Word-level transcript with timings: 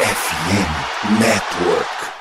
FM 0.00 1.18
Network. 1.18 2.17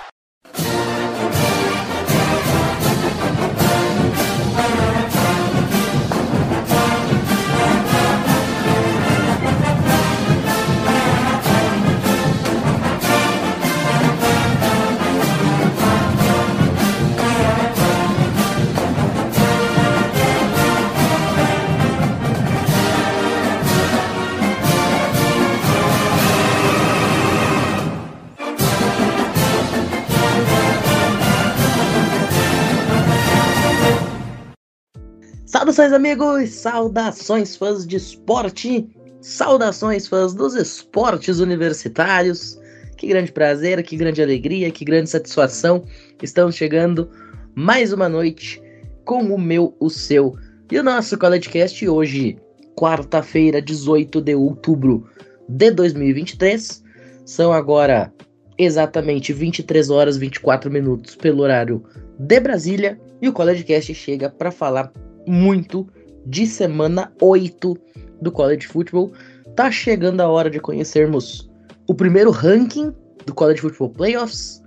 Saudações, 35.78 35.94
amigos! 35.94 36.50
Saudações, 36.50 37.56
fãs 37.56 37.86
de 37.86 37.98
esporte! 37.98 38.90
Saudações, 39.22 40.08
fãs 40.08 40.34
dos 40.34 40.56
esportes 40.56 41.38
universitários! 41.38 42.60
Que 42.98 43.06
grande 43.06 43.32
prazer, 43.32 43.84
que 43.84 43.96
grande 43.96 44.20
alegria, 44.20 44.72
que 44.72 44.84
grande 44.84 45.08
satisfação! 45.08 45.84
Estamos 46.24 46.56
chegando 46.56 47.08
mais 47.54 47.94
uma 47.94 48.10
noite 48.10 48.60
com 49.06 49.22
o 49.26 49.40
meu, 49.40 49.76
o 49.80 49.88
seu 49.88 50.36
e 50.72 50.80
o 50.80 50.84
nosso 50.84 51.16
CollegeCast 51.16 51.88
hoje, 51.88 52.40
quarta-feira, 52.76 53.62
18 53.62 54.20
de 54.20 54.34
outubro 54.34 55.08
de 55.48 55.70
2023. 55.70 56.84
São 57.24 57.54
agora 57.54 58.12
exatamente 58.58 59.32
23 59.32 59.92
horas 59.92 60.18
24 60.18 60.72
minutos 60.72 61.16
pelo 61.16 61.44
horário 61.44 61.84
de 62.18 62.40
Brasília 62.40 63.00
e 63.22 63.30
o 63.30 63.34
CollegeCast 63.34 63.94
chega 63.94 64.28
para 64.28 64.50
falar 64.50 64.92
muito 65.28 65.88
de 66.26 66.48
semana 66.48 67.12
8 67.22 67.78
do 68.22 68.32
College 68.32 68.68
Football. 68.68 69.12
Tá 69.56 69.70
chegando 69.70 70.22
a 70.22 70.28
hora 70.28 70.50
de 70.50 70.60
conhecermos 70.60 71.50
o 71.88 71.94
primeiro 71.94 72.32
ranking 72.32 72.94
do 73.26 73.34
College 73.34 73.62
Football 73.62 73.90
Playoffs, 73.90 74.64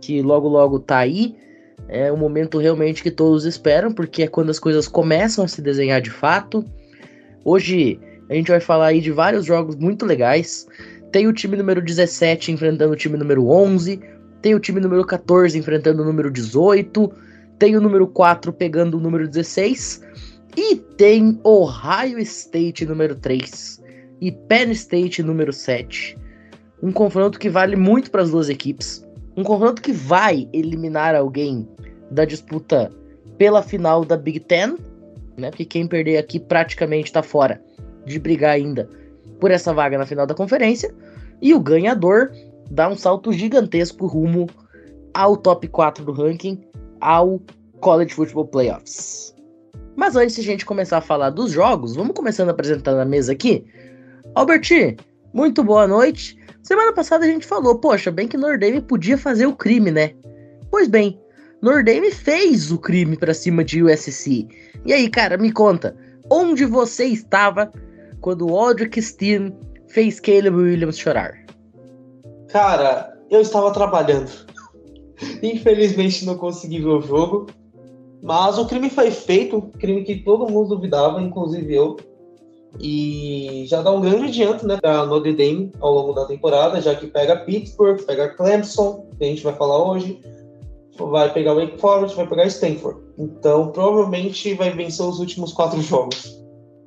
que 0.00 0.22
logo 0.22 0.48
logo 0.48 0.78
tá 0.78 0.98
aí. 0.98 1.36
É 1.88 2.12
um 2.12 2.16
momento 2.16 2.58
realmente 2.58 3.02
que 3.02 3.10
todos 3.10 3.44
esperam, 3.44 3.92
porque 3.92 4.22
é 4.22 4.28
quando 4.28 4.50
as 4.50 4.58
coisas 4.58 4.86
começam 4.86 5.44
a 5.44 5.48
se 5.48 5.60
desenhar 5.60 6.00
de 6.00 6.10
fato. 6.10 6.64
Hoje 7.44 7.98
a 8.28 8.34
gente 8.34 8.50
vai 8.50 8.60
falar 8.60 8.88
aí 8.88 9.00
de 9.00 9.10
vários 9.10 9.44
jogos 9.44 9.74
muito 9.76 10.06
legais. 10.06 10.66
Tem 11.10 11.26
o 11.26 11.32
time 11.32 11.56
número 11.56 11.82
17 11.82 12.52
enfrentando 12.52 12.92
o 12.92 12.96
time 12.96 13.16
número 13.16 13.48
11, 13.48 14.00
tem 14.40 14.54
o 14.54 14.60
time 14.60 14.80
número 14.80 15.04
14 15.04 15.58
enfrentando 15.58 16.02
o 16.02 16.04
número 16.04 16.30
18, 16.30 17.12
tem 17.60 17.76
o 17.76 17.80
número 17.80 18.08
4 18.08 18.54
pegando 18.54 18.96
o 18.96 19.00
número 19.00 19.28
16 19.28 20.02
e 20.56 20.76
tem 20.76 21.38
Ohio 21.44 22.18
State 22.18 22.86
número 22.86 23.14
3 23.14 23.82
e 24.18 24.32
Penn 24.32 24.70
State 24.70 25.22
número 25.22 25.52
7. 25.52 26.16
Um 26.82 26.90
confronto 26.90 27.38
que 27.38 27.50
vale 27.50 27.76
muito 27.76 28.10
para 28.10 28.22
as 28.22 28.30
duas 28.30 28.48
equipes. 28.48 29.06
Um 29.36 29.44
confronto 29.44 29.82
que 29.82 29.92
vai 29.92 30.48
eliminar 30.54 31.14
alguém 31.14 31.68
da 32.10 32.24
disputa 32.24 32.90
pela 33.36 33.62
final 33.62 34.06
da 34.06 34.16
Big 34.16 34.40
Ten, 34.40 34.78
né? 35.36 35.50
Porque 35.50 35.66
quem 35.66 35.86
perder 35.86 36.16
aqui 36.16 36.40
praticamente 36.40 37.10
está 37.10 37.22
fora 37.22 37.62
de 38.06 38.18
brigar 38.18 38.52
ainda 38.52 38.88
por 39.38 39.50
essa 39.50 39.74
vaga 39.74 39.98
na 39.98 40.06
final 40.06 40.26
da 40.26 40.34
conferência. 40.34 40.94
E 41.42 41.52
o 41.52 41.60
ganhador 41.60 42.32
dá 42.70 42.88
um 42.88 42.96
salto 42.96 43.30
gigantesco 43.34 44.06
rumo 44.06 44.46
ao 45.12 45.36
top 45.36 45.68
4 45.68 46.02
do 46.06 46.12
ranking 46.12 46.69
ao 47.00 47.40
College 47.80 48.14
Football 48.14 48.48
Playoffs. 48.48 49.34
Mas 49.96 50.16
antes 50.16 50.34
de 50.34 50.40
a 50.40 50.44
gente 50.44 50.66
começar 50.66 50.98
a 50.98 51.02
falar 51.02 51.30
dos 51.30 51.50
jogos, 51.50 51.96
vamos 51.96 52.14
começando 52.14 52.50
apresentando 52.50 53.00
a 53.00 53.04
mesa 53.04 53.32
aqui. 53.32 53.64
Alberti, 54.34 54.96
muito 55.32 55.62
boa 55.62 55.86
noite. 55.86 56.38
Semana 56.62 56.92
passada 56.92 57.24
a 57.24 57.28
gente 57.28 57.46
falou, 57.46 57.78
poxa, 57.78 58.10
bem 58.10 58.28
que 58.28 58.36
Nordame 58.36 58.80
podia 58.80 59.18
fazer 59.18 59.46
o 59.46 59.56
crime, 59.56 59.90
né? 59.90 60.12
Pois 60.70 60.88
bem, 60.88 61.20
Nordame 61.60 62.10
fez 62.10 62.70
o 62.70 62.78
crime 62.78 63.16
para 63.16 63.34
cima 63.34 63.64
de 63.64 63.82
USC. 63.82 64.46
E 64.86 64.92
aí, 64.92 65.08
cara, 65.10 65.36
me 65.36 65.52
conta, 65.52 65.96
onde 66.30 66.64
você 66.64 67.04
estava 67.04 67.72
quando 68.20 68.48
o 68.48 68.56
Aldrich 68.56 69.02
Steen 69.02 69.54
fez 69.88 70.20
Caleb 70.20 70.56
Williams 70.56 70.98
chorar? 70.98 71.32
Cara, 72.48 73.12
eu 73.30 73.40
estava 73.40 73.72
trabalhando. 73.72 74.30
Infelizmente 75.42 76.24
não 76.24 76.36
consegui 76.36 76.80
ver 76.80 76.88
o 76.88 77.00
jogo. 77.00 77.46
Mas 78.22 78.58
o 78.58 78.66
crime 78.66 78.90
foi 78.90 79.10
feito, 79.10 79.56
um 79.56 79.60
crime 79.60 80.04
que 80.04 80.16
todo 80.16 80.50
mundo 80.50 80.76
duvidava, 80.76 81.22
inclusive 81.22 81.74
eu. 81.74 81.96
E 82.78 83.64
já 83.66 83.82
dá 83.82 83.90
um 83.90 84.00
grande 84.00 84.26
adianto 84.26 84.66
né, 84.66 84.76
para 84.76 85.04
Notre 85.06 85.32
Dame 85.32 85.72
ao 85.80 85.92
longo 85.92 86.12
da 86.12 86.26
temporada, 86.26 86.80
já 86.80 86.94
que 86.94 87.06
pega 87.06 87.36
Pittsburgh, 87.36 88.00
pega 88.02 88.28
Clemson, 88.28 89.06
que 89.18 89.24
a 89.24 89.26
gente 89.26 89.42
vai 89.42 89.54
falar 89.54 89.90
hoje, 89.90 90.20
vai 90.96 91.32
pegar 91.32 91.54
Wake 91.54 91.78
Forest, 91.78 92.16
vai 92.16 92.26
pegar 92.26 92.46
Stanford. 92.46 93.00
Então 93.18 93.68
provavelmente 93.68 94.54
vai 94.54 94.70
vencer 94.70 95.04
os 95.04 95.18
últimos 95.18 95.52
quatro 95.52 95.80
jogos. 95.82 96.38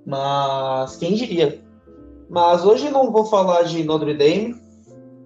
Mas 0.05 0.95
quem 0.97 1.15
diria? 1.15 1.61
Mas 2.29 2.65
hoje 2.65 2.89
não 2.89 3.11
vou 3.11 3.25
falar 3.25 3.63
de 3.63 3.83
Notre 3.83 4.13
Dame, 4.13 4.55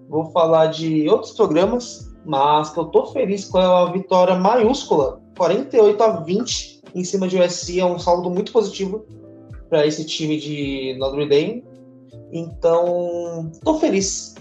vou 0.08 0.26
falar 0.30 0.66
de 0.66 1.08
outros 1.08 1.32
programas, 1.32 2.07
mas 2.28 2.76
eu 2.76 2.84
tô 2.84 3.06
feliz 3.06 3.46
com 3.46 3.56
a 3.56 3.90
vitória 3.90 4.34
maiúscula 4.34 5.18
48 5.38 6.02
a 6.02 6.20
20 6.20 6.82
em 6.94 7.02
cima 7.02 7.26
de 7.26 7.38
USC 7.38 7.80
é 7.80 7.86
um 7.86 7.98
saldo 7.98 8.28
muito 8.28 8.52
positivo 8.52 9.06
para 9.70 9.86
esse 9.86 10.04
time 10.04 10.38
de 10.38 10.94
Notre 10.98 11.26
Dame. 11.26 11.64
Então, 12.30 13.50
tô 13.64 13.78
feliz. 13.78 14.34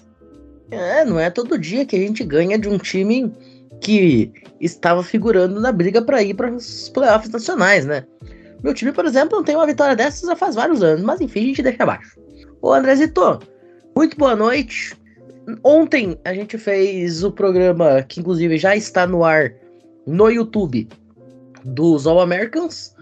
É, 0.70 1.06
não 1.06 1.18
é 1.18 1.30
todo 1.30 1.58
dia 1.58 1.86
que 1.86 1.96
a 1.96 2.00
gente 2.00 2.26
ganha 2.26 2.60
de 2.60 2.68
um 2.68 2.78
time 2.78 3.32
que 3.80 4.34
estava 4.60 5.02
figurando 5.02 5.58
na 5.62 5.72
briga 5.72 6.02
para 6.02 6.22
ir 6.22 6.34
para 6.34 6.52
os 6.52 6.90
playoffs 6.90 7.32
nacionais, 7.32 7.86
né? 7.86 8.06
Meu 8.62 8.74
time, 8.74 8.92
por 8.92 9.06
exemplo, 9.06 9.38
não 9.38 9.46
tem 9.46 9.56
uma 9.56 9.66
vitória 9.66 9.96
dessas 9.96 10.28
já 10.28 10.36
faz 10.36 10.56
vários 10.56 10.84
anos, 10.84 11.04
mas 11.04 11.22
enfim, 11.22 11.40
a 11.40 11.46
gente 11.46 11.64
deixa 11.64 11.84
abaixo. 11.84 12.20
Ô 12.62 12.74
Andrezito, 12.74 13.40
muito 13.96 14.18
boa 14.18 14.36
noite. 14.36 14.94
Ontem 15.64 16.18
a 16.26 16.34
gente 16.34 16.58
fez 16.58 17.24
o 17.24 17.32
programa 17.32 18.04
que 18.04 18.20
inclusive 18.20 18.58
já 18.58 18.76
está 18.76 19.08
no 19.08 19.24
ar 19.24 19.54
no 20.06 20.30
YouTube 20.30 20.88
dos 21.64 22.06
All 22.06 22.20
Americans. 22.20 22.96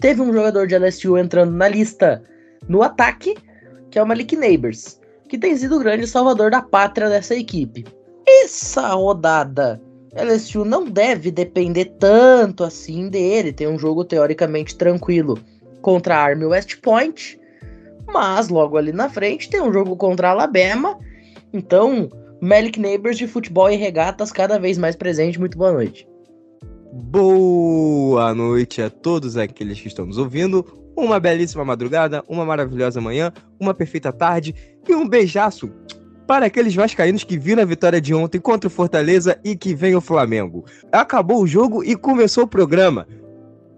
Teve 0.00 0.20
um 0.20 0.32
jogador 0.32 0.66
de 0.66 0.76
LSU 0.76 1.18
entrando 1.18 1.52
na 1.52 1.68
lista 1.68 2.22
no 2.68 2.82
ataque, 2.82 3.36
que 3.90 3.98
é 3.98 4.02
o 4.02 4.06
Malik 4.06 4.36
Neighbors, 4.36 5.00
que 5.28 5.38
tem 5.38 5.56
sido 5.56 5.76
o 5.76 5.80
grande 5.80 6.06
salvador 6.06 6.50
da 6.50 6.62
pátria 6.62 7.08
dessa 7.08 7.34
equipe. 7.34 7.84
Essa 8.26 8.88
rodada, 8.88 9.80
LSU 10.14 10.64
não 10.64 10.84
deve 10.84 11.30
depender 11.30 11.86
tanto 11.98 12.64
assim 12.64 13.08
dele. 13.08 13.52
Tem 13.52 13.68
um 13.68 13.78
jogo 13.78 14.04
teoricamente 14.04 14.76
tranquilo 14.76 15.38
contra 15.80 16.16
a 16.16 16.22
Army 16.22 16.46
West 16.46 16.80
Point, 16.80 17.38
mas 18.06 18.48
logo 18.48 18.76
ali 18.76 18.92
na 18.92 19.08
frente 19.08 19.50
tem 19.50 19.60
um 19.60 19.72
jogo 19.72 19.96
contra 19.96 20.28
a 20.28 20.30
Alabama. 20.32 20.98
Então, 21.52 22.08
Malik 22.40 22.80
Neighbors 22.80 23.18
de 23.18 23.26
futebol 23.26 23.70
e 23.70 23.76
regatas 23.76 24.32
cada 24.32 24.58
vez 24.58 24.78
mais 24.78 24.96
presente. 24.96 25.38
Muito 25.38 25.58
boa 25.58 25.72
noite. 25.72 26.08
Boa 26.92 28.34
noite 28.34 28.82
a 28.82 28.90
todos 28.90 29.36
aqueles 29.36 29.80
que 29.80 29.88
estão 29.88 30.06
nos 30.06 30.18
ouvindo. 30.18 30.64
Uma 30.96 31.18
belíssima 31.18 31.64
madrugada, 31.64 32.22
uma 32.28 32.44
maravilhosa 32.44 33.00
manhã, 33.00 33.32
uma 33.58 33.72
perfeita 33.72 34.12
tarde 34.12 34.54
e 34.88 34.94
um 34.94 35.08
beijaço 35.08 35.70
para 36.26 36.46
aqueles 36.46 36.74
vascaínos 36.74 37.24
que 37.24 37.38
viram 37.38 37.62
a 37.62 37.66
vitória 37.66 38.00
de 38.00 38.14
ontem 38.14 38.38
contra 38.38 38.68
o 38.68 38.70
Fortaleza 38.70 39.38
e 39.44 39.56
que 39.56 39.74
vem 39.74 39.94
o 39.94 40.00
Flamengo. 40.00 40.64
Acabou 40.90 41.42
o 41.42 41.46
jogo 41.46 41.82
e 41.84 41.96
começou 41.96 42.44
o 42.44 42.48
programa. 42.48 43.06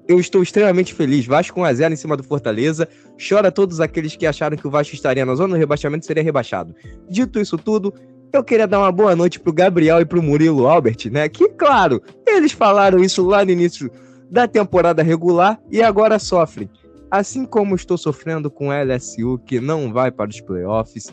Eu 0.07 0.21
estou 0.21 0.43
extremamente 0.43 0.93
feliz. 0.93 1.27
Vasco 1.27 1.61
1 1.61 1.65
a 1.65 1.73
0 1.73 1.95
em 1.95 1.97
cima 1.97 2.17
do 2.17 2.23
Fortaleza. 2.23 2.89
Chora 3.17 3.51
todos 3.51 3.81
aqueles 3.81 4.15
que 4.17 4.27
acharam 4.27 4.57
que 4.57 4.67
o 4.67 4.71
Vasco 4.71 4.95
estaria 4.95 5.25
na 5.25 5.35
zona 5.35 5.55
do 5.55 5.59
rebaixamento 5.59 6.05
seria 6.05 6.23
rebaixado. 6.23 6.75
Dito 7.09 7.41
isso 7.41 7.57
tudo, 7.57 7.93
eu 8.33 8.43
queria 8.43 8.67
dar 8.67 8.81
uma 8.81 8.93
boa 8.93 9.15
noite 9.15 9.39
pro 9.39 9.53
Gabriel 9.53 10.01
e 10.01 10.05
pro 10.05 10.23
Murilo 10.23 10.67
Albert, 10.67 11.11
né? 11.11 11.29
Que, 11.29 11.49
claro, 11.51 12.03
eles 12.27 12.53
falaram 12.53 13.03
isso 13.03 13.25
lá 13.25 13.45
no 13.45 13.51
início 13.53 13.91
da 14.31 14.49
temporada 14.49 15.03
regular 15.03 15.61
e 15.71 15.83
agora 15.83 16.19
sofrem. 16.19 16.69
Assim 17.11 17.47
como 17.47 17.77
estou 17.77 17.97
sofrendo 17.97 18.51
com 18.51 18.69
o 18.69 18.73
LSU, 18.73 19.39
que 19.47 19.61
não 19.61 19.93
vai 19.93 20.11
para 20.11 20.31
os 20.31 20.41
playoffs, 20.41 21.13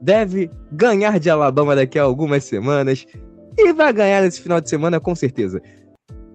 deve 0.00 0.50
ganhar 0.72 1.20
de 1.20 1.28
Alabama 1.28 1.76
daqui 1.76 1.98
a 1.98 2.02
algumas 2.02 2.44
semanas 2.44 3.06
e 3.58 3.72
vai 3.72 3.92
ganhar 3.92 4.22
nesse 4.22 4.40
final 4.40 4.60
de 4.60 4.68
semana 4.68 4.98
com 4.98 5.14
certeza. 5.14 5.60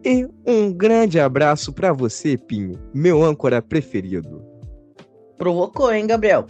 E 0.04 0.26
um 0.46 0.72
grande 0.72 1.20
abraço 1.20 1.74
para 1.74 1.92
você, 1.92 2.38
Pinho, 2.38 2.80
meu 2.94 3.24
âncora 3.24 3.62
preferido. 3.62 4.42
Provocou, 5.38 5.92
hein, 5.92 6.08
Gabriel? 6.08 6.46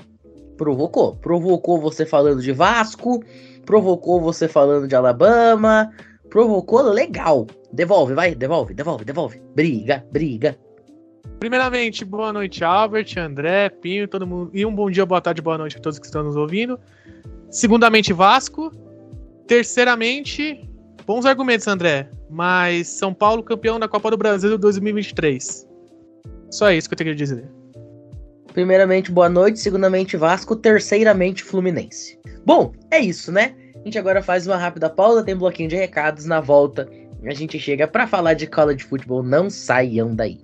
Provocou. 0.56 1.16
Provocou 1.16 1.80
você 1.80 2.06
falando 2.06 2.42
de 2.42 2.52
Vasco, 2.52 3.24
provocou 3.66 4.22
você 4.22 4.48
falando 4.48 4.88
de 4.88 4.96
Alabama, 4.96 5.90
provocou 6.30 6.82
legal. 6.82 7.48
Devolve, 7.74 8.14
vai, 8.14 8.36
devolve, 8.36 8.74
devolve, 8.74 9.04
devolve. 9.04 9.42
Briga, 9.56 10.06
briga. 10.12 10.58
Primeiramente, 11.40 12.04
boa 12.04 12.34
noite, 12.34 12.64
Albert, 12.64 13.18
André, 13.18 13.70
Pinho, 13.70 14.08
todo 14.08 14.28
mundo. 14.28 14.52
E 14.54 14.66
um 14.66 14.76
bom 14.76 14.92
dia, 14.92 15.06
boa 15.06 15.22
tarde, 15.22 15.42
boa 15.42 15.58
noite 15.58 15.78
a 15.78 15.80
todos 15.80 15.98
que 15.98 16.06
estão 16.06 16.24
nos 16.24 16.36
ouvindo. 16.36 16.80
Segundamente, 17.50 18.14
Vasco. 18.14 18.72
Terceiramente, 19.48 20.70
bons 21.06 21.26
argumentos, 21.26 21.68
André. 21.68 22.10
Mas 22.30 22.88
São 22.88 23.14
Paulo 23.14 23.44
campeão 23.44 23.80
da 23.80 23.88
Copa 23.88 24.12
do 24.12 24.18
Brasil 24.18 24.58
2023. 24.58 25.68
Só 26.52 26.72
isso 26.72 26.88
que 26.88 26.94
eu 26.94 26.98
tenho 26.98 27.12
que 27.12 27.16
dizer. 27.16 27.50
Primeiramente, 28.54 29.12
boa 29.12 29.30
noite. 29.30 29.60
Segundamente, 29.60 30.18
Vasco. 30.18 30.56
Terceiramente, 30.56 31.44
Fluminense. 31.44 32.20
Bom, 32.46 32.74
é 32.92 33.00
isso, 33.00 33.32
né? 33.32 33.56
A 33.76 33.84
gente 33.86 33.98
agora 33.98 34.22
faz 34.22 34.46
uma 34.46 34.58
rápida 34.58 34.90
pausa, 34.90 35.24
tem 35.24 35.36
bloquinho 35.36 35.70
de 35.70 35.76
recados. 35.76 36.26
Na 36.26 36.42
volta, 36.42 36.90
a 37.24 37.34
gente 37.34 37.60
chega 37.60 37.88
para 37.88 38.08
falar 38.08 38.34
de 38.34 38.48
cola 38.48 38.76
de 38.76 38.84
futebol. 38.84 39.24
Não 39.24 39.50
saiam 39.50 40.16
daí. 40.16 40.40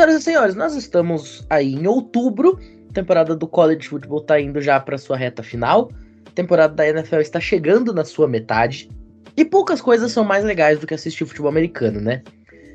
Senhoras 0.00 0.14
e 0.14 0.22
senhores, 0.22 0.54
nós 0.54 0.74
estamos 0.74 1.44
aí 1.50 1.74
em 1.74 1.86
outubro. 1.86 2.58
Temporada 2.94 3.36
do 3.36 3.46
College 3.46 3.86
Football 3.86 4.20
está 4.20 4.40
indo 4.40 4.58
já 4.62 4.80
para 4.80 4.96
sua 4.96 5.14
reta 5.14 5.42
final. 5.42 5.92
Temporada 6.34 6.72
da 6.74 6.88
NFL 6.88 7.18
está 7.18 7.38
chegando 7.38 7.92
na 7.92 8.02
sua 8.02 8.26
metade. 8.26 8.90
E 9.36 9.44
poucas 9.44 9.78
coisas 9.78 10.10
são 10.10 10.24
mais 10.24 10.42
legais 10.42 10.78
do 10.78 10.86
que 10.86 10.94
assistir 10.94 11.26
futebol 11.26 11.50
americano, 11.50 12.00
né? 12.00 12.22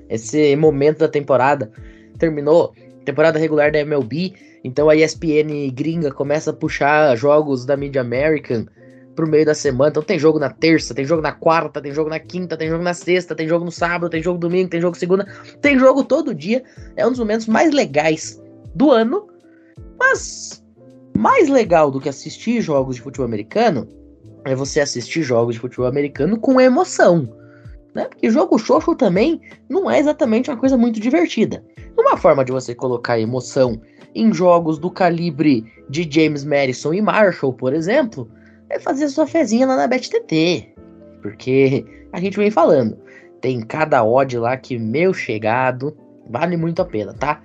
Esse 0.07 0.55
momento 0.55 0.99
da 0.99 1.07
temporada 1.07 1.71
terminou, 2.19 2.75
temporada 3.03 3.39
regular 3.39 3.71
da 3.71 3.79
MLB, 3.79 4.33
então 4.63 4.87
a 4.87 4.95
ESPN 4.95 5.71
gringa 5.73 6.11
começa 6.11 6.51
a 6.51 6.53
puxar 6.53 7.15
jogos 7.15 7.65
da 7.65 7.75
Mid 7.75 7.95
American 7.97 8.67
pro 9.15 9.27
meio 9.27 9.45
da 9.45 9.53
semana. 9.53 9.89
Então 9.89 10.03
tem 10.03 10.19
jogo 10.19 10.37
na 10.37 10.49
terça, 10.49 10.93
tem 10.93 11.05
jogo 11.05 11.21
na 11.21 11.31
quarta, 11.31 11.81
tem 11.81 11.93
jogo 11.93 12.09
na 12.09 12.19
quinta, 12.19 12.57
tem 12.57 12.69
jogo 12.69 12.83
na 12.83 12.93
sexta, 12.93 13.33
tem 13.33 13.47
jogo 13.47 13.65
no 13.65 13.71
sábado, 13.71 14.09
tem 14.09 14.21
jogo 14.21 14.37
domingo, 14.37 14.69
tem 14.69 14.81
jogo 14.81 14.97
segunda, 14.97 15.25
tem 15.61 15.79
jogo 15.79 16.03
todo 16.03 16.35
dia. 16.35 16.63
É 16.95 17.05
um 17.05 17.09
dos 17.09 17.19
momentos 17.19 17.47
mais 17.47 17.73
legais 17.73 18.41
do 18.75 18.91
ano. 18.91 19.27
Mas 19.97 20.63
mais 21.17 21.49
legal 21.49 21.89
do 21.89 21.99
que 21.99 22.09
assistir 22.09 22.61
jogos 22.61 22.97
de 22.97 23.01
futebol 23.01 23.25
americano 23.25 23.87
é 24.43 24.53
você 24.53 24.79
assistir 24.79 25.23
jogos 25.23 25.55
de 25.55 25.61
futebol 25.61 25.87
americano 25.87 26.37
com 26.39 26.59
emoção. 26.59 27.27
Né? 27.95 28.05
Porque 28.05 28.29
jogo 28.29 28.59
xoxo 28.59 28.93
também 28.93 29.41
não 29.69 29.89
é 29.89 29.99
exatamente 29.99 30.49
uma 30.49 30.57
coisa 30.57 30.77
muito 30.77 30.99
divertida. 30.99 31.63
Uma 31.97 32.17
forma 32.17 32.43
de 32.43 32.51
você 32.51 32.75
colocar 32.75 33.19
emoção 33.19 33.81
em 34.13 34.33
jogos 34.33 34.77
do 34.77 34.91
calibre 34.91 35.65
de 35.89 36.07
James 36.09 36.43
Madison 36.43 36.93
e 36.93 37.01
Marshall, 37.01 37.53
por 37.53 37.73
exemplo, 37.73 38.29
é 38.69 38.79
fazer 38.79 39.07
sua 39.09 39.27
fezinha 39.27 39.67
lá 39.67 39.75
na 39.75 39.87
BetTT. 39.87 40.73
Porque 41.21 41.85
a 42.11 42.19
gente 42.19 42.37
vem 42.37 42.51
falando, 42.51 42.97
tem 43.41 43.61
cada 43.61 44.03
odd 44.03 44.37
lá 44.37 44.57
que, 44.57 44.77
meu 44.77 45.13
chegado, 45.13 45.95
vale 46.29 46.57
muito 46.57 46.81
a 46.81 46.85
pena, 46.85 47.13
tá? 47.13 47.41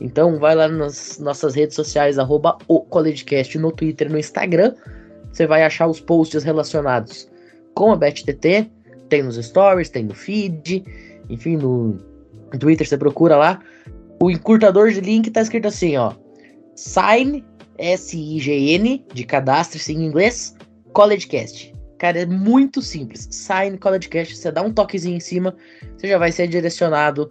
Então 0.00 0.38
vai 0.38 0.54
lá 0.54 0.68
nas 0.68 1.18
nossas 1.18 1.54
redes 1.54 1.76
sociais, 1.76 2.18
arroba 2.18 2.58
o 2.66 2.80
CollegeCast 2.80 3.58
no 3.58 3.70
Twitter 3.70 4.10
no 4.10 4.18
Instagram. 4.18 4.74
Você 5.32 5.46
vai 5.46 5.64
achar 5.64 5.86
os 5.86 6.00
posts 6.00 6.44
relacionados 6.44 7.30
com 7.74 7.92
a 7.92 7.96
BetTT. 7.96 8.70
Tem 9.08 9.22
nos 9.22 9.36
stories, 9.36 9.90
tem 9.90 10.04
no 10.04 10.14
feed, 10.14 10.84
enfim, 11.28 11.56
no 11.56 11.98
Twitter 12.58 12.86
você 12.86 12.96
procura 12.96 13.36
lá. 13.36 13.60
O 14.22 14.30
encurtador 14.30 14.90
de 14.90 15.00
link 15.00 15.30
tá 15.30 15.42
escrito 15.42 15.68
assim, 15.68 15.96
ó. 15.96 16.12
Sign, 16.74 17.44
S-I-G-N, 17.78 19.04
de 19.12 19.24
cadastre 19.24 19.80
em 19.92 20.04
inglês, 20.04 20.54
CollegeCast. 20.92 21.74
Cara, 21.98 22.20
é 22.20 22.26
muito 22.26 22.82
simples. 22.82 23.28
Sign 23.30 23.78
CollegeCast, 23.78 24.36
você 24.36 24.52
dá 24.52 24.62
um 24.62 24.72
toquezinho 24.72 25.16
em 25.16 25.20
cima, 25.20 25.56
você 25.96 26.08
já 26.08 26.18
vai 26.18 26.32
ser 26.32 26.48
direcionado 26.48 27.30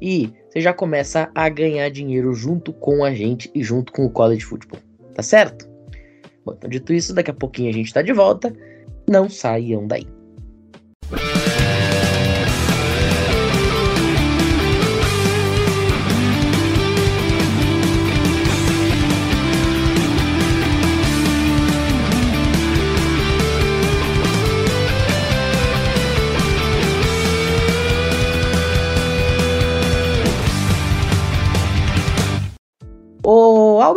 e 0.00 0.32
você 0.48 0.60
já 0.60 0.72
começa 0.72 1.30
a 1.34 1.48
ganhar 1.48 1.88
dinheiro 1.90 2.32
junto 2.34 2.72
com 2.72 3.04
a 3.04 3.14
gente 3.14 3.50
e 3.54 3.62
junto 3.62 3.92
com 3.92 4.04
o 4.04 4.10
College 4.10 4.44
Football. 4.44 4.80
Tá 5.14 5.22
certo? 5.22 5.68
Bom, 6.44 6.54
então 6.56 6.68
dito 6.68 6.92
isso, 6.92 7.14
daqui 7.14 7.30
a 7.30 7.34
pouquinho 7.34 7.70
a 7.70 7.72
gente 7.72 7.92
tá 7.92 8.02
de 8.02 8.12
volta. 8.12 8.54
Não 9.08 9.28
saiam 9.28 9.86
daí. 9.86 10.06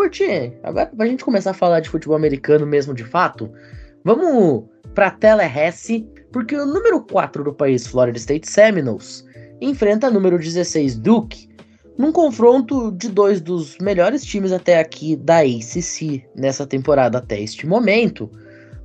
Ô, 0.05 0.07
Albert, 0.07 0.53
agora 0.61 0.85
pra 0.95 1.07
gente 1.07 1.25
começar 1.25 1.51
a 1.51 1.55
falar 1.55 1.79
de 1.79 1.89
futebol 1.89 2.15
americano 2.15 2.65
mesmo 2.65 2.93
de 2.93 3.03
fato, 3.03 3.51
vamos 4.03 4.65
pra 4.93 5.09
Tallahassee, 5.09 6.07
porque 6.31 6.55
o 6.55 6.65
número 6.65 7.01
4 7.01 7.43
do 7.43 7.53
país, 7.53 7.87
Florida 7.87 8.17
State 8.17 8.47
Seminoles, 8.47 9.25
enfrenta 9.59 10.07
o 10.07 10.13
número 10.13 10.37
16 10.37 10.99
Duke, 10.99 11.49
num 11.97 12.11
confronto 12.11 12.91
de 12.91 13.09
dois 13.09 13.41
dos 13.41 13.77
melhores 13.79 14.23
times 14.23 14.51
até 14.51 14.79
aqui 14.79 15.15
da 15.15 15.39
ACC 15.39 16.23
nessa 16.35 16.67
temporada 16.67 17.17
até 17.17 17.41
este 17.41 17.65
momento, 17.65 18.29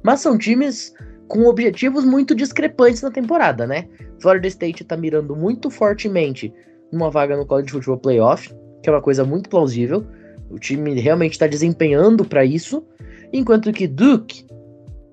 mas 0.03 0.21
são 0.21 0.39
times 0.39 0.95
com 1.29 1.45
objetivos 1.45 2.05
muito 2.05 2.35
discrepantes 2.35 3.03
na 3.03 3.11
temporada, 3.11 3.67
né? 3.67 3.87
Florida 4.23 4.49
State 4.49 4.85
tá 4.85 4.97
mirando 4.97 5.37
muito 5.37 5.71
fortemente 5.71 6.51
numa 6.91 7.11
vaga 7.11 7.37
no 7.37 7.45
College 7.45 7.73
Football 7.73 7.99
Playoff, 7.99 8.55
que 8.83 8.89
é 8.89 8.93
uma 8.93 9.03
coisa 9.03 9.23
muito 9.23 9.51
plausível. 9.51 10.07
O 10.50 10.58
time 10.58 11.00
realmente 11.00 11.33
está 11.33 11.47
desempenhando 11.47 12.25
para 12.25 12.45
isso, 12.45 12.85
enquanto 13.33 13.73
que 13.73 13.87
Duke 13.87 14.45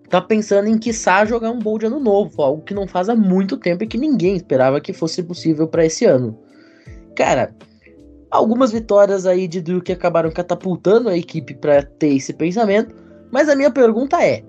tá 0.10 0.20
pensando 0.20 0.68
em 0.68 0.78
quiçá 0.78 1.26
jogar 1.26 1.52
um 1.52 1.60
bowl 1.60 1.78
de 1.78 1.86
ano 1.86 2.00
novo, 2.00 2.42
algo 2.42 2.64
que 2.64 2.74
não 2.74 2.88
faz 2.88 3.10
há 3.10 3.16
muito 3.16 3.58
tempo 3.58 3.84
e 3.84 3.88
que 3.88 3.98
ninguém 3.98 4.36
esperava 4.36 4.82
que 4.82 4.94
fosse 4.94 5.22
possível 5.22 5.68
para 5.68 5.86
esse 5.86 6.06
ano. 6.06 6.38
Cara, 7.16 7.54
algumas 8.32 8.72
vitórias 8.72 9.26
aí 9.26 9.48
de 9.48 9.62
Duke 9.62 9.92
acabaram 9.92 10.32
catapultando 10.32 11.10
a 11.10 11.18
equipe 11.18 11.54
para 11.54 11.84
ter 11.84 12.16
esse 12.16 12.34
pensamento, 12.34 12.96
mas 13.32 13.50
a 13.50 13.56
minha 13.56 13.72
pergunta 13.72 14.24
é: 14.24 14.44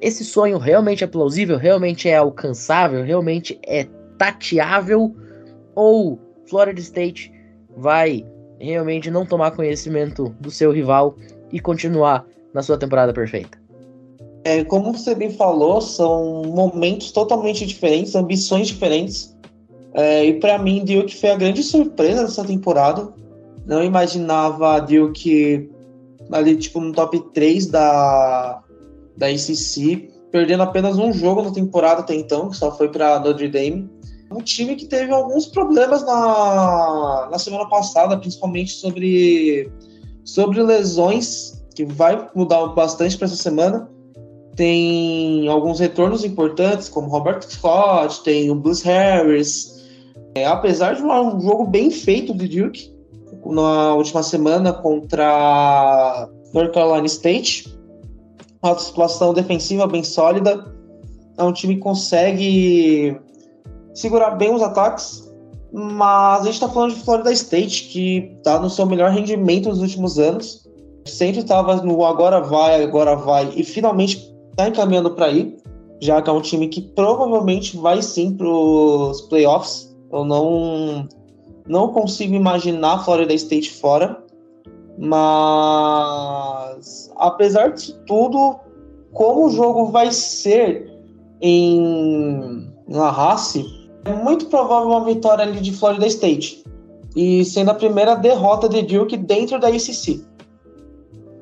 esse 0.00 0.24
sonho 0.24 0.58
realmente 0.58 1.04
é 1.04 1.06
plausível, 1.06 1.56
realmente 1.56 2.08
é 2.08 2.16
alcançável, 2.16 3.04
realmente 3.04 3.58
é 3.64 3.84
tateável 4.18 5.14
ou 5.74 6.18
Florida 6.46 6.80
State 6.80 7.32
vai 7.76 8.24
realmente 8.60 9.10
não 9.10 9.24
tomar 9.24 9.52
conhecimento 9.52 10.34
do 10.40 10.50
seu 10.50 10.70
rival 10.70 11.16
e 11.50 11.58
continuar 11.58 12.26
na 12.52 12.62
sua 12.62 12.78
temporada 12.78 13.12
perfeita? 13.12 13.58
É, 14.44 14.64
como 14.64 14.92
você 14.92 15.14
bem 15.14 15.30
falou, 15.30 15.80
são 15.80 16.42
momentos 16.44 17.12
totalmente 17.12 17.66
diferentes, 17.66 18.14
ambições 18.14 18.68
diferentes. 18.68 19.36
É, 19.94 20.24
e 20.24 20.40
para 20.40 20.58
mim, 20.58 20.84
Duke 20.84 21.16
foi 21.16 21.30
a 21.30 21.36
grande 21.36 21.62
surpresa 21.62 22.22
dessa 22.22 22.44
temporada. 22.44 23.12
Não 23.66 23.82
imaginava 23.82 24.76
a 24.76 24.78
Duke 24.80 25.70
ali, 26.32 26.56
tipo, 26.56 26.80
no 26.80 26.92
top 26.92 27.20
3 27.34 27.66
da, 27.66 28.62
da 29.16 29.26
ACC, 29.26 30.10
perdendo 30.30 30.62
apenas 30.62 30.96
um 30.96 31.12
jogo 31.12 31.42
na 31.42 31.50
temporada 31.50 32.00
até 32.00 32.14
então, 32.14 32.48
que 32.48 32.56
só 32.56 32.74
foi 32.74 32.88
para 32.88 33.20
Notre 33.20 33.48
Dame 33.48 33.89
um 34.30 34.40
time 34.40 34.76
que 34.76 34.86
teve 34.86 35.12
alguns 35.12 35.46
problemas 35.46 36.04
na, 36.04 37.28
na 37.30 37.38
semana 37.38 37.68
passada, 37.68 38.16
principalmente 38.16 38.72
sobre, 38.72 39.70
sobre 40.24 40.62
lesões, 40.62 41.60
que 41.74 41.84
vai 41.84 42.28
mudar 42.34 42.66
bastante 42.68 43.16
para 43.16 43.26
essa 43.26 43.36
semana. 43.36 43.90
Tem 44.54 45.48
alguns 45.48 45.80
retornos 45.80 46.24
importantes, 46.24 46.88
como 46.88 47.08
Robert 47.08 47.42
Scott, 47.42 48.22
tem 48.22 48.50
o 48.50 48.54
Bruce 48.54 48.84
Harris. 48.84 49.80
É, 50.34 50.46
apesar 50.46 50.94
de 50.94 51.02
um 51.02 51.40
jogo 51.40 51.66
bem 51.66 51.90
feito 51.90 52.32
do 52.32 52.46
Duke 52.46 52.94
na 53.46 53.94
última 53.94 54.22
semana 54.22 54.72
contra 54.72 56.28
North 56.52 56.72
Carolina 56.72 57.06
State, 57.06 57.76
uma 58.62 58.78
situação 58.78 59.34
defensiva 59.34 59.86
bem 59.86 60.04
sólida. 60.04 60.72
É 61.36 61.42
um 61.42 61.52
time 61.52 61.76
que 61.76 61.80
consegue 61.80 63.18
segurar 63.94 64.30
bem 64.32 64.54
os 64.54 64.62
ataques. 64.62 65.28
Mas 65.72 66.42
a 66.42 66.44
gente 66.46 66.60
tá 66.60 66.68
falando 66.68 66.94
de 66.94 67.04
Florida 67.04 67.32
State, 67.32 67.84
que 67.84 68.36
tá 68.42 68.58
no 68.58 68.68
seu 68.68 68.84
melhor 68.86 69.10
rendimento 69.10 69.68
nos 69.68 69.80
últimos 69.80 70.18
anos. 70.18 70.68
Sempre 71.06 71.40
estava 71.40 71.76
no 71.76 72.04
agora 72.04 72.40
vai, 72.40 72.82
agora 72.82 73.14
vai, 73.14 73.52
e 73.56 73.62
finalmente 73.64 74.34
tá 74.56 74.68
encaminhando 74.68 75.12
para 75.12 75.30
ir, 75.30 75.56
já 76.00 76.20
que 76.20 76.28
é 76.28 76.32
um 76.32 76.40
time 76.40 76.68
que 76.68 76.82
provavelmente 76.82 77.76
vai 77.76 78.02
sim 78.02 78.36
pros 78.36 79.22
playoffs. 79.22 79.96
Eu 80.12 80.24
não, 80.24 81.08
não 81.66 81.88
consigo 81.88 82.34
imaginar 82.34 83.04
Florida 83.04 83.32
State 83.32 83.70
fora. 83.70 84.20
Mas 84.98 86.20
apesar 87.16 87.68
de 87.68 87.94
tudo, 88.06 88.58
como 89.12 89.46
o 89.46 89.50
jogo 89.50 89.86
vai 89.86 90.12
ser 90.12 90.90
em 91.40 92.70
La 92.88 93.10
Race, 93.10 93.64
é 94.04 94.12
muito 94.12 94.46
provável 94.46 94.88
uma 94.88 95.04
vitória 95.04 95.44
ali 95.44 95.60
de 95.60 95.72
Florida 95.72 96.06
State. 96.06 96.64
E 97.16 97.44
sendo 97.44 97.70
a 97.70 97.74
primeira 97.74 98.14
derrota 98.14 98.68
de 98.68 98.82
Duke 98.82 99.16
dentro 99.16 99.58
da 99.58 99.70
ICC. 99.70 100.24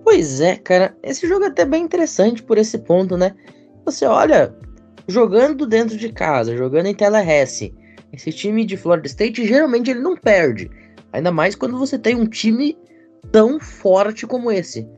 Pois 0.02 0.40
é, 0.40 0.56
cara, 0.56 0.96
esse 1.02 1.28
jogo 1.28 1.44
é 1.44 1.48
até 1.48 1.64
bem 1.64 1.84
interessante 1.84 2.42
por 2.42 2.56
esse 2.56 2.78
ponto, 2.78 3.16
né? 3.16 3.34
Você 3.84 4.06
olha, 4.06 4.54
jogando 5.06 5.66
dentro 5.66 5.96
de 5.96 6.10
casa, 6.10 6.56
jogando 6.56 6.86
em 6.86 6.94
Tallahassee, 6.94 7.74
esse 8.12 8.32
time 8.32 8.64
de 8.64 8.76
Florida 8.76 9.06
State 9.06 9.46
geralmente 9.46 9.90
ele 9.90 10.00
não 10.00 10.16
perde. 10.16 10.70
Ainda 11.12 11.30
mais 11.30 11.54
quando 11.54 11.78
você 11.78 11.98
tem 11.98 12.16
um 12.16 12.26
time 12.26 12.76
tão 13.30 13.60
forte 13.60 14.26
como 14.26 14.50
esse. 14.50 14.88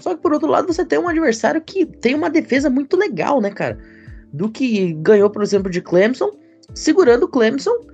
Só 0.00 0.14
que 0.14 0.22
por 0.22 0.32
outro 0.32 0.48
lado, 0.48 0.66
você 0.66 0.84
tem 0.84 0.98
um 0.98 1.08
adversário 1.08 1.60
que 1.60 1.84
tem 1.84 2.14
uma 2.14 2.30
defesa 2.30 2.68
muito 2.68 2.96
legal, 2.96 3.40
né, 3.40 3.50
cara? 3.50 3.78
Do 4.32 4.50
que 4.50 4.92
ganhou, 4.94 5.30
por 5.30 5.42
exemplo, 5.42 5.70
de 5.70 5.80
Clemson, 5.80 6.32
segurando 6.74 7.24
o 7.24 7.28
Clemson 7.28 7.86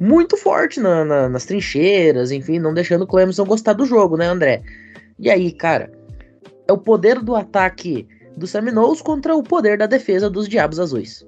muito 0.00 0.36
forte 0.36 0.80
na, 0.80 1.04
na, 1.04 1.28
nas 1.28 1.44
trincheiras, 1.44 2.30
enfim, 2.30 2.58
não 2.58 2.72
deixando 2.72 3.02
o 3.02 3.06
Clemson 3.06 3.44
gostar 3.44 3.74
do 3.74 3.84
jogo, 3.84 4.16
né, 4.16 4.26
André? 4.26 4.62
E 5.18 5.28
aí, 5.28 5.52
cara, 5.52 5.92
é 6.66 6.72
o 6.72 6.78
poder 6.78 7.20
do 7.20 7.36
ataque 7.36 8.06
dos 8.36 8.50
Seminoles 8.50 9.02
contra 9.02 9.34
o 9.36 9.42
poder 9.42 9.76
da 9.76 9.86
defesa 9.86 10.30
dos 10.30 10.48
Diabos 10.48 10.80
Azuis. 10.80 11.26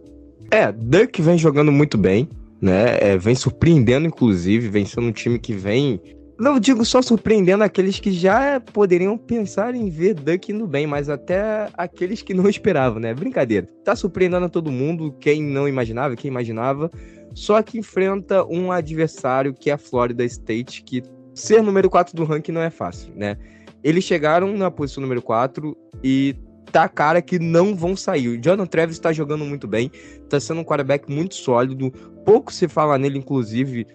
É, 0.50 0.72
Duck 0.72 1.20
vem 1.20 1.36
jogando 1.36 1.70
muito 1.70 1.98
bem, 1.98 2.28
né? 2.60 2.98
É, 3.00 3.18
vem 3.18 3.34
surpreendendo, 3.34 4.06
inclusive, 4.06 4.68
vem 4.68 4.86
sendo 4.86 5.08
um 5.08 5.12
time 5.12 5.38
que 5.38 5.52
vem 5.52 6.00
não 6.38 6.58
digo 6.58 6.84
só 6.84 7.00
surpreendendo 7.02 7.62
aqueles 7.62 7.98
que 8.00 8.10
já 8.10 8.60
poderiam 8.60 9.16
pensar 9.16 9.74
em 9.74 9.88
ver 9.88 10.14
Duck 10.14 10.50
indo 10.50 10.66
bem, 10.66 10.86
mas 10.86 11.08
até 11.08 11.68
aqueles 11.74 12.22
que 12.22 12.34
não 12.34 12.48
esperavam, 12.50 13.00
né? 13.00 13.14
Brincadeira. 13.14 13.68
Tá 13.84 13.94
surpreendendo 13.94 14.46
a 14.46 14.48
todo 14.48 14.70
mundo, 14.70 15.12
quem 15.20 15.42
não 15.42 15.68
imaginava, 15.68 16.16
quem 16.16 16.30
imaginava. 16.30 16.90
Só 17.34 17.62
que 17.62 17.78
enfrenta 17.78 18.44
um 18.44 18.70
adversário 18.70 19.54
que 19.54 19.70
é 19.70 19.74
a 19.74 19.78
Florida 19.78 20.24
State, 20.24 20.82
que 20.82 21.02
ser 21.34 21.62
número 21.62 21.88
4 21.88 22.14
do 22.14 22.24
ranking 22.24 22.52
não 22.52 22.62
é 22.62 22.70
fácil, 22.70 23.12
né? 23.16 23.36
Eles 23.82 24.04
chegaram 24.04 24.56
na 24.56 24.70
posição 24.70 25.00
número 25.00 25.22
4 25.22 25.76
e 26.04 26.36
tá 26.70 26.88
cara 26.88 27.20
que 27.20 27.38
não 27.38 27.74
vão 27.74 27.96
sair. 27.96 28.28
O 28.28 28.42
Jonathan 28.42 28.66
Travis 28.66 28.98
tá 28.98 29.12
jogando 29.12 29.44
muito 29.44 29.66
bem, 29.66 29.90
tá 30.28 30.38
sendo 30.40 30.60
um 30.60 30.64
quarterback 30.64 31.10
muito 31.10 31.34
sólido. 31.34 31.90
Pouco 32.24 32.52
se 32.52 32.68
fala 32.68 32.96
nele, 32.96 33.18
inclusive, 33.18 33.86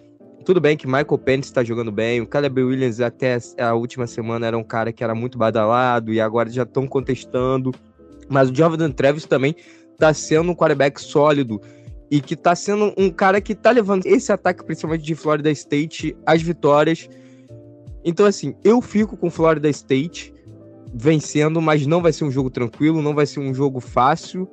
tudo 0.48 0.62
bem 0.62 0.78
que 0.78 0.86
Michael 0.86 1.18
Penix 1.18 1.48
está 1.48 1.62
jogando 1.62 1.92
bem, 1.92 2.22
o 2.22 2.26
Caleb 2.26 2.62
Williams 2.62 3.02
até 3.02 3.36
a 3.60 3.74
última 3.74 4.06
semana 4.06 4.46
era 4.46 4.56
um 4.56 4.64
cara 4.64 4.90
que 4.90 5.04
era 5.04 5.14
muito 5.14 5.36
badalado 5.36 6.10
e 6.10 6.22
agora 6.22 6.48
já 6.48 6.62
estão 6.62 6.86
contestando. 6.86 7.70
Mas 8.30 8.48
o 8.48 8.54
Jordan 8.54 8.90
Travis 8.90 9.26
também 9.26 9.54
está 9.92 10.14
sendo 10.14 10.50
um 10.50 10.54
quarterback 10.54 10.98
sólido 11.02 11.60
e 12.10 12.18
que 12.18 12.32
está 12.32 12.54
sendo 12.54 12.94
um 12.96 13.10
cara 13.10 13.42
que 13.42 13.52
está 13.52 13.70
levando 13.70 14.06
esse 14.06 14.32
ataque, 14.32 14.64
principalmente 14.64 15.04
de 15.04 15.14
Florida 15.14 15.50
State, 15.50 16.16
às 16.24 16.40
vitórias. 16.40 17.10
Então, 18.02 18.24
assim, 18.24 18.54
eu 18.64 18.80
fico 18.80 19.18
com 19.18 19.30
Florida 19.30 19.68
State 19.68 20.32
vencendo, 20.94 21.60
mas 21.60 21.86
não 21.86 22.00
vai 22.00 22.10
ser 22.14 22.24
um 22.24 22.30
jogo 22.30 22.48
tranquilo, 22.48 23.02
não 23.02 23.14
vai 23.14 23.26
ser 23.26 23.40
um 23.40 23.52
jogo 23.52 23.80
fácil 23.80 24.48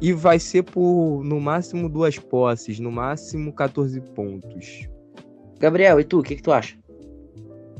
e 0.00 0.12
vai 0.12 0.38
ser 0.38 0.62
por 0.62 1.24
no 1.24 1.40
máximo 1.40 1.88
duas 1.88 2.16
posses, 2.16 2.78
no 2.78 2.92
máximo 2.92 3.52
14 3.52 4.00
pontos. 4.14 4.91
Gabriel, 5.62 6.00
e 6.00 6.04
tu, 6.04 6.18
o 6.18 6.22
que, 6.24 6.34
que 6.34 6.42
tu 6.42 6.50
acha? 6.50 6.74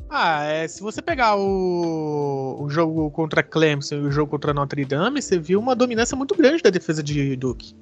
Ah, 0.09 0.45
é, 0.45 0.69
se 0.69 0.81
você 0.81 1.03
pegar 1.03 1.35
o, 1.35 2.59
o 2.61 2.71
jogo 2.71 3.11
contra 3.11 3.43
Clemson 3.43 3.97
e 3.97 3.99
o 4.03 4.11
jogo 4.13 4.31
contra 4.31 4.55
Notre 4.55 4.85
Dame, 4.85 5.21
você 5.21 5.37
viu 5.37 5.59
uma 5.59 5.75
dominância 5.75 6.17
muito 6.17 6.37
grande 6.37 6.63
da 6.63 6.71
defesa 6.71 7.03
de 7.03 7.35
Duke, 7.35 7.75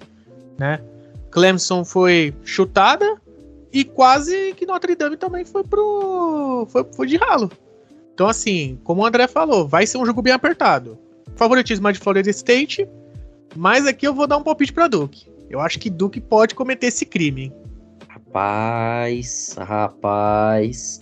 né? 0.59 0.81
Clemson 1.31 1.85
foi 1.85 2.35
chutada 2.45 3.21
e 3.71 3.85
quase 3.85 4.55
que 4.55 4.65
Notre 4.65 4.95
Dame 4.95 5.19
também 5.19 5.45
foi 5.45 5.65
pro 5.65 6.67
foi, 6.71 6.87
foi 6.95 7.07
de 7.07 7.17
ralo. 7.19 7.51
Então 8.15 8.27
assim, 8.27 8.81
como 8.83 9.03
o 9.03 9.05
André 9.05 9.27
falou, 9.27 9.69
vai 9.69 9.87
ser 9.87 9.99
um 9.99 10.07
jogo 10.07 10.23
bem 10.23 10.33
apertado. 10.33 10.97
Favoritismo 11.37 11.89
é 11.89 11.93
de 11.93 11.99
Florida 11.99 12.31
State, 12.31 12.89
mas 13.55 13.87
aqui 13.87 14.09
eu 14.09 14.15
vou 14.15 14.27
dar 14.27 14.39
um 14.39 14.43
palpite 14.43 14.73
para 14.73 14.89
Duke. 14.89 15.31
Eu 15.51 15.61
acho 15.61 15.79
que 15.79 15.91
Duke 15.91 16.21
pode 16.21 16.55
cometer 16.55 16.87
esse 16.87 17.05
crime. 17.05 17.53
Rapaz, 18.31 19.57
rapaz. 19.59 21.01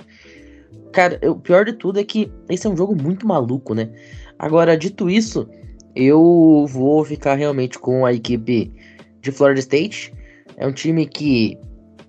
Cara, 0.92 1.20
o 1.30 1.37
pior 1.37 1.66
de 1.66 1.75
tudo 1.75 2.00
é 2.00 2.04
que 2.04 2.32
esse 2.49 2.66
é 2.66 2.70
um 2.70 2.76
jogo 2.76 2.97
muito 3.00 3.26
maluco, 3.26 3.75
né? 3.75 3.90
Agora, 4.38 4.78
dito 4.78 5.11
isso, 5.11 5.47
eu 5.94 6.64
vou 6.66 7.04
ficar 7.04 7.35
realmente 7.35 7.78
com 7.78 8.06
a 8.06 8.14
equipe 8.14 8.73
de 9.20 9.30
Florida 9.30 9.61
State. 9.61 10.11
É 10.56 10.66
um 10.66 10.73
time 10.73 11.04
que 11.04 11.58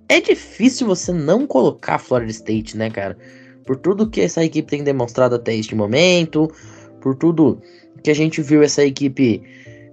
é 0.07 0.21
difícil 0.21 0.88
você 0.88 1.11
não 1.11 1.45
colocar 1.45 1.99
Florida 1.99 2.31
State, 2.31 2.77
né, 2.77 2.89
cara? 2.89 3.17
Por 3.65 3.75
tudo 3.75 4.09
que 4.09 4.21
essa 4.21 4.41
equipe 4.43 4.69
tem 4.69 4.85
demonstrado 4.85 5.35
até 5.35 5.53
este 5.53 5.75
momento, 5.75 6.49
por 7.01 7.13
tudo 7.13 7.61
que 8.01 8.09
a 8.09 8.15
gente 8.15 8.41
viu 8.41 8.63
essa 8.63 8.85
equipe 8.85 9.43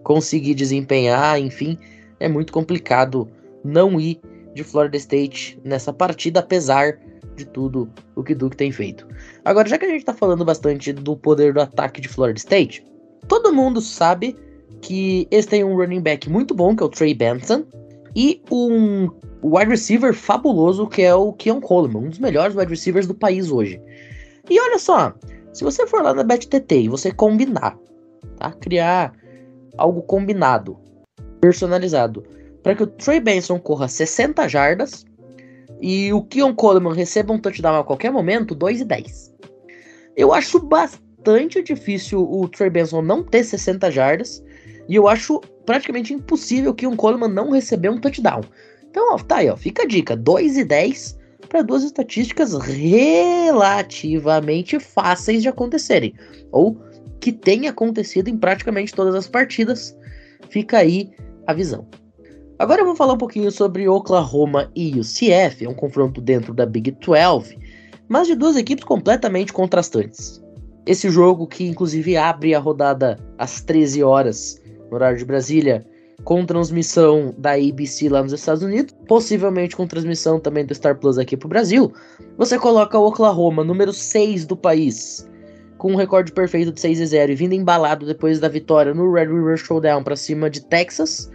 conseguir 0.05 0.55
desempenhar, 0.55 1.41
enfim, 1.41 1.77
é 2.21 2.29
muito 2.29 2.53
complicado 2.53 3.29
não 3.65 4.01
ir 4.01 4.21
de 4.57 4.65
Florida 4.65 4.97
State 4.97 5.61
nessa 5.63 5.93
partida, 5.93 6.41
apesar 6.41 6.99
de 7.37 7.45
tudo 7.45 7.89
o 8.17 8.25
que 8.25 8.35
Duke 8.35 8.57
tem 8.57 8.73
feito. 8.73 9.07
Agora, 9.45 9.69
já 9.69 9.77
que 9.77 9.85
a 9.85 9.89
gente 9.89 10.05
tá 10.05 10.15
falando 10.15 10.45
bastante 10.45 10.93
do 10.93 11.17
poder 11.17 11.53
do 11.53 11.61
ataque 11.61 12.01
de 12.01 12.09
Florida 12.09 12.39
State, 12.39 12.85
todo 13.29 13.53
mundo 13.53 13.81
sabe 13.81 14.35
que 14.81 15.29
eles 15.31 15.47
têm 15.47 15.63
um 15.63 15.77
running 15.77 16.01
back 16.01 16.29
muito 16.31 16.55
bom, 16.55 16.75
que 16.75 16.83
é 16.83 16.87
o 16.87 16.89
Trey 16.89 17.15
Benson, 17.15 17.65
e 18.15 18.43
um 18.51 19.11
wide 19.43 19.71
receiver 19.71 20.15
fabuloso, 20.15 20.87
que 20.87 21.03
é 21.03 21.15
o 21.15 21.33
Keon 21.35 21.61
Coleman, 21.61 22.07
um 22.07 22.09
dos 22.09 22.19
melhores 22.19 22.57
wide 22.57 22.71
receivers 22.71 23.07
do 23.07 23.15
país 23.15 23.51
hoje. 23.51 23.81
E 24.49 24.59
olha 24.59 24.79
só, 24.79 25.13
se 25.53 25.63
você 25.63 25.87
for 25.87 26.03
lá 26.03 26.15
na 26.15 26.23
BetTT 26.23 26.81
e 26.81 26.89
você 26.89 27.13
combinar, 27.13 27.77
tá? 28.39 28.53
Criar 28.53 29.13
algo 29.77 30.03
combinado, 30.03 30.79
personalizado, 31.41 32.25
para 32.67 32.75
que 32.75 32.83
o 32.83 32.87
Trey 32.89 33.21
Benson 33.21 33.61
corra 33.61 33.87
60 33.87 34.49
jardas 34.49 35.07
e 35.81 36.13
o 36.13 36.25
Keon 36.25 36.53
Coleman 36.53 36.95
receba 36.95 37.33
um 37.33 37.39
touchdown 37.39 37.79
a 37.79 37.85
qualquer 37.85 38.11
momento, 38.11 38.57
2 38.57 38.81
e 38.81 38.85
10. 38.85 39.33
Eu 40.17 40.35
acho 40.35 40.59
bastante 40.59 41.63
difícil 41.63 42.29
o 42.29 42.49
Trey 42.49 42.69
Benson 42.69 43.03
não 43.03 43.23
ter 43.23 43.45
60 43.45 43.89
jardas 43.93 44.43
e 44.89 44.97
eu 44.97 45.07
acho 45.07 45.41
praticamente 45.65 46.13
impossível 46.13 46.75
que 46.75 46.89
um 46.89 46.97
Coleman 46.97 47.29
não 47.29 47.53
receber 47.53 47.89
um 47.89 48.01
touchdown. 48.01 48.41
Então, 48.91 49.15
ó, 49.15 49.19
tá 49.19 49.37
aí, 49.37 49.49
ó, 49.49 49.57
fica 49.57 49.85
a 49.85 49.87
dica, 49.87 50.17
2 50.17 50.57
e 50.57 50.65
10 50.65 51.17
para 51.49 51.63
duas 51.63 51.85
estatísticas 51.85 52.53
relativamente 52.53 54.81
fáceis 54.81 55.41
de 55.41 55.49
acontecerem, 55.49 56.13
ou 56.51 56.77
que 57.21 57.31
tem 57.31 57.69
acontecido 57.69 58.27
em 58.27 58.37
praticamente 58.37 58.93
todas 58.93 59.15
as 59.15 59.29
partidas. 59.29 59.97
Fica 60.51 60.79
aí 60.79 61.13
a 61.47 61.55
visão. 61.55 61.87
Agora 62.59 62.81
eu 62.81 62.87
vou 62.87 62.97
falar 62.97 63.13
um 63.13 63.19
pouquinho 63.19 63.51
sobre 63.51 63.87
Oklahoma 63.87 64.71
e 64.75 64.99
UCF, 64.99 65.67
é 65.67 65.69
um 65.69 65.75
confronto 65.75 66.23
dentro 66.23 66.55
da 66.55 66.65
Big 66.65 66.91
12, 66.91 67.59
mas 68.09 68.27
de 68.27 68.35
duas 68.35 68.57
equipes 68.57 68.83
completamente 68.83 69.53
contrastantes. 69.53 70.43
Esse 70.87 71.11
jogo 71.11 71.47
que 71.47 71.67
inclusive 71.67 72.17
abre 72.17 72.55
a 72.55 72.59
rodada 72.59 73.19
às 73.37 73.61
13 73.61 74.03
horas 74.03 74.59
no 74.89 74.95
horário 74.95 75.19
de 75.19 75.25
Brasília, 75.27 75.87
com 76.25 76.47
transmissão 76.47 77.35
da 77.37 77.53
ABC 77.53 78.09
lá 78.09 78.23
nos 78.23 78.33
Estados 78.33 78.63
Unidos, 78.63 78.95
possivelmente 79.07 79.77
com 79.77 79.87
transmissão 79.87 80.41
também 80.41 80.65
do 80.65 80.75
Star 80.75 80.99
Plus 80.99 81.19
aqui 81.19 81.37
pro 81.37 81.51
Brasil, 81.51 81.93
você 82.39 82.59
coloca 82.59 82.99
o 82.99 83.07
Oklahoma, 83.07 83.63
número 83.63 83.93
6 83.93 84.47
do 84.47 84.57
país, 84.57 85.29
com 85.77 85.93
um 85.93 85.97
recorde 85.97 86.33
perfeito 86.33 86.73
de 86.73 86.81
6 86.81 87.01
e 87.01 87.07
0 87.07 87.33
e 87.33 87.35
vindo 87.35 87.53
embalado 87.53 88.07
depois 88.07 88.41
da 88.41 88.49
vitória 88.49 88.95
no 88.95 89.13
Red 89.13 89.27
River 89.27 89.59
Showdown 89.59 90.03
para 90.03 90.17
cima 90.17 90.49
de 90.49 90.65
Texas, 90.65 91.31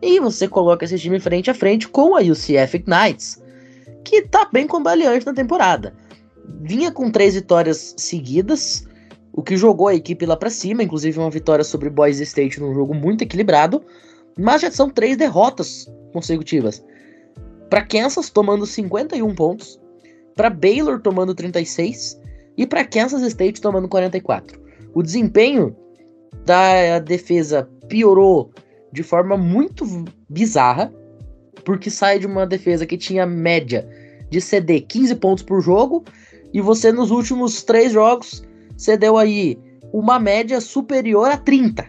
e 0.00 0.20
você 0.20 0.46
coloca 0.48 0.84
esse 0.84 0.98
time 0.98 1.18
frente 1.20 1.50
a 1.50 1.54
frente 1.54 1.88
com 1.88 2.16
a 2.16 2.20
UCF 2.20 2.84
Knights, 2.86 3.42
que 4.04 4.22
tá 4.22 4.48
bem 4.52 4.66
combaleante 4.66 5.26
na 5.26 5.32
temporada. 5.32 5.94
Vinha 6.60 6.92
com 6.92 7.10
três 7.10 7.34
vitórias 7.34 7.94
seguidas, 7.96 8.86
o 9.32 9.42
que 9.42 9.56
jogou 9.56 9.88
a 9.88 9.94
equipe 9.94 10.26
lá 10.26 10.36
para 10.36 10.50
cima, 10.50 10.82
inclusive 10.82 11.18
uma 11.18 11.30
vitória 11.30 11.64
sobre 11.64 11.90
Boise 11.90 12.22
State 12.22 12.60
num 12.60 12.74
jogo 12.74 12.94
muito 12.94 13.22
equilibrado, 13.22 13.82
mas 14.38 14.62
já 14.62 14.70
são 14.70 14.90
três 14.90 15.16
derrotas 15.16 15.90
consecutivas. 16.12 16.84
para 17.70 17.84
Kansas 17.84 18.30
tomando 18.30 18.66
51 18.66 19.34
pontos, 19.34 19.80
para 20.36 20.48
Baylor 20.50 21.00
tomando 21.00 21.34
36 21.34 22.20
e 22.56 22.66
para 22.66 22.84
Kansas 22.84 23.22
State 23.22 23.60
tomando 23.60 23.88
44. 23.88 24.60
O 24.94 25.02
desempenho 25.02 25.74
da 26.44 27.00
defesa 27.00 27.68
piorou 27.88 28.52
de 28.94 29.02
forma 29.02 29.36
muito 29.36 29.84
bizarra, 30.28 30.92
porque 31.64 31.90
sai 31.90 32.20
de 32.20 32.26
uma 32.26 32.46
defesa 32.46 32.86
que 32.86 32.96
tinha 32.96 33.26
média 33.26 33.86
de 34.30 34.40
ceder 34.40 34.86
15 34.86 35.16
pontos 35.16 35.42
por 35.42 35.60
jogo 35.60 36.04
e 36.52 36.60
você 36.60 36.92
nos 36.92 37.10
últimos 37.10 37.64
três 37.64 37.92
jogos 37.92 38.44
cedeu 38.76 39.18
aí 39.18 39.58
uma 39.92 40.20
média 40.20 40.60
superior 40.60 41.28
a 41.28 41.36
30, 41.36 41.84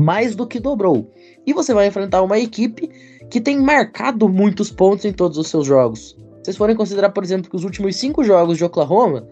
mais 0.00 0.34
do 0.34 0.46
que 0.46 0.58
dobrou. 0.58 1.12
E 1.46 1.52
você 1.52 1.74
vai 1.74 1.86
enfrentar 1.86 2.22
uma 2.22 2.38
equipe 2.38 2.88
que 3.30 3.40
tem 3.40 3.60
marcado 3.60 4.26
muitos 4.26 4.70
pontos 4.70 5.04
em 5.04 5.12
todos 5.12 5.36
os 5.36 5.48
seus 5.48 5.66
jogos. 5.66 6.16
Se 6.38 6.46
vocês 6.46 6.56
forem 6.56 6.74
considerar, 6.74 7.10
por 7.10 7.22
exemplo, 7.22 7.50
que 7.50 7.56
os 7.56 7.64
últimos 7.64 7.96
cinco 7.96 8.24
jogos 8.24 8.56
de 8.56 8.64
Oklahoma, 8.64 9.26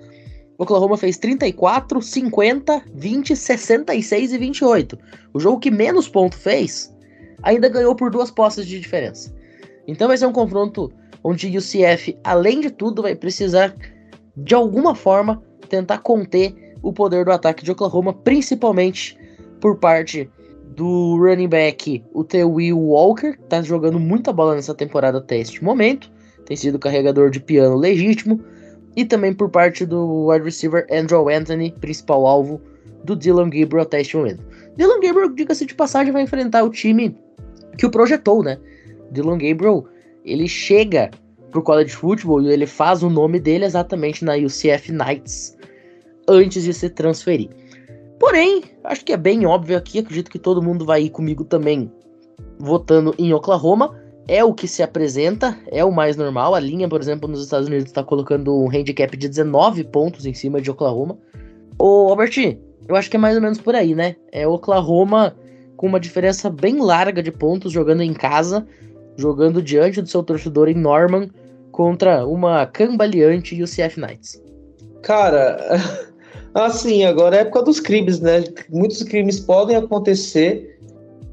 Oklahoma 0.60 0.98
fez 0.98 1.16
34, 1.16 2.02
50, 2.02 2.82
20, 2.94 3.34
66 3.34 4.32
e 4.34 4.38
28. 4.38 4.98
O 5.32 5.40
jogo 5.40 5.58
que 5.58 5.70
menos 5.70 6.06
ponto 6.06 6.36
fez 6.36 6.94
ainda 7.42 7.66
ganhou 7.66 7.94
por 7.96 8.10
duas 8.10 8.30
posses 8.30 8.66
de 8.66 8.78
diferença. 8.78 9.34
Então 9.88 10.08
vai 10.08 10.18
ser 10.18 10.26
um 10.26 10.32
confronto 10.32 10.92
onde 11.24 11.46
o 11.46 11.58
UCF, 11.58 12.14
além 12.22 12.60
de 12.60 12.70
tudo, 12.70 13.00
vai 13.00 13.14
precisar 13.14 13.74
de 14.36 14.54
alguma 14.54 14.94
forma 14.94 15.42
tentar 15.70 15.98
conter 15.98 16.54
o 16.82 16.92
poder 16.92 17.24
do 17.24 17.32
ataque 17.32 17.64
de 17.64 17.72
Oklahoma, 17.72 18.12
principalmente 18.12 19.16
por 19.62 19.78
parte 19.78 20.30
do 20.76 21.16
running 21.16 21.48
back, 21.48 22.04
o 22.12 22.22
T. 22.22 22.44
Will 22.44 22.78
Walker, 22.78 23.32
que 23.32 23.44
tá 23.44 23.62
jogando 23.62 23.98
muita 23.98 24.30
bola 24.30 24.54
nessa 24.54 24.74
temporada 24.74 25.18
até 25.18 25.38
este 25.38 25.64
momento, 25.64 26.12
tem 26.44 26.54
sido 26.54 26.78
carregador 26.78 27.30
de 27.30 27.40
piano 27.40 27.76
legítimo, 27.76 28.44
e 28.96 29.04
também 29.04 29.32
por 29.32 29.48
parte 29.48 29.86
do 29.86 30.28
wide 30.28 30.44
receiver 30.44 30.86
Andrew 30.90 31.28
Anthony, 31.28 31.74
principal 31.80 32.26
alvo 32.26 32.60
do 33.04 33.16
Dylan 33.16 33.50
Gabriel 33.50 33.82
até 33.82 34.00
este 34.00 34.16
momento. 34.16 34.44
Dylan 34.76 35.00
Gabriel, 35.00 35.32
diga-se 35.34 35.66
de 35.66 35.74
passagem, 35.74 36.12
vai 36.12 36.22
enfrentar 36.22 36.64
o 36.64 36.70
time 36.70 37.16
que 37.76 37.86
o 37.86 37.90
projetou, 37.90 38.42
né? 38.42 38.58
Dylan 39.10 39.38
Gabriel, 39.38 39.86
ele 40.24 40.46
chega 40.48 41.10
pro 41.50 41.62
college 41.62 41.94
football 41.94 42.42
e 42.42 42.52
ele 42.52 42.66
faz 42.66 43.02
o 43.02 43.10
nome 43.10 43.40
dele 43.40 43.64
exatamente 43.64 44.24
na 44.24 44.34
UCF 44.36 44.92
Knights 44.92 45.56
antes 46.28 46.62
de 46.62 46.72
se 46.72 46.88
transferir. 46.88 47.50
Porém, 48.18 48.62
acho 48.84 49.04
que 49.04 49.12
é 49.12 49.16
bem 49.16 49.46
óbvio 49.46 49.76
aqui, 49.76 49.98
acredito 49.98 50.30
que 50.30 50.38
todo 50.38 50.62
mundo 50.62 50.84
vai 50.84 51.02
ir 51.02 51.10
comigo 51.10 51.44
também 51.44 51.90
votando 52.58 53.14
em 53.18 53.32
Oklahoma. 53.32 53.98
É 54.30 54.44
o 54.44 54.54
que 54.54 54.68
se 54.68 54.80
apresenta, 54.80 55.58
é 55.66 55.84
o 55.84 55.90
mais 55.90 56.16
normal. 56.16 56.54
A 56.54 56.60
linha, 56.60 56.88
por 56.88 57.00
exemplo, 57.00 57.28
nos 57.28 57.42
Estados 57.42 57.66
Unidos 57.66 57.86
está 57.86 58.04
colocando 58.04 58.56
um 58.56 58.68
handicap 58.68 59.16
de 59.16 59.28
19 59.28 59.82
pontos 59.82 60.24
em 60.24 60.32
cima 60.32 60.60
de 60.60 60.70
Oklahoma. 60.70 61.18
Ô, 61.76 62.10
Albert, 62.10 62.56
eu 62.88 62.94
acho 62.94 63.10
que 63.10 63.16
é 63.16 63.18
mais 63.18 63.34
ou 63.34 63.42
menos 63.42 63.60
por 63.60 63.74
aí, 63.74 63.92
né? 63.92 64.14
É 64.30 64.46
Oklahoma 64.46 65.34
com 65.76 65.88
uma 65.88 65.98
diferença 65.98 66.48
bem 66.48 66.80
larga 66.80 67.20
de 67.20 67.32
pontos 67.32 67.72
jogando 67.72 68.02
em 68.02 68.12
casa, 68.12 68.64
jogando 69.16 69.60
diante 69.60 70.00
do 70.00 70.08
seu 70.08 70.22
torcedor 70.22 70.68
em 70.68 70.74
Norman 70.74 71.28
contra 71.72 72.24
uma 72.24 72.64
cambaleante 72.66 73.60
UCF 73.60 73.98
Knights. 73.98 74.40
Cara, 75.02 75.58
assim, 76.54 77.04
agora 77.04 77.34
é 77.34 77.40
época 77.40 77.64
dos 77.64 77.80
crimes, 77.80 78.20
né? 78.20 78.44
Muitos 78.68 79.02
crimes 79.02 79.40
podem 79.40 79.74
acontecer, 79.74 80.78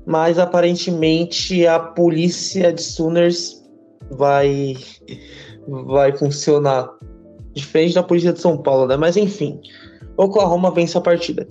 mas 0.08 0.40
aparentemente 0.40 1.68
a 1.68 1.78
polícia 1.78 2.72
de 2.72 2.82
Sooners 2.82 3.62
vai 4.12 4.78
vai 5.68 6.16
funcionar 6.16 6.90
diferente 7.54 7.96
da 7.96 8.04
polícia 8.04 8.32
de 8.32 8.40
São 8.40 8.58
Paulo, 8.58 8.88
né? 8.88 8.96
Mas 8.96 9.18
enfim, 9.18 9.60
Oklahoma 10.16 10.72
vence 10.72 10.98
a 10.98 11.02
partida. 11.02 11.46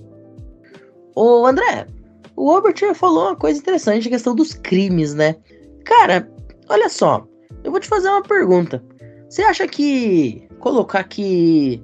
Ô, 1.15 1.45
André, 1.45 1.87
o 2.35 2.51
Robert 2.51 2.95
falou 2.95 3.25
uma 3.25 3.37
coisa 3.37 3.61
interessante, 3.61 4.09
a 4.09 4.11
questão 4.11 4.35
dos 4.35 4.55
crimes, 4.55 5.13
né? 5.13 5.37
Cara, 5.85 6.27
olha 6.71 6.89
só, 6.89 7.27
eu 7.63 7.71
vou 7.71 7.79
te 7.79 7.89
fazer 7.89 8.09
uma 8.09 8.23
pergunta. 8.23 8.83
Você 9.29 9.43
acha 9.43 9.69
que 9.69 10.49
colocar 10.61 11.05
que 11.05 11.83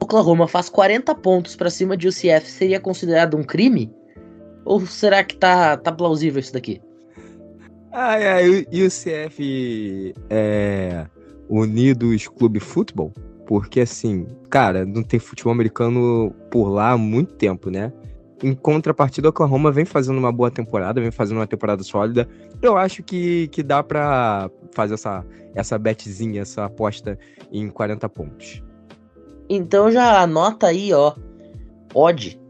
Oklahoma 0.00 0.46
faz 0.46 0.68
40 0.68 1.16
pontos 1.16 1.56
para 1.56 1.68
cima 1.68 1.96
de 1.96 2.06
UCF 2.06 2.48
seria 2.48 2.78
considerado 2.78 3.36
um 3.36 3.42
crime? 3.42 3.92
Ou 4.64 4.84
será 4.86 5.24
que 5.24 5.36
tá, 5.36 5.76
tá 5.76 5.92
plausível 5.92 6.40
isso 6.40 6.52
daqui? 6.52 6.80
Ai, 7.92 8.26
ai, 8.26 8.66
UCF 8.72 10.14
é 10.30 11.06
Unidos 11.48 12.26
Clube 12.28 12.58
Futebol? 12.60 13.12
Porque 13.46 13.80
assim, 13.80 14.26
cara, 14.48 14.86
não 14.86 15.02
tem 15.02 15.20
futebol 15.20 15.52
americano 15.52 16.34
por 16.50 16.68
lá 16.68 16.92
há 16.92 16.98
muito 16.98 17.34
tempo, 17.34 17.70
né? 17.70 17.92
Em 18.42 18.54
contrapartida, 18.54 19.28
o 19.28 19.30
Oklahoma 19.30 19.70
vem 19.70 19.84
fazendo 19.84 20.18
uma 20.18 20.32
boa 20.32 20.50
temporada, 20.50 21.00
vem 21.00 21.10
fazendo 21.10 21.36
uma 21.36 21.46
temporada 21.46 21.82
sólida. 21.82 22.28
Eu 22.60 22.76
acho 22.76 23.02
que, 23.02 23.46
que 23.48 23.62
dá 23.62 23.82
para 23.82 24.50
fazer 24.72 24.94
essa, 24.94 25.24
essa 25.54 25.78
betzinha, 25.78 26.42
essa 26.42 26.64
aposta 26.64 27.18
em 27.52 27.68
40 27.68 28.08
pontos. 28.08 28.62
Então 29.48 29.90
já 29.90 30.22
anota 30.22 30.68
aí, 30.68 30.92
ó, 30.92 31.14
odd 31.94 32.41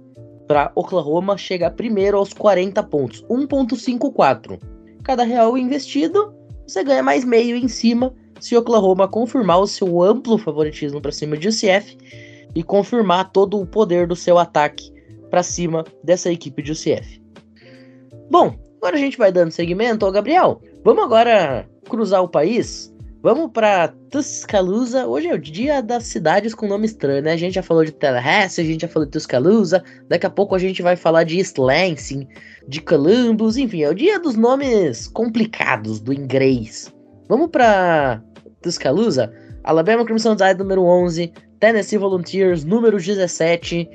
para 0.52 0.70
Oklahoma 0.74 1.38
chegar 1.38 1.70
primeiro 1.70 2.18
aos 2.18 2.34
40 2.34 2.82
pontos, 2.82 3.24
1.54. 3.24 4.60
Cada 5.02 5.24
real 5.24 5.56
investido, 5.56 6.34
você 6.66 6.84
ganha 6.84 7.02
mais 7.02 7.24
meio 7.24 7.56
em 7.56 7.68
cima 7.68 8.14
se 8.38 8.54
Oklahoma 8.54 9.08
confirmar 9.08 9.60
o 9.60 9.66
seu 9.66 10.02
amplo 10.02 10.36
favoritismo 10.36 11.00
para 11.00 11.10
cima 11.10 11.38
de 11.38 11.48
UCF 11.48 11.96
e 12.54 12.62
confirmar 12.62 13.32
todo 13.32 13.58
o 13.58 13.66
poder 13.66 14.06
do 14.06 14.14
seu 14.14 14.36
ataque 14.36 14.92
para 15.30 15.42
cima 15.42 15.86
dessa 16.04 16.30
equipe 16.30 16.62
de 16.62 16.72
UCF. 16.72 17.22
Bom, 18.30 18.54
agora 18.76 18.96
a 18.96 19.00
gente 19.00 19.16
vai 19.16 19.32
dando 19.32 19.52
segmento. 19.52 20.04
Ô, 20.04 20.12
Gabriel, 20.12 20.60
vamos 20.84 21.02
agora 21.02 21.66
cruzar 21.88 22.22
o 22.22 22.28
país? 22.28 22.91
Vamos 23.22 23.52
para 23.52 23.86
Tuscaloosa. 24.10 25.06
Hoje 25.06 25.28
é 25.28 25.34
o 25.34 25.38
dia 25.38 25.80
das 25.80 26.06
cidades 26.06 26.56
com 26.56 26.66
nome 26.66 26.86
estranho, 26.86 27.22
né? 27.22 27.32
A 27.32 27.36
gente 27.36 27.54
já 27.54 27.62
falou 27.62 27.84
de 27.84 27.92
Tallahassee, 27.92 28.64
a 28.64 28.66
gente 28.66 28.80
já 28.80 28.88
falou 28.88 29.06
de 29.06 29.12
Tuscaloosa. 29.12 29.80
Daqui 30.08 30.26
a 30.26 30.30
pouco 30.30 30.56
a 30.56 30.58
gente 30.58 30.82
vai 30.82 30.96
falar 30.96 31.22
de 31.22 31.38
East 31.38 31.56
Lansing, 31.56 32.26
de 32.66 32.80
Columbus. 32.80 33.56
Enfim, 33.56 33.84
é 33.84 33.88
o 33.88 33.94
dia 33.94 34.18
dos 34.18 34.34
nomes 34.34 35.06
complicados 35.06 36.00
do 36.00 36.12
inglês. 36.12 36.92
Vamos 37.28 37.48
para 37.50 38.20
Tuscaloosa? 38.60 39.32
Alabama 39.62 40.04
Crimson 40.04 40.34
Tide 40.34 40.58
número 40.58 40.82
11, 40.82 41.32
Tennessee 41.60 41.98
Volunteers 41.98 42.64
número 42.64 42.96
17, 42.96 43.88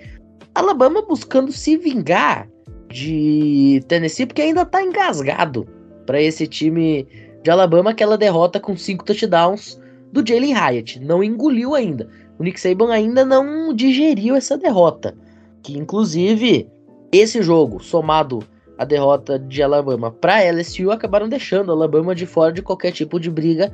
Alabama 0.56 1.02
buscando 1.02 1.52
se 1.52 1.76
vingar 1.76 2.48
de 2.88 3.84
Tennessee, 3.90 4.26
porque 4.26 4.44
ainda 4.44 4.66
tá 4.66 4.82
engasgado 4.82 5.68
para 6.06 6.22
esse 6.22 6.48
time 6.48 7.06
de 7.48 7.52
Alabama, 7.52 7.92
aquela 7.92 8.18
derrota 8.18 8.60
com 8.60 8.76
cinco 8.76 9.06
touchdowns 9.06 9.80
do 10.12 10.22
Jalen 10.28 10.54
Hyatt. 10.54 11.00
Não 11.00 11.24
engoliu 11.24 11.76
ainda. 11.76 12.10
O 12.38 12.44
Nick 12.44 12.60
Saban 12.60 12.92
ainda 12.92 13.24
não 13.24 13.74
digeriu 13.74 14.36
essa 14.36 14.58
derrota. 14.58 15.16
Que 15.64 15.78
inclusive 15.78 16.70
esse 17.10 17.42
jogo, 17.42 17.82
somado 17.82 18.40
à 18.78 18.84
derrota 18.84 19.40
de 19.40 19.64
Alabama 19.64 20.12
para 20.12 20.44
LSU, 20.52 20.92
acabaram 20.92 21.30
deixando 21.30 21.72
Alabama 21.72 22.14
de 22.14 22.26
fora 22.26 22.52
de 22.52 22.62
qualquer 22.62 22.92
tipo 22.92 23.18
de 23.18 23.32
briga 23.32 23.72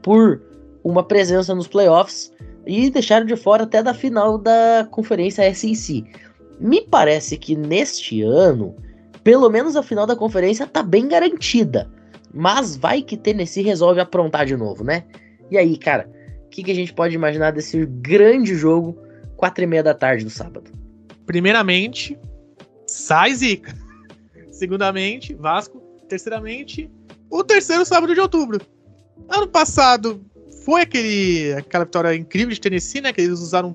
por 0.00 0.40
uma 0.82 1.02
presença 1.02 1.54
nos 1.54 1.68
playoffs 1.68 2.32
e 2.66 2.88
deixaram 2.88 3.26
de 3.26 3.36
fora 3.36 3.64
até 3.64 3.82
da 3.82 3.92
final 3.92 4.38
da 4.38 4.88
conferência 4.90 5.44
SEC. 5.54 6.06
Me 6.58 6.80
parece 6.80 7.36
que 7.36 7.54
neste 7.54 8.22
ano, 8.22 8.74
pelo 9.22 9.50
menos 9.50 9.76
a 9.76 9.82
final 9.82 10.06
da 10.06 10.16
conferência 10.16 10.66
tá 10.66 10.82
bem 10.82 11.06
garantida. 11.06 11.99
Mas 12.32 12.76
vai 12.76 13.02
que 13.02 13.16
Tennessee 13.16 13.62
resolve 13.62 14.00
aprontar 14.00 14.46
de 14.46 14.56
novo, 14.56 14.84
né? 14.84 15.04
E 15.50 15.58
aí, 15.58 15.76
cara, 15.76 16.08
o 16.46 16.48
que, 16.48 16.62
que, 16.62 16.70
a 16.70 16.74
gente 16.74 16.92
pode 16.92 17.14
imaginar 17.14 17.52
desse 17.52 17.84
grande 17.86 18.54
jogo, 18.54 18.96
quatro 19.36 19.64
e 19.64 19.66
meia 19.66 19.82
da 19.82 19.94
tarde 19.94 20.24
do 20.24 20.30
sábado? 20.30 20.70
Primeiramente, 21.26 22.18
sai 22.86 23.34
zica. 23.34 23.74
Segundamente, 24.50 25.34
Vasco. 25.34 25.80
Terceiramente, 26.08 26.90
o 27.30 27.44
terceiro 27.44 27.84
sábado 27.84 28.14
de 28.14 28.20
outubro. 28.20 28.60
Ano 29.28 29.46
passado 29.46 30.20
foi 30.64 30.82
aquele, 30.82 31.52
aquela 31.54 31.84
vitória 31.84 32.14
incrível 32.14 32.52
de 32.52 32.60
Tennessee, 32.60 33.00
né? 33.00 33.12
Que 33.12 33.20
eles 33.20 33.40
usaram 33.40 33.74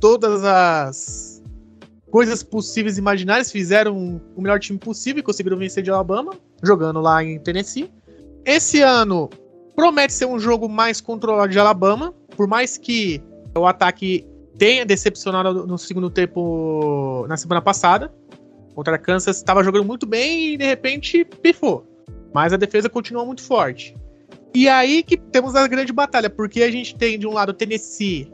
todas 0.00 0.44
as 0.44 1.31
coisas 2.12 2.42
possíveis 2.42 2.98
e 2.98 3.00
imaginárias, 3.00 3.50
fizeram 3.50 4.20
o 4.36 4.42
melhor 4.42 4.60
time 4.60 4.78
possível 4.78 5.20
e 5.20 5.22
conseguiram 5.22 5.56
vencer 5.56 5.82
de 5.82 5.90
Alabama, 5.90 6.34
jogando 6.62 7.00
lá 7.00 7.24
em 7.24 7.38
Tennessee. 7.38 7.90
Esse 8.44 8.82
ano 8.82 9.30
promete 9.74 10.12
ser 10.12 10.26
um 10.26 10.38
jogo 10.38 10.68
mais 10.68 11.00
controlado 11.00 11.50
de 11.50 11.58
Alabama, 11.58 12.14
por 12.36 12.46
mais 12.46 12.76
que 12.76 13.22
o 13.56 13.66
ataque 13.66 14.26
tenha 14.58 14.84
decepcionado 14.84 15.66
no 15.66 15.78
segundo 15.78 16.10
tempo 16.10 17.24
na 17.28 17.38
semana 17.38 17.62
passada. 17.62 18.12
Contra 18.74 18.96
a 18.96 18.98
Kansas 18.98 19.38
estava 19.38 19.64
jogando 19.64 19.86
muito 19.86 20.04
bem 20.04 20.52
e 20.52 20.56
de 20.58 20.66
repente 20.66 21.24
pifou. 21.24 21.86
Mas 22.34 22.52
a 22.52 22.58
defesa 22.58 22.90
continua 22.90 23.24
muito 23.24 23.42
forte. 23.42 23.96
E 24.54 24.68
aí 24.68 25.02
que 25.02 25.16
temos 25.16 25.54
a 25.54 25.66
grande 25.66 25.94
batalha, 25.94 26.28
porque 26.28 26.62
a 26.62 26.70
gente 26.70 26.94
tem 26.94 27.18
de 27.18 27.26
um 27.26 27.32
lado 27.32 27.54
Tennessee 27.54 28.30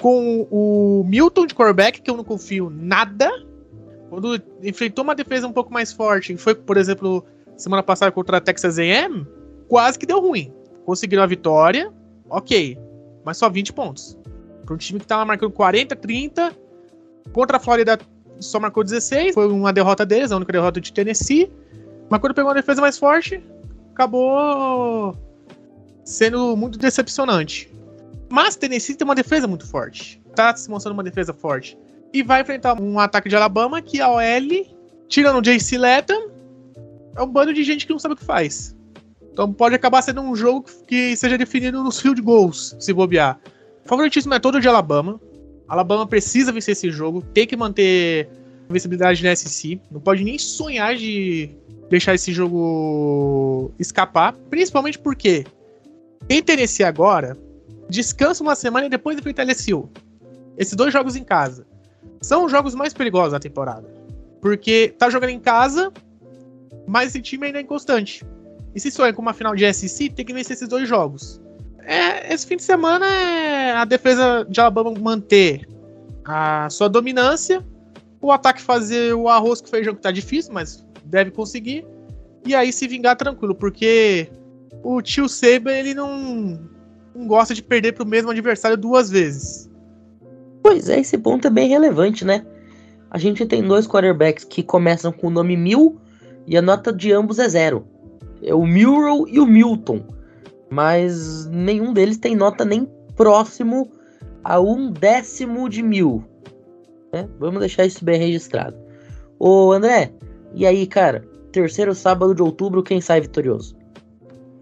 com 0.00 0.46
o 0.50 1.04
Milton 1.06 1.46
de 1.46 1.54
quarterback, 1.54 2.00
que 2.00 2.10
eu 2.10 2.16
não 2.16 2.24
confio 2.24 2.70
nada. 2.70 3.30
Quando 4.08 4.40
enfrentou 4.62 5.04
uma 5.04 5.14
defesa 5.14 5.46
um 5.46 5.52
pouco 5.52 5.72
mais 5.72 5.92
forte, 5.92 6.36
foi, 6.36 6.54
por 6.54 6.76
exemplo, 6.76 7.24
semana 7.56 7.82
passada 7.82 8.10
contra 8.10 8.38
a 8.38 8.40
Texas 8.40 8.78
A&M, 8.78 9.26
quase 9.68 9.98
que 9.98 10.06
deu 10.06 10.20
ruim. 10.20 10.52
Conseguiram 10.84 11.22
a 11.22 11.26
vitória, 11.26 11.92
ok, 12.28 12.76
mas 13.24 13.36
só 13.36 13.48
20 13.48 13.72
pontos. 13.72 14.18
Para 14.64 14.74
um 14.74 14.78
time 14.78 14.98
que 14.98 15.06
tava 15.06 15.24
marcando 15.24 15.52
40, 15.52 15.94
30, 15.94 16.52
contra 17.32 17.58
a 17.58 17.60
Flórida 17.60 17.98
só 18.40 18.58
marcou 18.58 18.82
16, 18.82 19.34
foi 19.34 19.46
uma 19.48 19.72
derrota 19.72 20.04
deles, 20.06 20.32
a 20.32 20.36
única 20.36 20.52
derrota 20.52 20.80
de 20.80 20.92
Tennessee. 20.92 21.52
Mas 22.08 22.20
quando 22.20 22.34
pegou 22.34 22.48
uma 22.48 22.54
defesa 22.54 22.80
mais 22.80 22.98
forte, 22.98 23.40
acabou 23.92 25.14
sendo 26.04 26.56
muito 26.56 26.78
decepcionante. 26.78 27.70
Mas 28.30 28.54
Tennessee 28.54 28.94
tem 28.94 29.04
uma 29.04 29.14
defesa 29.14 29.48
muito 29.48 29.66
forte. 29.66 30.22
Tá 30.36 30.54
se 30.54 30.70
mostrando 30.70 30.94
uma 30.94 31.02
defesa 31.02 31.34
forte. 31.34 31.76
E 32.12 32.22
vai 32.22 32.40
enfrentar 32.40 32.80
um 32.80 32.98
ataque 32.98 33.28
de 33.28 33.34
Alabama 33.34 33.82
que 33.82 34.00
a 34.00 34.08
OL, 34.08 34.66
tirando 35.08 35.38
o 35.38 35.42
JC 35.42 35.76
Letton, 35.76 36.30
é 37.16 37.22
um 37.22 37.26
bando 37.26 37.52
de 37.52 37.64
gente 37.64 37.86
que 37.86 37.92
não 37.92 37.98
sabe 37.98 38.14
o 38.14 38.16
que 38.16 38.24
faz. 38.24 38.76
Então 39.32 39.52
pode 39.52 39.74
acabar 39.74 40.00
sendo 40.02 40.20
um 40.20 40.34
jogo 40.34 40.64
que 40.86 41.16
seja 41.16 41.36
definido 41.36 41.82
nos 41.82 42.00
field 42.00 42.22
goals, 42.22 42.76
se 42.78 42.92
bobear. 42.92 43.38
O 43.84 43.88
favoritismo 43.88 44.32
é 44.32 44.38
todo 44.38 44.60
de 44.60 44.68
Alabama. 44.68 45.20
Alabama 45.68 46.06
precisa 46.06 46.52
vencer 46.52 46.72
esse 46.72 46.90
jogo, 46.90 47.22
tem 47.34 47.46
que 47.46 47.56
manter 47.56 48.28
a 48.68 48.72
visibilidade 48.72 49.22
na 49.24 49.34
SC. 49.34 49.80
Não 49.90 50.00
pode 50.00 50.22
nem 50.22 50.38
sonhar 50.38 50.94
de 50.94 51.50
deixar 51.88 52.14
esse 52.14 52.32
jogo 52.32 53.72
escapar, 53.78 54.32
principalmente 54.48 54.98
porque 54.98 55.44
em 56.28 56.42
Tennessee 56.42 56.84
agora 56.84 57.36
descansa 57.90 58.42
uma 58.42 58.54
semana 58.54 58.86
e 58.86 58.88
depois 58.88 59.18
enfrenta 59.18 59.42
LSU. 59.42 59.88
Esses 60.56 60.74
dois 60.74 60.92
jogos 60.92 61.16
em 61.16 61.24
casa 61.24 61.66
são 62.20 62.44
os 62.44 62.52
jogos 62.52 62.74
mais 62.74 62.94
perigosos 62.94 63.32
da 63.32 63.40
temporada. 63.40 63.88
Porque 64.40 64.94
tá 64.98 65.10
jogando 65.10 65.30
em 65.30 65.40
casa, 65.40 65.92
mas 66.86 67.10
esse 67.10 67.20
time 67.20 67.46
ainda 67.46 67.58
é 67.58 67.62
inconstante. 67.62 68.24
E 68.74 68.80
se 68.80 68.90
sonha 68.90 69.12
com 69.12 69.20
uma 69.20 69.34
final 69.34 69.54
de 69.54 69.70
SEC, 69.72 70.10
tem 70.14 70.24
que 70.24 70.32
vencer 70.32 70.54
esses 70.54 70.68
dois 70.68 70.88
jogos. 70.88 71.40
É, 71.82 72.32
esse 72.32 72.46
fim 72.46 72.56
de 72.56 72.62
semana 72.62 73.06
é 73.06 73.72
a 73.72 73.84
defesa 73.84 74.46
de 74.48 74.60
Alabama 74.60 74.92
manter 74.98 75.66
a 76.24 76.68
sua 76.70 76.88
dominância, 76.88 77.64
o 78.20 78.30
ataque 78.30 78.60
fazer 78.60 79.14
o 79.14 79.28
arroz 79.28 79.60
que 79.60 79.68
feijão 79.68 79.94
que 79.94 80.02
tá 80.02 80.10
difícil, 80.10 80.52
mas 80.52 80.86
deve 81.04 81.30
conseguir, 81.30 81.84
e 82.46 82.54
aí 82.54 82.72
se 82.72 82.86
vingar 82.86 83.16
tranquilo, 83.16 83.54
porque 83.54 84.28
o 84.82 85.02
tio 85.02 85.28
Saban 85.28 85.72
ele 85.72 85.94
não, 85.94 86.60
não 87.14 87.26
gosta 87.26 87.54
de 87.54 87.62
perder 87.62 87.92
para 87.92 88.04
o 88.04 88.08
mesmo 88.08 88.30
adversário 88.30 88.76
duas 88.76 89.10
vezes. 89.10 89.70
Pois 90.62 90.88
é, 90.88 91.00
esse 91.00 91.16
ponto 91.18 91.46
é 91.46 91.50
bem 91.50 91.68
relevante, 91.68 92.24
né? 92.24 92.44
A 93.10 93.18
gente 93.18 93.44
tem 93.46 93.62
dois 93.62 93.86
quarterbacks 93.86 94.44
que 94.44 94.62
começam 94.62 95.10
com 95.10 95.26
o 95.26 95.30
nome 95.30 95.56
mil 95.56 95.98
e 96.46 96.56
a 96.56 96.62
nota 96.62 96.92
de 96.92 97.12
ambos 97.12 97.38
é 97.38 97.48
zero. 97.48 97.84
É 98.42 98.54
o 98.54 98.66
Murrow 98.66 99.26
e 99.28 99.40
o 99.40 99.46
Milton. 99.46 100.04
Mas 100.70 101.46
nenhum 101.46 101.92
deles 101.92 102.18
tem 102.18 102.36
nota 102.36 102.64
nem 102.64 102.88
próximo 103.16 103.90
a 104.44 104.60
um 104.60 104.90
décimo 104.90 105.68
de 105.68 105.82
mil. 105.82 106.24
Né? 107.12 107.28
Vamos 107.38 107.60
deixar 107.60 107.84
isso 107.84 108.04
bem 108.04 108.18
registrado. 108.18 108.76
Ô 109.38 109.72
André, 109.72 110.12
e 110.54 110.64
aí, 110.64 110.86
cara? 110.86 111.24
Terceiro 111.50 111.94
sábado 111.94 112.34
de 112.34 112.42
outubro, 112.42 112.82
quem 112.82 113.00
sai 113.00 113.20
vitorioso? 113.20 113.79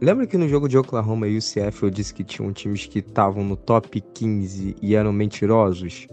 Lembra 0.01 0.29
que 0.29 0.37
no 0.37 0.49
jogo 0.49 0.69
de 0.69 0.79
Oklahoma 0.79 1.27
e 1.27 1.37
UCF 1.37 1.83
eu 1.83 1.91
disse 1.91 2.15
que 2.15 2.23
tinham 2.23 2.53
times 2.53 2.87
que 2.87 3.01
estavam 3.01 3.43
no 3.43 3.57
top 3.57 4.01
15 4.01 4.77
e 4.81 4.95
eram 4.95 5.13
mentirosos? 5.13 6.07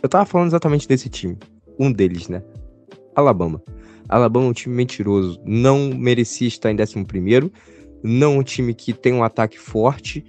Eu 0.00 0.08
tava 0.08 0.24
falando 0.24 0.46
exatamente 0.46 0.86
desse 0.86 1.08
time. 1.08 1.36
Um 1.76 1.90
deles, 1.90 2.28
né? 2.28 2.40
Alabama. 3.16 3.60
Alabama 4.08 4.46
é 4.46 4.48
um 4.50 4.52
time 4.52 4.76
mentiroso. 4.76 5.40
Não 5.44 5.92
merecia 5.92 6.46
estar 6.46 6.70
em 6.70 6.76
11. 6.76 7.50
Não 8.00 8.38
um 8.38 8.42
time 8.44 8.72
que 8.72 8.92
tem 8.92 9.12
um 9.12 9.24
ataque 9.24 9.58
forte. 9.58 10.24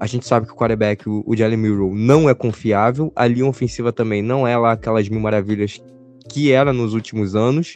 A 0.00 0.06
gente 0.06 0.26
sabe 0.26 0.46
que 0.46 0.52
o 0.52 0.56
quarterback, 0.56 1.08
o 1.08 1.36
Jalen 1.36 1.56
Murrow, 1.56 1.94
não 1.94 2.28
é 2.28 2.34
confiável. 2.34 3.12
A 3.14 3.28
linha 3.28 3.46
ofensiva 3.46 3.92
também 3.92 4.22
não 4.22 4.46
é 4.46 4.56
lá 4.56 4.72
aquelas 4.72 5.08
mil 5.08 5.20
maravilhas 5.20 5.80
que 6.28 6.50
era 6.50 6.72
nos 6.72 6.94
últimos 6.94 7.36
anos. 7.36 7.74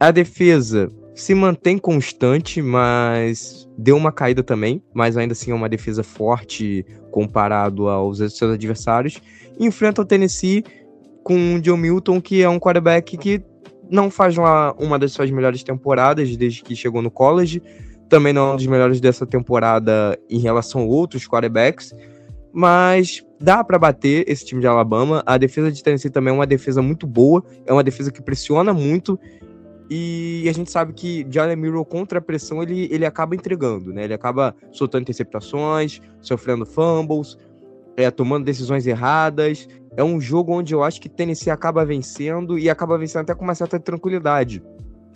A 0.00 0.10
defesa 0.10 0.90
se 1.14 1.34
mantém 1.34 1.78
constante, 1.78 2.60
mas 2.60 3.68
deu 3.78 3.96
uma 3.96 4.10
caída 4.10 4.42
também, 4.42 4.82
mas 4.92 5.16
ainda 5.16 5.32
assim 5.32 5.52
é 5.52 5.54
uma 5.54 5.68
defesa 5.68 6.02
forte 6.02 6.84
comparado 7.10 7.88
aos 7.88 8.18
seus 8.18 8.52
adversários. 8.52 9.20
Enfrenta 9.58 10.02
o 10.02 10.04
Tennessee 10.04 10.64
com 11.22 11.54
o 11.54 11.60
John 11.60 11.76
Milton, 11.76 12.20
que 12.20 12.42
é 12.42 12.48
um 12.48 12.58
quarterback 12.58 13.16
que 13.16 13.42
não 13.88 14.10
faz 14.10 14.36
uma, 14.36 14.72
uma 14.72 14.98
das 14.98 15.12
suas 15.12 15.30
melhores 15.30 15.62
temporadas 15.62 16.36
desde 16.36 16.62
que 16.62 16.74
chegou 16.74 17.00
no 17.00 17.10
college. 17.10 17.62
Também 18.08 18.32
não 18.32 18.50
é 18.50 18.52
um 18.54 18.56
dos 18.56 18.66
melhores 18.66 19.00
dessa 19.00 19.24
temporada 19.24 20.18
em 20.28 20.40
relação 20.40 20.82
a 20.82 20.84
outros 20.84 21.28
quarterbacks. 21.28 21.92
Mas 22.52 23.24
dá 23.40 23.64
para 23.64 23.78
bater 23.78 24.24
esse 24.28 24.44
time 24.44 24.60
de 24.60 24.66
Alabama. 24.66 25.22
A 25.26 25.36
defesa 25.36 25.72
de 25.72 25.82
Tennessee 25.82 26.10
também 26.10 26.32
é 26.32 26.34
uma 26.34 26.46
defesa 26.46 26.80
muito 26.80 27.06
boa. 27.06 27.42
É 27.66 27.72
uma 27.72 27.82
defesa 27.82 28.12
que 28.12 28.22
pressiona 28.22 28.72
muito 28.72 29.18
e 29.88 30.46
a 30.48 30.52
gente 30.52 30.70
sabe 30.70 30.92
que 30.92 31.26
Jalen 31.28 31.56
Miro 31.56 31.84
contra 31.84 32.18
a 32.18 32.22
pressão 32.22 32.62
ele, 32.62 32.88
ele 32.90 33.04
acaba 33.04 33.34
entregando, 33.34 33.92
né? 33.92 34.04
Ele 34.04 34.14
acaba 34.14 34.54
soltando 34.72 35.02
interceptações, 35.02 36.00
sofrendo 36.20 36.64
fumbles, 36.64 37.36
é, 37.96 38.10
tomando 38.10 38.44
decisões 38.44 38.86
erradas. 38.86 39.68
É 39.96 40.02
um 40.02 40.20
jogo 40.20 40.52
onde 40.52 40.74
eu 40.74 40.82
acho 40.82 41.00
que 41.00 41.08
Tennessee 41.08 41.50
acaba 41.50 41.84
vencendo 41.84 42.58
e 42.58 42.70
acaba 42.70 42.96
vencendo 42.96 43.22
até 43.22 43.34
com 43.34 43.44
uma 43.44 43.54
certa 43.54 43.78
tranquilidade. 43.78 44.62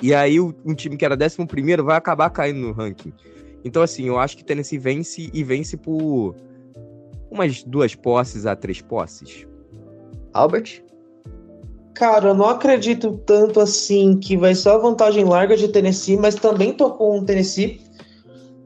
E 0.03 0.15
aí 0.15 0.39
um 0.39 0.75
time 0.75 0.97
que 0.97 1.05
era 1.05 1.17
11 1.17 1.47
primeiro 1.47 1.85
vai 1.85 1.97
acabar 1.97 2.31
caindo 2.31 2.61
no 2.61 2.73
ranking. 2.73 3.13
Então, 3.65 3.83
assim, 3.83 4.05
eu 4.05 4.19
acho 4.19 4.37
que 4.37 4.45
Tennessee 4.45 4.79
vence 4.79 5.31
e 5.33 5.43
vence 5.43 5.77
por 5.77 6.37
umas 7.31 7.63
duas 7.65 7.95
posses 7.95 8.47
a 8.47 8.55
três 8.55 8.81
posses. 8.81 9.47
Albert? 10.33 10.83
Cara, 11.99 12.29
eu 12.29 12.35
não 12.35 12.49
acredito 12.49 13.21
tanto 13.27 13.59
assim 13.59 14.21
que 14.21 14.37
vai 14.37 14.55
ser 14.55 14.69
a 14.69 14.79
vantagem 14.79 15.25
larga 15.25 15.57
de 15.57 15.67
Tennessee, 15.67 16.17
mas 16.17 16.37
também 16.37 16.73
tô 16.73 16.93
com 16.93 17.19
o 17.19 17.25
Tennessee. 17.25 17.81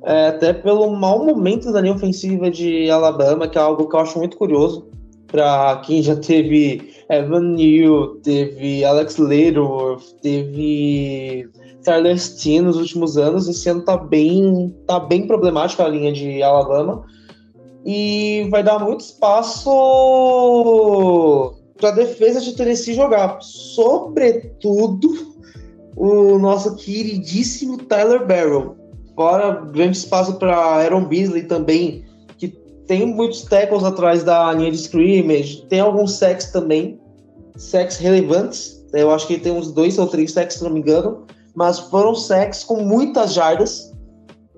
É, 0.04 0.26
até 0.26 0.52
pelo 0.52 0.90
mau 0.90 1.24
momento 1.24 1.72
da 1.72 1.80
linha 1.80 1.94
ofensiva 1.94 2.50
de 2.50 2.90
Alabama, 2.90 3.48
que 3.48 3.56
é 3.56 3.60
algo 3.62 3.88
que 3.88 3.96
eu 3.96 4.00
acho 4.00 4.18
muito 4.18 4.36
curioso. 4.36 4.86
Para 5.28 5.80
quem 5.86 6.02
já 6.02 6.14
teve 6.14 6.92
Evan 7.08 7.54
Neal, 7.54 8.16
teve 8.16 8.84
Alex 8.84 9.16
Leatherworth, 9.16 10.04
teve 10.20 11.48
Tyler 11.82 12.18
Steen 12.18 12.60
nos 12.60 12.76
últimos 12.76 13.16
anos. 13.16 13.48
Esse 13.48 13.66
ano 13.70 13.82
tá 13.82 13.96
bem, 13.96 14.76
tá 14.86 15.00
bem 15.00 15.26
problemático 15.26 15.82
a 15.82 15.88
linha 15.88 16.12
de 16.12 16.42
Alabama. 16.42 17.06
E 17.82 18.46
vai 18.50 18.62
dar 18.62 18.78
muito 18.78 19.00
espaço 19.00 19.70
para 21.82 21.90
a 21.90 21.94
defesa 21.94 22.40
de 22.40 22.54
Tennessee 22.54 22.94
jogar. 22.94 23.38
Sobretudo 23.40 25.34
o 25.96 26.38
nosso 26.38 26.76
queridíssimo 26.76 27.76
Tyler 27.76 28.24
Barrow. 28.24 28.76
Fora 29.16 29.66
grande 29.72 29.96
espaço 29.96 30.34
para 30.34 30.56
Aaron 30.56 31.04
Beasley 31.06 31.42
também, 31.42 32.04
que 32.38 32.48
tem 32.86 33.04
muitos 33.04 33.42
tackles 33.42 33.82
atrás 33.82 34.22
da 34.22 34.52
linha 34.52 34.70
de 34.70 34.76
scrimmage, 34.76 35.66
tem 35.68 35.80
alguns 35.80 36.14
sacks 36.14 36.52
também, 36.52 37.00
sacks 37.56 37.96
relevantes. 37.96 38.80
Eu 38.92 39.10
acho 39.10 39.26
que 39.26 39.38
tem 39.38 39.52
uns 39.52 39.72
dois 39.72 39.98
ou 39.98 40.06
três 40.06 40.32
sacks, 40.32 40.58
se 40.58 40.64
não 40.64 40.70
me 40.70 40.80
engano, 40.80 41.26
mas 41.54 41.80
foram 41.80 42.14
sacks 42.14 42.62
com 42.62 42.82
muitas 42.82 43.34
jardas. 43.34 43.92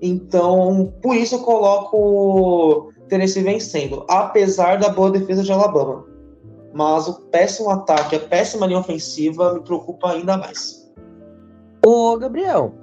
Então, 0.02 0.92
por 1.02 1.16
isso 1.16 1.36
eu 1.36 1.40
coloco 1.40 2.92
Tennessee 3.08 3.42
vencendo, 3.42 4.04
apesar 4.08 4.78
da 4.78 4.90
boa 4.90 5.10
defesa 5.10 5.42
de 5.42 5.50
Alabama 5.50 6.13
mas 6.74 7.06
o 7.06 7.14
péssimo 7.30 7.70
ataque, 7.70 8.16
a 8.16 8.20
péssima 8.20 8.66
linha 8.66 8.80
ofensiva 8.80 9.54
me 9.54 9.60
preocupa 9.60 10.10
ainda 10.10 10.36
mais. 10.36 10.92
Ô, 11.86 12.16
Gabriel, 12.18 12.74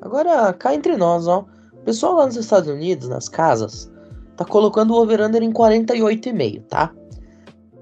agora 0.00 0.52
cá 0.52 0.72
entre 0.72 0.96
nós, 0.96 1.26
ó. 1.26 1.44
O 1.74 1.82
pessoal 1.82 2.14
lá 2.14 2.26
nos 2.26 2.36
Estados 2.36 2.68
Unidos, 2.68 3.08
nas 3.08 3.28
casas, 3.28 3.90
tá 4.36 4.44
colocando 4.44 4.94
o 4.94 5.02
over-under 5.02 5.42
em 5.42 5.52
48,5, 5.52 6.62
tá? 6.68 6.94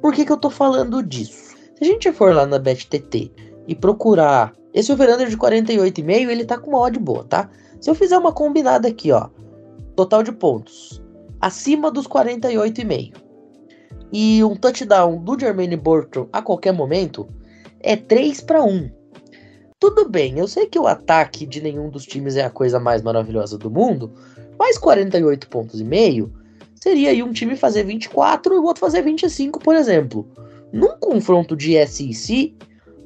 Por 0.00 0.14
que 0.14 0.24
que 0.24 0.32
eu 0.32 0.38
tô 0.38 0.48
falando 0.48 1.02
disso? 1.02 1.54
Se 1.76 1.84
a 1.84 1.84
gente 1.84 2.10
for 2.12 2.34
lá 2.34 2.46
na 2.46 2.58
BetTT 2.58 3.30
e 3.66 3.74
procurar 3.74 4.54
esse 4.72 4.90
over-under 4.90 5.28
de 5.28 5.36
48,5, 5.36 6.30
ele 6.30 6.44
tá 6.46 6.56
com 6.56 6.70
uma 6.70 6.80
odd 6.80 6.98
boa, 6.98 7.24
tá? 7.24 7.50
Se 7.78 7.90
eu 7.90 7.94
fizer 7.94 8.16
uma 8.16 8.32
combinada 8.32 8.88
aqui, 8.88 9.12
ó, 9.12 9.28
total 9.94 10.22
de 10.22 10.32
pontos, 10.32 11.02
acima 11.40 11.90
dos 11.90 12.06
48,5 12.06 13.27
e 14.12 14.42
um 14.42 14.56
touchdown 14.56 15.18
do 15.22 15.38
Jermaine 15.38 15.76
Burton 15.76 16.28
a 16.32 16.42
qualquer 16.42 16.72
momento 16.72 17.28
é 17.80 17.96
3 17.96 18.40
para 18.40 18.62
1. 18.62 18.90
Tudo 19.78 20.08
bem, 20.08 20.38
eu 20.38 20.48
sei 20.48 20.66
que 20.66 20.78
o 20.78 20.86
ataque 20.86 21.46
de 21.46 21.60
nenhum 21.60 21.88
dos 21.88 22.04
times 22.04 22.36
é 22.36 22.44
a 22.44 22.50
coisa 22.50 22.80
mais 22.80 23.02
maravilhosa 23.02 23.56
do 23.56 23.70
mundo, 23.70 24.12
Mais 24.58 24.76
48 24.76 25.48
pontos 25.48 25.80
e 25.80 25.84
meio 25.84 26.32
seria 26.74 27.10
aí 27.10 27.22
um 27.22 27.32
time 27.32 27.56
fazer 27.56 27.84
24 27.84 28.54
e 28.54 28.58
o 28.58 28.64
outro 28.64 28.80
fazer 28.80 29.02
25, 29.02 29.60
por 29.60 29.76
exemplo. 29.76 30.28
Num 30.72 30.98
confronto 30.98 31.56
de 31.56 31.74
SEC, 31.86 32.56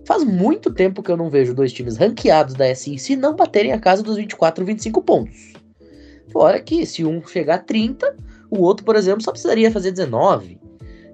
faz 0.06 0.24
muito 0.24 0.72
tempo 0.72 1.02
que 1.02 1.10
eu 1.10 1.16
não 1.16 1.30
vejo 1.30 1.54
dois 1.54 1.72
times 1.72 1.96
ranqueados 1.96 2.54
da 2.54 2.74
SEC 2.74 3.16
não 3.16 3.36
baterem 3.36 3.72
a 3.72 3.78
casa 3.78 4.02
dos 4.02 4.16
24 4.16 4.64
25 4.64 5.02
pontos. 5.02 5.52
Fora 6.32 6.60
que 6.60 6.86
se 6.86 7.04
um 7.04 7.24
chegar 7.26 7.56
a 7.56 7.58
30, 7.58 8.16
o 8.50 8.62
outro, 8.62 8.84
por 8.84 8.96
exemplo, 8.96 9.22
só 9.22 9.30
precisaria 9.30 9.70
fazer 9.70 9.90
19. 9.90 10.61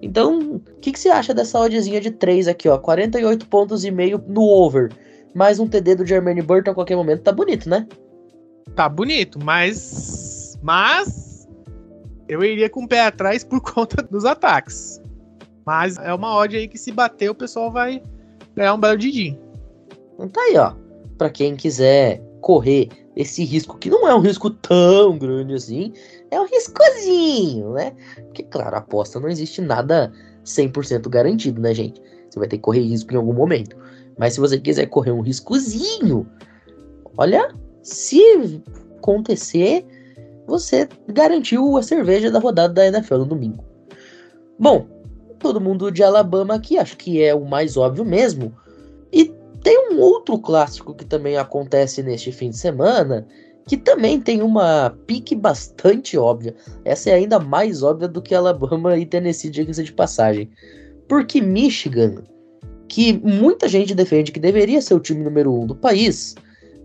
Então, 0.01 0.39
o 0.39 0.61
que, 0.81 0.93
que 0.93 0.99
você 0.99 1.09
acha 1.09 1.35
dessa 1.35 1.59
oddzinha 1.59 2.01
de 2.01 2.11
3 2.11 2.49
aqui, 2.49 2.69
ó? 2.69 2.79
48 2.79 3.47
pontos 3.49 3.85
e 3.85 3.91
meio 3.91 4.23
no 4.27 4.43
over. 4.43 4.91
Mais 5.35 5.59
um 5.59 5.67
TD 5.67 5.97
do 5.97 6.07
Jermaine 6.07 6.43
Burton 6.43 6.71
a 6.71 6.75
qualquer 6.75 6.97
momento. 6.97 7.23
Tá 7.23 7.33
bonito, 7.33 7.69
né? 7.69 7.87
Tá 8.75 8.89
bonito, 8.89 9.39
mas. 9.43 10.59
Mas. 10.63 11.49
Eu 12.29 12.45
iria 12.45 12.69
com 12.69 12.85
o 12.85 12.89
pé 12.89 13.07
atrás 13.07 13.43
por 13.43 13.61
conta 13.73 14.03
dos 14.03 14.25
ataques. 14.25 15.01
Mas 15.67 15.99
é 15.99 16.15
uma 16.15 16.35
odd 16.35 16.57
aí 16.57 16.69
que 16.69 16.79
se 16.79 16.93
bater, 16.93 17.31
o 17.31 17.35
pessoal 17.35 17.71
vai 17.71 18.03
ganhar 18.55 18.75
um 18.75 18.81
belo 18.81 18.97
Didi. 18.97 19.39
Então 20.15 20.29
tá 20.29 20.41
aí, 20.43 20.57
ó. 20.57 20.75
Pra 21.17 21.29
quem 21.29 21.57
quiser 21.57 22.23
correr 22.41 22.89
esse 23.19 23.45
risco, 23.45 23.77
que 23.77 23.91
não 23.91 24.07
é 24.07 24.15
um 24.15 24.21
risco 24.21 24.49
tão 24.49 25.19
grande 25.19 25.53
assim, 25.53 25.93
é 26.31 26.41
um 26.41 26.47
riscozinho, 26.47 27.73
né? 27.73 27.93
Porque, 28.27 28.45
claro, 28.45 28.77
aposta 28.77 29.19
não 29.19 29.29
existe 29.29 29.61
nada 29.61 30.13
100% 30.45 31.09
garantido, 31.09 31.61
né, 31.61 31.75
gente? 31.75 32.01
Você 32.31 32.39
vai 32.39 32.47
ter 32.47 32.59
que 32.59 32.63
correr 32.63 32.83
risco 32.83 33.13
em 33.13 33.17
algum 33.17 33.33
momento. 33.33 33.77
Mas 34.17 34.35
se 34.35 34.41
você 34.41 34.57
quiser 34.61 34.87
correr 34.87 35.11
um 35.11 35.21
riscozinho, 35.21 36.29
olha, 37.17 37.53
se 37.83 38.23
acontecer, 38.99 39.85
você 40.47 40.89
garantiu 41.09 41.77
a 41.77 41.83
cerveja 41.83 42.31
da 42.31 42.39
rodada 42.39 42.73
da 42.73 42.87
NFL 42.87 43.17
no 43.17 43.27
domingo. 43.27 43.65
Bom, 44.57 44.87
todo 45.41 45.61
mundo 45.61 45.91
de 45.91 46.05
Alabama 46.05 46.55
aqui, 46.55 46.79
acho 46.79 46.97
que 46.97 47.21
é 47.21 47.35
o 47.35 47.45
mais 47.45 47.77
óbvio 47.77 48.05
mesmo. 48.05 48.55
Outro 49.99 50.39
clássico 50.39 50.95
que 50.95 51.05
também 51.05 51.37
acontece 51.37 52.05
neste 52.05 52.31
fim 52.31 52.51
de 52.51 52.57
semana, 52.57 53.27
que 53.67 53.77
também 53.77 54.21
tem 54.21 54.41
uma 54.43 54.97
pique 55.09 55.35
bastante 55.35 56.17
óbvia. 56.17 56.55
Essa 56.85 57.11
é 57.11 57.15
ainda 57.15 57.41
mais 57.41 57.83
óbvia 57.83 58.07
do 58.07 58.23
que 58.23 58.33
Alabama 58.33 58.97
e 58.97 59.05
Tennessee, 59.05 59.51
diga-se 59.51 59.83
de 59.83 59.93
passagem. 59.93 60.49
Porque 61.09 61.41
Michigan, 61.41 62.23
que 62.89 63.13
muita 63.13 63.67
gente 63.67 63.93
defende 63.93 64.31
que 64.31 64.39
deveria 64.39 64.81
ser 64.81 64.95
o 64.95 65.01
time 65.01 65.25
número 65.25 65.53
um 65.53 65.67
do 65.67 65.75
país, 65.75 66.37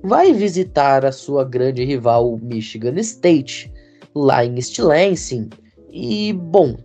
vai 0.03 0.33
visitar 0.33 1.05
a 1.05 1.11
sua 1.11 1.45
grande 1.45 1.85
rival 1.85 2.39
Michigan 2.41 2.99
State, 2.99 3.71
lá 4.15 4.43
em 4.43 4.55
East 4.55 4.79
Lansing. 4.79 5.51
E, 5.91 6.33
bom, 6.33 6.75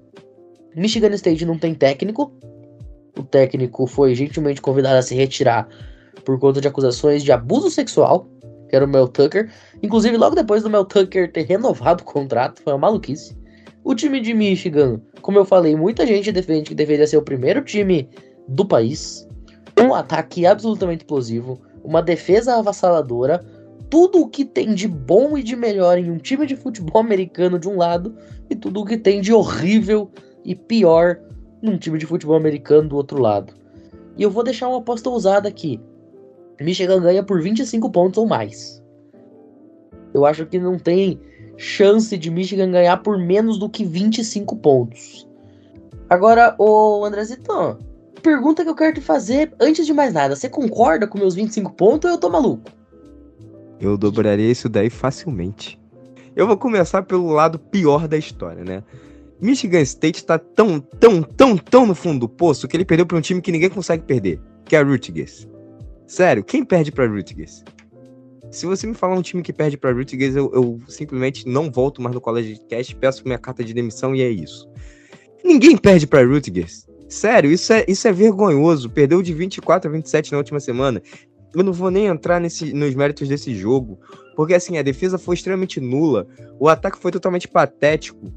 Michigan 0.76 1.14
State 1.14 1.46
não 1.46 1.58
tem 1.58 1.74
técnico. 1.74 2.30
O 3.18 3.22
técnico 3.22 3.86
foi 3.86 4.14
gentilmente 4.14 4.60
convidado 4.60 4.98
a 4.98 5.02
se 5.02 5.14
retirar 5.14 5.66
por 6.28 6.38
conta 6.38 6.60
de 6.60 6.68
acusações 6.68 7.24
de 7.24 7.32
abuso 7.32 7.70
sexual, 7.70 8.28
que 8.68 8.76
era 8.76 8.84
o 8.84 8.88
Mel 8.88 9.08
Tucker. 9.08 9.50
Inclusive, 9.82 10.14
logo 10.18 10.34
depois 10.34 10.62
do 10.62 10.68
Mel 10.68 10.84
Tucker 10.84 11.32
ter 11.32 11.46
renovado 11.46 12.02
o 12.02 12.04
contrato, 12.04 12.60
foi 12.62 12.74
uma 12.74 12.80
maluquice. 12.80 13.34
O 13.82 13.94
time 13.94 14.20
de 14.20 14.34
Michigan, 14.34 15.00
como 15.22 15.38
eu 15.38 15.46
falei, 15.46 15.74
muita 15.74 16.06
gente 16.06 16.30
defende 16.30 16.68
que 16.68 16.74
deveria 16.74 17.06
ser 17.06 17.16
o 17.16 17.22
primeiro 17.22 17.64
time 17.64 18.10
do 18.46 18.66
país. 18.66 19.26
Um 19.80 19.94
ataque 19.94 20.44
absolutamente 20.44 21.02
explosivo, 21.02 21.58
uma 21.82 22.02
defesa 22.02 22.56
avassaladora, 22.56 23.42
tudo 23.88 24.20
o 24.20 24.28
que 24.28 24.44
tem 24.44 24.74
de 24.74 24.86
bom 24.86 25.38
e 25.38 25.42
de 25.42 25.56
melhor 25.56 25.96
em 25.96 26.10
um 26.10 26.18
time 26.18 26.44
de 26.44 26.56
futebol 26.56 27.00
americano 27.00 27.58
de 27.58 27.70
um 27.70 27.78
lado 27.78 28.14
e 28.50 28.54
tudo 28.54 28.82
o 28.82 28.84
que 28.84 28.98
tem 28.98 29.22
de 29.22 29.32
horrível 29.32 30.10
e 30.44 30.54
pior 30.54 31.20
num 31.62 31.78
time 31.78 31.96
de 31.96 32.04
futebol 32.04 32.36
americano 32.36 32.86
do 32.86 32.96
outro 32.96 33.18
lado. 33.18 33.54
E 34.18 34.22
eu 34.22 34.30
vou 34.30 34.44
deixar 34.44 34.68
uma 34.68 34.78
aposta 34.78 35.08
ousada 35.08 35.48
aqui. 35.48 35.80
Michigan 36.60 37.00
ganha 37.00 37.22
por 37.22 37.40
25 37.40 37.90
pontos 37.90 38.18
ou 38.18 38.26
mais. 38.26 38.82
Eu 40.12 40.26
acho 40.26 40.46
que 40.46 40.58
não 40.58 40.78
tem 40.78 41.20
chance 41.56 42.16
de 42.16 42.30
Michigan 42.30 42.70
ganhar 42.70 42.96
por 42.98 43.18
menos 43.18 43.58
do 43.58 43.68
que 43.68 43.84
25 43.84 44.56
pontos. 44.56 45.28
Agora, 46.08 46.54
o 46.58 47.04
Andrezito, 47.04 47.78
pergunta 48.22 48.62
que 48.62 48.70
eu 48.70 48.74
quero 48.74 48.94
te 48.94 49.00
fazer 49.00 49.52
antes 49.60 49.84
de 49.84 49.92
mais 49.92 50.12
nada. 50.12 50.34
Você 50.34 50.48
concorda 50.48 51.06
com 51.06 51.18
meus 51.18 51.34
25 51.34 51.72
pontos 51.72 52.08
ou 52.08 52.16
eu 52.16 52.20
tô 52.20 52.30
maluco? 52.30 52.70
Eu 53.80 53.96
dobraria 53.96 54.50
isso 54.50 54.68
daí 54.68 54.90
facilmente. 54.90 55.78
Eu 56.34 56.46
vou 56.46 56.56
começar 56.56 57.02
pelo 57.02 57.30
lado 57.30 57.58
pior 57.58 58.08
da 58.08 58.16
história, 58.16 58.64
né? 58.64 58.82
Michigan 59.40 59.80
State 59.82 60.24
tá 60.24 60.38
tão, 60.38 60.80
tão, 60.80 61.22
tão, 61.22 61.56
tão 61.56 61.86
no 61.86 61.94
fundo 61.94 62.20
do 62.20 62.28
poço 62.28 62.66
que 62.66 62.76
ele 62.76 62.84
perdeu 62.84 63.06
para 63.06 63.16
um 63.16 63.20
time 63.20 63.40
que 63.40 63.52
ninguém 63.52 63.70
consegue 63.70 64.02
perder, 64.02 64.40
que 64.64 64.74
é 64.74 64.80
a 64.80 64.82
Rutgers. 64.82 65.46
Sério, 66.08 66.42
quem 66.42 66.64
perde 66.64 66.90
para 66.90 67.06
Rutgers? 67.06 67.62
Se 68.50 68.64
você 68.64 68.86
me 68.86 68.94
falar 68.94 69.14
um 69.14 69.20
time 69.20 69.42
que 69.42 69.52
perde 69.52 69.76
para 69.76 69.92
Rutgers, 69.92 70.34
eu, 70.34 70.50
eu, 70.54 70.80
simplesmente 70.88 71.46
não 71.46 71.70
volto 71.70 72.00
mais 72.00 72.14
no 72.14 72.20
colégio 72.20 72.54
de 72.54 72.64
cast, 72.64 72.96
peço 72.96 73.22
minha 73.26 73.38
carta 73.38 73.62
de 73.62 73.74
demissão 73.74 74.16
e 74.16 74.22
é 74.22 74.30
isso. 74.30 74.66
Ninguém 75.44 75.76
perde 75.76 76.06
para 76.06 76.26
Rutgers. 76.26 76.88
Sério, 77.10 77.52
isso 77.52 77.74
é, 77.74 77.84
isso 77.86 78.08
é 78.08 78.12
vergonhoso. 78.12 78.88
Perdeu 78.88 79.20
de 79.20 79.34
24 79.34 79.90
a 79.90 79.92
27 79.92 80.32
na 80.32 80.38
última 80.38 80.58
semana. 80.60 81.02
Eu 81.54 81.62
não 81.62 81.74
vou 81.74 81.90
nem 81.90 82.06
entrar 82.06 82.40
nesse, 82.40 82.72
nos 82.72 82.94
méritos 82.94 83.28
desse 83.28 83.54
jogo, 83.54 83.98
porque 84.34 84.54
assim, 84.54 84.78
a 84.78 84.82
defesa 84.82 85.18
foi 85.18 85.34
extremamente 85.34 85.78
nula, 85.78 86.26
o 86.58 86.68
ataque 86.70 86.98
foi 86.98 87.10
totalmente 87.10 87.46
patético 87.46 88.32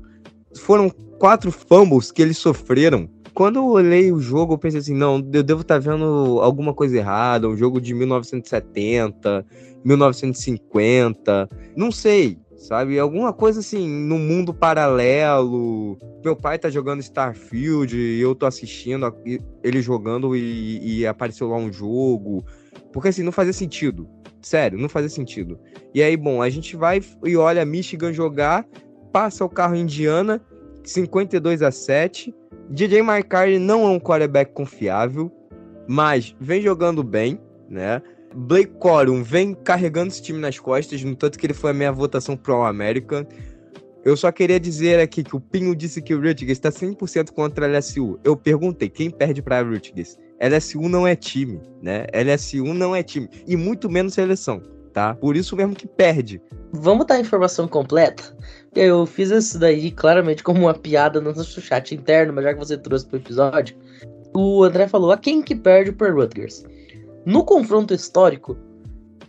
foram 0.59 0.89
quatro 0.89 1.51
fumbles 1.51 2.11
que 2.11 2.21
eles 2.21 2.37
sofreram. 2.37 3.09
Quando 3.33 3.57
eu 3.57 3.65
olhei 3.65 4.11
o 4.11 4.19
jogo, 4.19 4.53
eu 4.53 4.57
pensei 4.57 4.79
assim, 4.79 4.93
não, 4.93 5.15
eu 5.33 5.43
devo 5.43 5.61
estar 5.61 5.75
tá 5.75 5.91
vendo 5.91 6.39
alguma 6.41 6.73
coisa 6.73 6.97
errada, 6.97 7.47
um 7.47 7.55
jogo 7.55 7.79
de 7.79 7.93
1970, 7.93 9.45
1950, 9.85 11.49
não 11.75 11.91
sei, 11.91 12.37
sabe? 12.57 12.99
Alguma 12.99 13.31
coisa 13.31 13.61
assim, 13.61 13.87
no 13.87 14.19
mundo 14.19 14.53
paralelo. 14.53 15.97
Meu 16.23 16.35
pai 16.35 16.59
tá 16.59 16.69
jogando 16.69 16.99
Starfield 16.99 17.97
e 17.97 18.19
eu 18.19 18.35
tô 18.35 18.45
assistindo 18.45 19.13
ele 19.63 19.81
jogando 19.81 20.35
e, 20.35 20.99
e 20.99 21.07
apareceu 21.07 21.47
lá 21.47 21.55
um 21.55 21.71
jogo. 21.71 22.45
Porque 22.91 23.07
assim, 23.09 23.23
não 23.23 23.31
fazia 23.31 23.53
sentido. 23.53 24.07
Sério, 24.41 24.77
não 24.77 24.89
fazia 24.89 25.09
sentido. 25.09 25.59
E 25.93 26.01
aí, 26.01 26.17
bom, 26.17 26.41
a 26.41 26.49
gente 26.49 26.75
vai 26.75 27.01
e 27.23 27.37
olha 27.37 27.63
Michigan 27.63 28.11
jogar 28.11 28.65
passa 29.11 29.45
o 29.45 29.49
carro 29.49 29.75
Indiana, 29.75 30.41
52 30.83 31.61
a 31.61 31.71
7. 31.71 32.33
DJ 32.69 32.99
McCartney 32.99 33.59
não 33.59 33.85
é 33.85 33.89
um 33.89 33.99
quarterback 33.99 34.53
confiável, 34.53 35.31
mas 35.87 36.35
vem 36.39 36.61
jogando 36.61 37.03
bem, 37.03 37.39
né? 37.69 38.01
Blake 38.33 38.71
Corum 38.79 39.21
vem 39.21 39.53
carregando 39.53 40.07
esse 40.07 40.21
time 40.21 40.39
nas 40.39 40.57
costas, 40.57 41.03
no 41.03 41.15
tanto 41.15 41.37
que 41.37 41.45
ele 41.45 41.53
foi 41.53 41.71
a 41.71 41.73
minha 41.73 41.91
votação 41.91 42.37
pro 42.37 42.63
American. 42.63 43.25
Eu 44.05 44.15
só 44.15 44.31
queria 44.31 44.59
dizer 44.59 44.99
aqui 44.99 45.23
que 45.23 45.35
o 45.35 45.39
Pinho 45.39 45.75
disse 45.75 46.01
que 46.01 46.15
o 46.15 46.21
Rutgers 46.21 46.51
está 46.51 46.69
100% 46.69 47.31
contra 47.31 47.65
a 47.65 47.77
LSU. 47.77 48.19
Eu 48.23 48.37
perguntei, 48.37 48.89
quem 48.89 49.09
perde 49.09 49.41
para 49.41 49.59
a 49.59 49.61
Rutgers? 49.61 50.17
LSU 50.39 50.87
não 50.87 51.05
é 51.05 51.15
time, 51.15 51.59
né? 51.81 52.07
LSU 52.13 52.73
não 52.73 52.95
é 52.95 53.03
time, 53.03 53.29
e 53.45 53.55
muito 53.55 53.89
menos 53.89 54.13
seleção 54.13 54.63
tá? 54.91 55.15
Por 55.15 55.35
isso 55.35 55.55
mesmo 55.55 55.75
que 55.75 55.87
perde. 55.87 56.41
Vamos 56.71 57.05
dar 57.05 57.15
a 57.15 57.19
informação 57.19 57.67
completa? 57.67 58.35
Eu 58.73 59.05
fiz 59.05 59.29
isso 59.31 59.59
daí 59.59 59.91
claramente 59.91 60.43
como 60.43 60.61
uma 60.61 60.73
piada 60.73 61.19
no 61.19 61.33
nosso 61.33 61.59
chat 61.61 61.93
interno, 61.93 62.31
mas 62.33 62.45
já 62.45 62.53
que 62.53 62.59
você 62.59 62.77
trouxe 62.77 63.05
pro 63.05 63.17
episódio, 63.17 63.75
o 64.33 64.63
André 64.63 64.87
falou: 64.87 65.11
a 65.11 65.17
quem 65.17 65.41
que 65.41 65.55
perde 65.55 65.91
por 65.91 66.13
Rutgers? 66.13 66.63
No 67.25 67.43
confronto 67.43 67.93
histórico, 67.93 68.57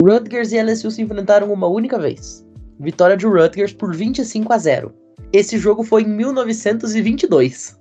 Rutgers 0.00 0.52
e 0.52 0.62
LSU 0.62 0.90
se 0.90 1.02
enfrentaram 1.02 1.52
uma 1.52 1.66
única 1.66 1.98
vez. 1.98 2.46
Vitória 2.78 3.16
de 3.16 3.26
Rutgers 3.26 3.72
por 3.72 3.94
25 3.94 4.52
a 4.52 4.58
0. 4.58 4.94
Esse 5.32 5.58
jogo 5.58 5.82
foi 5.82 6.02
em 6.02 6.08
1922. 6.08 7.78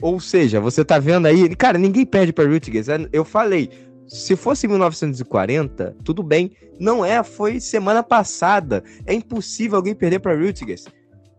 Ou 0.00 0.20
seja, 0.20 0.60
você 0.60 0.84
tá 0.84 0.98
vendo 0.98 1.26
aí, 1.26 1.54
cara, 1.56 1.78
ninguém 1.78 2.04
perde 2.04 2.32
para 2.32 2.48
Rutgers. 2.48 2.86
Eu 3.12 3.24
falei, 3.24 3.70
se 4.06 4.36
fosse 4.36 4.68
1940, 4.68 5.96
tudo 6.04 6.22
bem. 6.22 6.52
Não 6.78 7.04
é, 7.04 7.22
foi 7.22 7.58
semana 7.58 8.02
passada. 8.02 8.82
É 9.04 9.12
impossível 9.12 9.76
alguém 9.76 9.94
perder 9.94 10.20
para 10.20 10.36
Rutgers. 10.36 10.86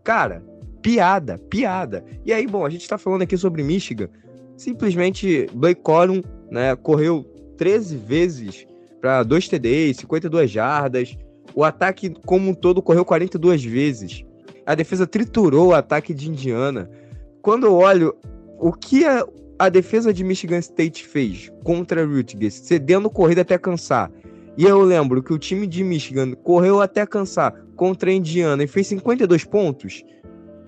Cara, 0.04 0.42
piada, 0.82 1.38
piada. 1.38 2.04
E 2.24 2.32
aí, 2.32 2.46
bom, 2.46 2.64
a 2.64 2.70
gente 2.70 2.88
tá 2.88 2.98
falando 2.98 3.22
aqui 3.22 3.36
sobre 3.36 3.62
Michigan. 3.62 4.08
Simplesmente 4.56 5.46
Blake 5.54 5.80
Corum, 5.82 6.22
né, 6.50 6.74
correu 6.76 7.24
13 7.56 7.96
vezes 7.96 8.66
para 9.00 9.22
2 9.22 9.48
TDs, 9.48 9.98
52 9.98 10.50
jardas. 10.50 11.16
O 11.54 11.64
ataque 11.64 12.10
como 12.26 12.50
um 12.50 12.54
todo 12.54 12.82
correu 12.82 13.04
42 13.04 13.64
vezes. 13.64 14.24
A 14.66 14.74
defesa 14.74 15.06
triturou 15.06 15.68
o 15.68 15.74
ataque 15.74 16.12
de 16.12 16.28
Indiana. 16.28 16.90
Quando 17.40 17.66
eu 17.66 17.74
olho 17.74 18.14
o 18.58 18.72
que 18.72 19.06
a, 19.06 19.24
a 19.58 19.68
defesa 19.68 20.12
de 20.12 20.22
Michigan 20.22 20.58
State 20.58 21.04
fez 21.06 21.50
contra 21.64 22.06
Rutgers, 22.06 22.54
cedendo 22.54 23.10
corrida 23.10 23.40
até 23.42 23.58
cansar, 23.58 24.10
E 24.56 24.64
eu 24.64 24.82
lembro 24.82 25.22
que 25.22 25.32
o 25.32 25.38
time 25.38 25.66
de 25.66 25.84
Michigan 25.84 26.32
correu 26.32 26.80
até 26.80 27.06
cansar 27.06 27.54
contra 27.76 28.10
a 28.10 28.12
Indiana 28.12 28.64
e 28.64 28.66
fez 28.66 28.88
52 28.88 29.44
pontos. 29.44 30.04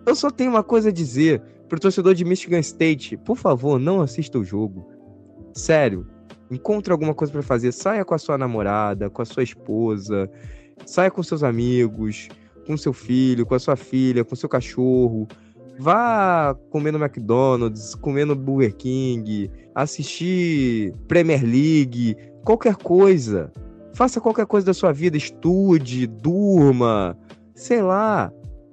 Eu 0.07 0.15
só 0.15 0.31
tenho 0.31 0.51
uma 0.51 0.63
coisa 0.63 0.91
a 0.91 0.93
dizer 0.93 1.43
pro 1.69 1.81
torcedor 1.81 2.15
de 2.15 2.25
Michigan 2.25 2.61
State: 2.61 3.17
por 3.17 3.37
favor, 3.37 3.81
não 3.81 4.01
assista 4.01 4.39
o 4.39 4.45
jogo. 4.45 4.89
Sério, 5.53 6.07
encontre 6.51 6.93
alguma 6.93 7.15
coisa 7.15 7.33
para 7.33 7.43
fazer. 7.43 7.73
Saia 7.73 8.05
com 8.05 8.15
a 8.15 8.19
sua 8.19 8.39
namorada, 8.39 9.11
com 9.11 9.23
a 9.23 9.25
sua 9.25 9.43
esposa, 9.43 10.31
saia 10.87 11.11
com 11.11 11.23
seus 11.23 11.43
amigos, 11.43 12.29
com 12.67 12.77
seu 12.77 12.93
filho, 12.93 13.45
com 13.45 13.57
a 13.57 13.59
sua 13.59 13.75
filha, 13.75 14.25
com 14.25 14.37
seu 14.37 14.49
cachorro. 14.49 15.27
Vá 15.81 16.55
comer 16.69 16.93
no 16.93 17.03
McDonald's, 17.03 17.95
comer 17.95 18.27
no 18.27 18.37
Burger 18.37 18.77
King, 18.77 19.51
assistir 19.75 20.93
Premier 21.09 21.43
League, 21.43 22.15
qualquer 22.45 22.77
coisa. 22.77 23.51
Faça 23.95 24.21
qualquer 24.21 24.45
coisa 24.45 24.67
da 24.67 24.75
sua 24.75 24.93
vida, 24.93 25.17
estude, 25.17 26.07
durma, 26.07 27.17
sei 27.55 27.81
lá. 27.81 28.31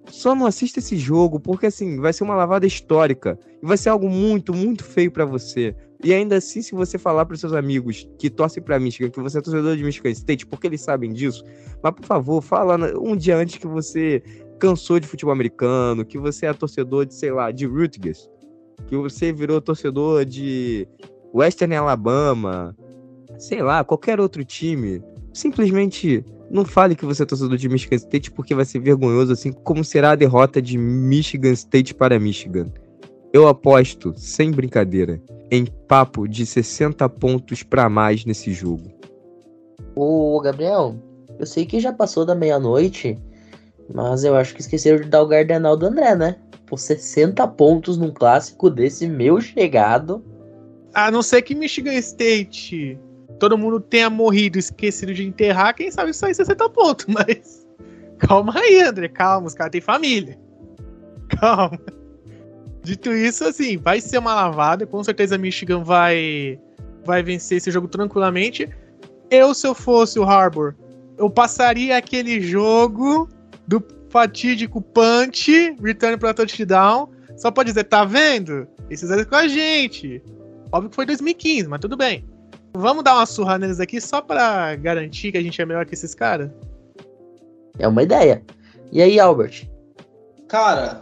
Só 0.09 0.35
não 0.35 0.45
assista 0.45 0.79
esse 0.79 0.97
jogo, 0.97 1.39
porque 1.39 1.67
assim, 1.67 1.97
vai 1.97 2.11
ser 2.11 2.25
uma 2.25 2.35
lavada 2.35 2.67
histórica. 2.67 3.39
E 3.63 3.65
vai 3.65 3.77
ser 3.77 3.87
algo 3.87 4.09
muito, 4.09 4.53
muito 4.53 4.83
feio 4.83 5.09
para 5.09 5.23
você. 5.23 5.73
E 6.03 6.13
ainda 6.13 6.35
assim, 6.35 6.61
se 6.61 6.75
você 6.75 6.97
falar 6.97 7.25
para 7.25 7.37
seus 7.37 7.53
amigos 7.53 8.05
que 8.19 8.29
torcem 8.29 8.61
para 8.61 8.79
Michigan, 8.79 9.09
que 9.09 9.21
você 9.21 9.37
é 9.37 9.41
torcedor 9.41 9.77
de 9.77 9.83
Michigan 9.83 10.09
State, 10.09 10.45
porque 10.45 10.67
eles 10.67 10.81
sabem 10.81 11.13
disso, 11.13 11.41
mas 11.81 11.93
por 11.93 12.05
favor, 12.05 12.41
fala 12.41 12.77
um 12.99 13.15
dia 13.15 13.37
antes 13.37 13.57
que 13.57 13.65
você 13.65 14.21
cansou 14.59 14.99
de 14.99 15.07
futebol 15.07 15.33
americano, 15.33 16.05
que 16.05 16.17
você 16.17 16.45
é 16.45 16.53
torcedor 16.53 17.05
de, 17.05 17.13
sei 17.13 17.31
lá, 17.31 17.51
de 17.51 17.65
Rutgers, 17.65 18.29
que 18.87 18.95
você 18.95 19.31
virou 19.31 19.61
torcedor 19.61 20.25
de 20.25 20.87
Western 21.33 21.75
Alabama, 21.75 22.75
sei 23.37 23.61
lá, 23.61 23.83
qualquer 23.83 24.19
outro 24.19 24.43
time. 24.43 25.01
Simplesmente 25.33 26.25
não 26.49 26.65
fale 26.65 26.95
que 26.95 27.05
você 27.05 27.23
é 27.23 27.25
torcedor 27.25 27.57
de 27.57 27.69
Michigan 27.69 27.95
State 27.95 28.31
porque 28.31 28.55
vai 28.55 28.65
ser 28.65 28.79
vergonhoso, 28.79 29.33
assim 29.33 29.51
como 29.51 29.83
será 29.83 30.11
a 30.11 30.15
derrota 30.15 30.61
de 30.61 30.77
Michigan 30.77 31.51
State 31.51 31.93
para 31.93 32.19
Michigan. 32.19 32.71
Eu 33.33 33.47
aposto, 33.47 34.13
sem 34.15 34.51
brincadeira, 34.51 35.21
em 35.51 35.65
papo 35.65 36.27
de 36.27 36.45
60 36.45 37.07
pontos 37.09 37.61
para 37.61 37.89
mais 37.89 38.25
nesse 38.25 38.53
jogo. 38.53 38.89
Ô, 39.95 40.39
Gabriel, 40.41 40.95
eu 41.37 41.45
sei 41.45 41.65
que 41.65 41.79
já 41.79 41.91
passou 41.91 42.25
da 42.25 42.33
meia-noite, 42.33 43.19
mas 43.93 44.23
eu 44.23 44.35
acho 44.35 44.53
que 44.53 44.61
esqueceram 44.61 44.99
de 44.99 45.09
dar 45.09 45.21
o 45.21 45.27
Gardenal 45.27 45.77
do 45.77 45.85
André, 45.85 46.15
né? 46.15 46.35
Por 46.65 46.77
60 46.77 47.47
pontos 47.49 47.97
num 47.97 48.11
clássico 48.11 48.69
desse 48.69 49.07
meu 49.07 49.39
chegado. 49.39 50.23
A 50.93 51.09
não 51.09 51.21
ser 51.21 51.41
que 51.41 51.55
Michigan 51.55 51.93
State 51.93 52.99
todo 53.39 53.57
mundo 53.57 53.79
tenha 53.79 54.09
morrido 54.09 54.57
esquecido 54.57 55.13
de 55.13 55.25
enterrar, 55.25 55.75
quem 55.75 55.91
sabe 55.91 56.13
sair 56.13 56.33
60 56.33 56.69
pontos, 56.69 57.05
mas. 57.09 57.65
Calma 58.17 58.53
aí, 58.57 58.81
André, 58.81 59.07
calma, 59.07 59.47
os 59.47 59.53
caras 59.53 59.71
têm 59.71 59.81
família. 59.81 60.39
Calma. 61.39 61.79
Dito 62.81 63.11
isso, 63.11 63.43
assim, 63.43 63.77
vai 63.77 64.01
ser 64.01 64.17
uma 64.17 64.33
lavada, 64.33 64.87
com 64.87 65.03
certeza 65.03 65.37
Michigan 65.37 65.83
vai 65.83 66.59
vai 67.05 67.21
vencer 67.21 67.57
esse 67.57 67.69
jogo 67.69 67.87
tranquilamente. 67.87 68.67
Eu, 69.29 69.53
se 69.53 69.67
eu 69.67 69.75
fosse 69.75 70.19
o 70.19 70.23
Harbour, 70.23 70.75
eu 71.17 71.29
passaria 71.29 71.95
aquele 71.95 72.41
jogo 72.41 73.29
do 73.67 73.83
fatídico 74.09 74.81
punch, 74.81 75.75
return 75.81 76.17
para 76.17 76.33
touchdown, 76.33 77.09
só 77.37 77.51
pode 77.51 77.69
dizer, 77.69 77.83
tá 77.83 78.05
vendo? 78.05 78.67
Esses 78.89 79.01
fizeram 79.01 79.25
com 79.25 79.35
a 79.35 79.47
gente. 79.47 80.21
Óbvio 80.71 80.89
que 80.89 80.95
foi 80.95 81.05
2015, 81.05 81.67
mas 81.67 81.79
tudo 81.79 81.95
bem. 81.95 82.25
Vamos 82.73 83.03
dar 83.03 83.15
uma 83.15 83.25
surra 83.25 83.57
neles 83.57 83.79
aqui 83.79 83.99
só 83.99 84.21
pra 84.21 84.75
garantir 84.75 85.31
que 85.31 85.37
a 85.37 85.41
gente 85.41 85.61
é 85.61 85.65
melhor 85.65 85.85
que 85.85 85.93
esses 85.93 86.13
caras? 86.13 86.49
É 87.79 87.87
uma 87.87 88.03
ideia. 88.03 88.43
E 88.91 89.01
aí, 89.01 89.19
Albert? 89.19 89.67
Cara. 90.47 91.01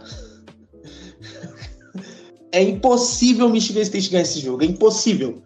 é 2.52 2.62
impossível 2.62 3.46
o 3.46 3.50
Michigan 3.50 3.82
State 3.82 4.10
ganhar 4.10 4.22
esse 4.22 4.40
jogo. 4.40 4.62
É 4.62 4.66
impossível. 4.66 5.42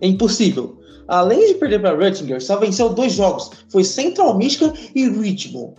É 0.00 0.06
impossível. 0.06 0.78
Além 1.08 1.48
de 1.48 1.54
perder 1.54 1.80
para 1.80 1.96
Rutgers, 1.96 2.44
só 2.44 2.56
venceu 2.58 2.90
dois 2.90 3.12
jogos. 3.12 3.50
Foi 3.68 3.82
Central 3.82 4.38
Michigan 4.38 4.72
e 4.94 5.08
Richmond. 5.08 5.74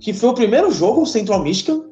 Que 0.00 0.12
foi 0.12 0.28
o 0.30 0.34
primeiro 0.34 0.70
jogo, 0.70 1.06
Central 1.06 1.42
Michigan. 1.42 1.84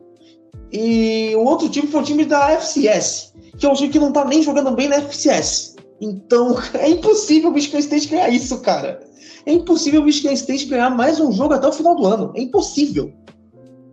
E 0.73 1.35
o 1.37 1.45
outro 1.45 1.69
time 1.69 1.87
foi 1.87 2.01
o 2.01 2.05
time 2.05 2.25
da 2.25 2.53
FCS. 2.53 3.35
Que 3.59 3.67
é 3.67 3.69
um 3.69 3.75
time 3.75 3.89
que 3.89 3.99
não 3.99 4.13
tá 4.13 4.25
nem 4.25 4.43
jogando 4.43 4.71
bem 4.73 4.89
na 4.89 4.97
FCS. 4.97 5.77
Então, 6.01 6.57
é 6.75 6.91
impossível 6.91 7.51
o 7.51 7.53
Michigan 7.53 7.79
State 7.79 8.09
ganhar 8.09 8.29
isso, 8.29 8.61
cara. 8.61 9.01
É 9.45 9.53
impossível 9.53 10.01
o 10.01 10.05
Michigan 10.05 10.33
State 10.33 10.67
ganhar 10.67 10.91
mais 10.91 11.21
um 11.21 11.33
jogo 11.33 11.55
até 11.55 11.67
o 11.67 11.73
final 11.73 11.95
do 11.95 12.07
ano. 12.07 12.33
É 12.35 12.41
impossível. 12.41 13.13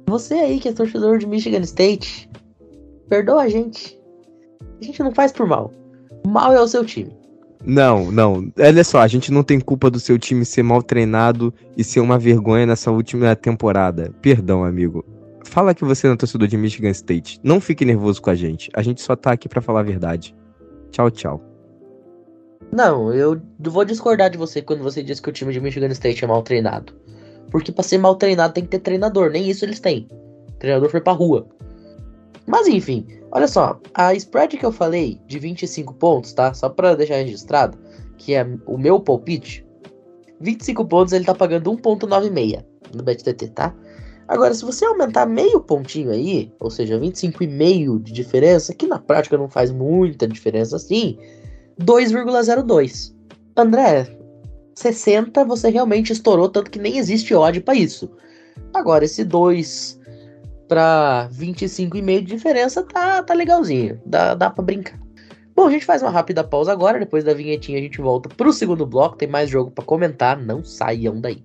Você 0.08 0.34
aí 0.34 0.60
que 0.60 0.68
é 0.68 0.74
torcedor 0.74 1.18
de 1.18 1.26
Michigan 1.26 1.62
State, 1.62 2.30
perdoa 3.08 3.44
a 3.44 3.50
gente. 3.50 3.98
A 4.82 4.84
gente 4.84 5.02
não 5.02 5.14
faz 5.14 5.32
por 5.32 5.48
mal. 5.48 5.72
O 6.26 6.30
mal 6.30 6.54
é 6.54 6.62
o 6.62 6.68
seu 6.68 6.86
time. 6.86 7.23
Não, 7.66 8.12
não. 8.12 8.52
Olha 8.60 8.84
só, 8.84 9.00
a 9.00 9.08
gente 9.08 9.32
não 9.32 9.44
tem 9.44 9.60
culpa 9.60 9.90
do 9.90 10.00
seu 10.00 10.20
time 10.20 10.44
ser 10.44 10.64
mal 10.64 10.84
treinado 10.84 11.54
e 11.78 11.84
ser 11.84 12.02
uma 12.02 12.20
vergonha 12.20 12.66
nessa 12.66 12.92
última 12.92 13.36
temporada. 13.36 14.14
Perdão, 14.22 14.64
amigo. 14.64 15.06
Fala 15.46 15.74
que 15.74 15.86
você 15.86 16.08
é 16.08 16.16
torcedor 16.16 16.48
de 16.48 16.58
Michigan 16.58 16.90
State. 16.90 17.40
Não 17.44 17.62
fique 17.62 17.86
nervoso 17.86 18.22
com 18.22 18.30
a 18.30 18.36
gente. 18.36 18.70
A 18.74 18.82
gente 18.82 19.02
só 19.02 19.16
tá 19.16 19.32
aqui 19.32 19.48
para 19.48 19.62
falar 19.62 19.82
a 19.82 19.84
verdade. 19.84 20.36
Tchau, 20.92 21.10
tchau. 21.10 21.42
Não, 22.72 23.14
eu 23.14 23.40
vou 23.60 23.86
discordar 23.86 24.30
de 24.30 24.38
você 24.38 24.62
quando 24.62 24.82
você 24.82 25.04
diz 25.04 25.20
que 25.20 25.30
o 25.30 25.34
time 25.34 25.54
de 25.54 25.62
Michigan 25.62 25.88
State 25.90 26.24
é 26.24 26.28
mal 26.28 26.42
treinado. 26.42 26.94
Porque 27.52 27.72
pra 27.72 27.84
ser 27.84 28.00
mal 28.00 28.16
treinado 28.16 28.54
tem 28.54 28.64
que 28.64 28.72
ter 28.72 28.80
treinador, 28.80 29.30
nem 29.30 29.48
isso 29.48 29.64
eles 29.64 29.80
têm. 29.80 30.08
O 30.50 30.54
treinador 30.54 30.90
foi 30.90 31.02
pra 31.02 31.14
rua. 31.14 31.48
Mas 32.46 32.68
enfim, 32.68 33.08
olha 33.32 33.48
só, 33.48 33.80
a 33.94 34.14
spread 34.14 34.58
que 34.58 34.66
eu 34.66 34.72
falei 34.72 35.20
de 35.28 35.40
25 35.40 35.94
pontos, 35.94 36.34
tá? 36.34 36.54
Só 36.54 36.70
pra 36.70 36.96
deixar 36.96 37.16
registrado, 37.16 37.78
que 38.18 38.34
é 38.34 38.46
o 38.66 38.78
meu 38.78 39.00
palpite. 39.00 39.66
25 40.42 40.86
pontos 40.86 41.14
ele 41.14 41.26
tá 41.26 41.34
pagando 41.34 41.72
1.96 41.72 42.64
no 42.94 43.04
BetTT, 43.04 43.50
tá? 43.50 43.74
Agora, 44.28 44.54
se 44.54 44.64
você 44.64 44.86
aumentar 44.86 45.26
meio 45.26 45.60
pontinho 45.62 46.12
aí, 46.12 46.52
ou 46.60 46.70
seja, 46.70 47.00
25,5 47.00 48.02
de 48.02 48.12
diferença, 48.12 48.74
que 48.74 48.88
na 48.88 49.00
prática 49.00 49.38
não 49.38 49.50
faz 49.50 49.72
muita 49.72 50.28
diferença 50.28 50.76
assim, 50.76 51.18
2,02. 51.80 53.14
André, 53.56 54.18
60 54.76 55.44
você 55.46 55.70
realmente 55.70 56.14
estourou, 56.14 56.50
tanto 56.50 56.72
que 56.72 56.80
nem 56.80 56.98
existe 56.98 57.34
odd 57.34 57.62
para 57.62 57.76
isso. 57.76 58.10
Agora, 58.74 59.06
esse 59.06 59.24
2 59.24 60.00
para 60.74 61.30
25,5 61.32 62.02
de 62.22 62.34
diferença 62.34 62.82
tá, 62.82 63.22
tá 63.22 63.34
legalzinho, 63.36 64.02
dá, 64.04 64.34
dá 64.34 64.50
para 64.50 64.64
brincar. 64.64 65.00
Bom, 65.56 65.68
a 65.68 65.72
gente 65.72 65.86
faz 65.86 66.02
uma 66.02 66.10
rápida 66.10 66.44
pausa 66.44 66.72
agora, 66.72 66.98
depois 66.98 67.24
da 67.24 67.32
vinhetinha 67.32 67.78
a 67.78 67.82
gente 67.82 68.02
volta 68.02 68.28
pro 68.28 68.52
segundo 68.52 68.84
bloco, 68.84 69.16
tem 69.16 69.28
mais 69.28 69.52
jogo 69.52 69.70
para 69.70 69.86
comentar, 69.86 70.36
não 70.36 70.64
saiam 70.64 71.22
daí. 71.22 71.44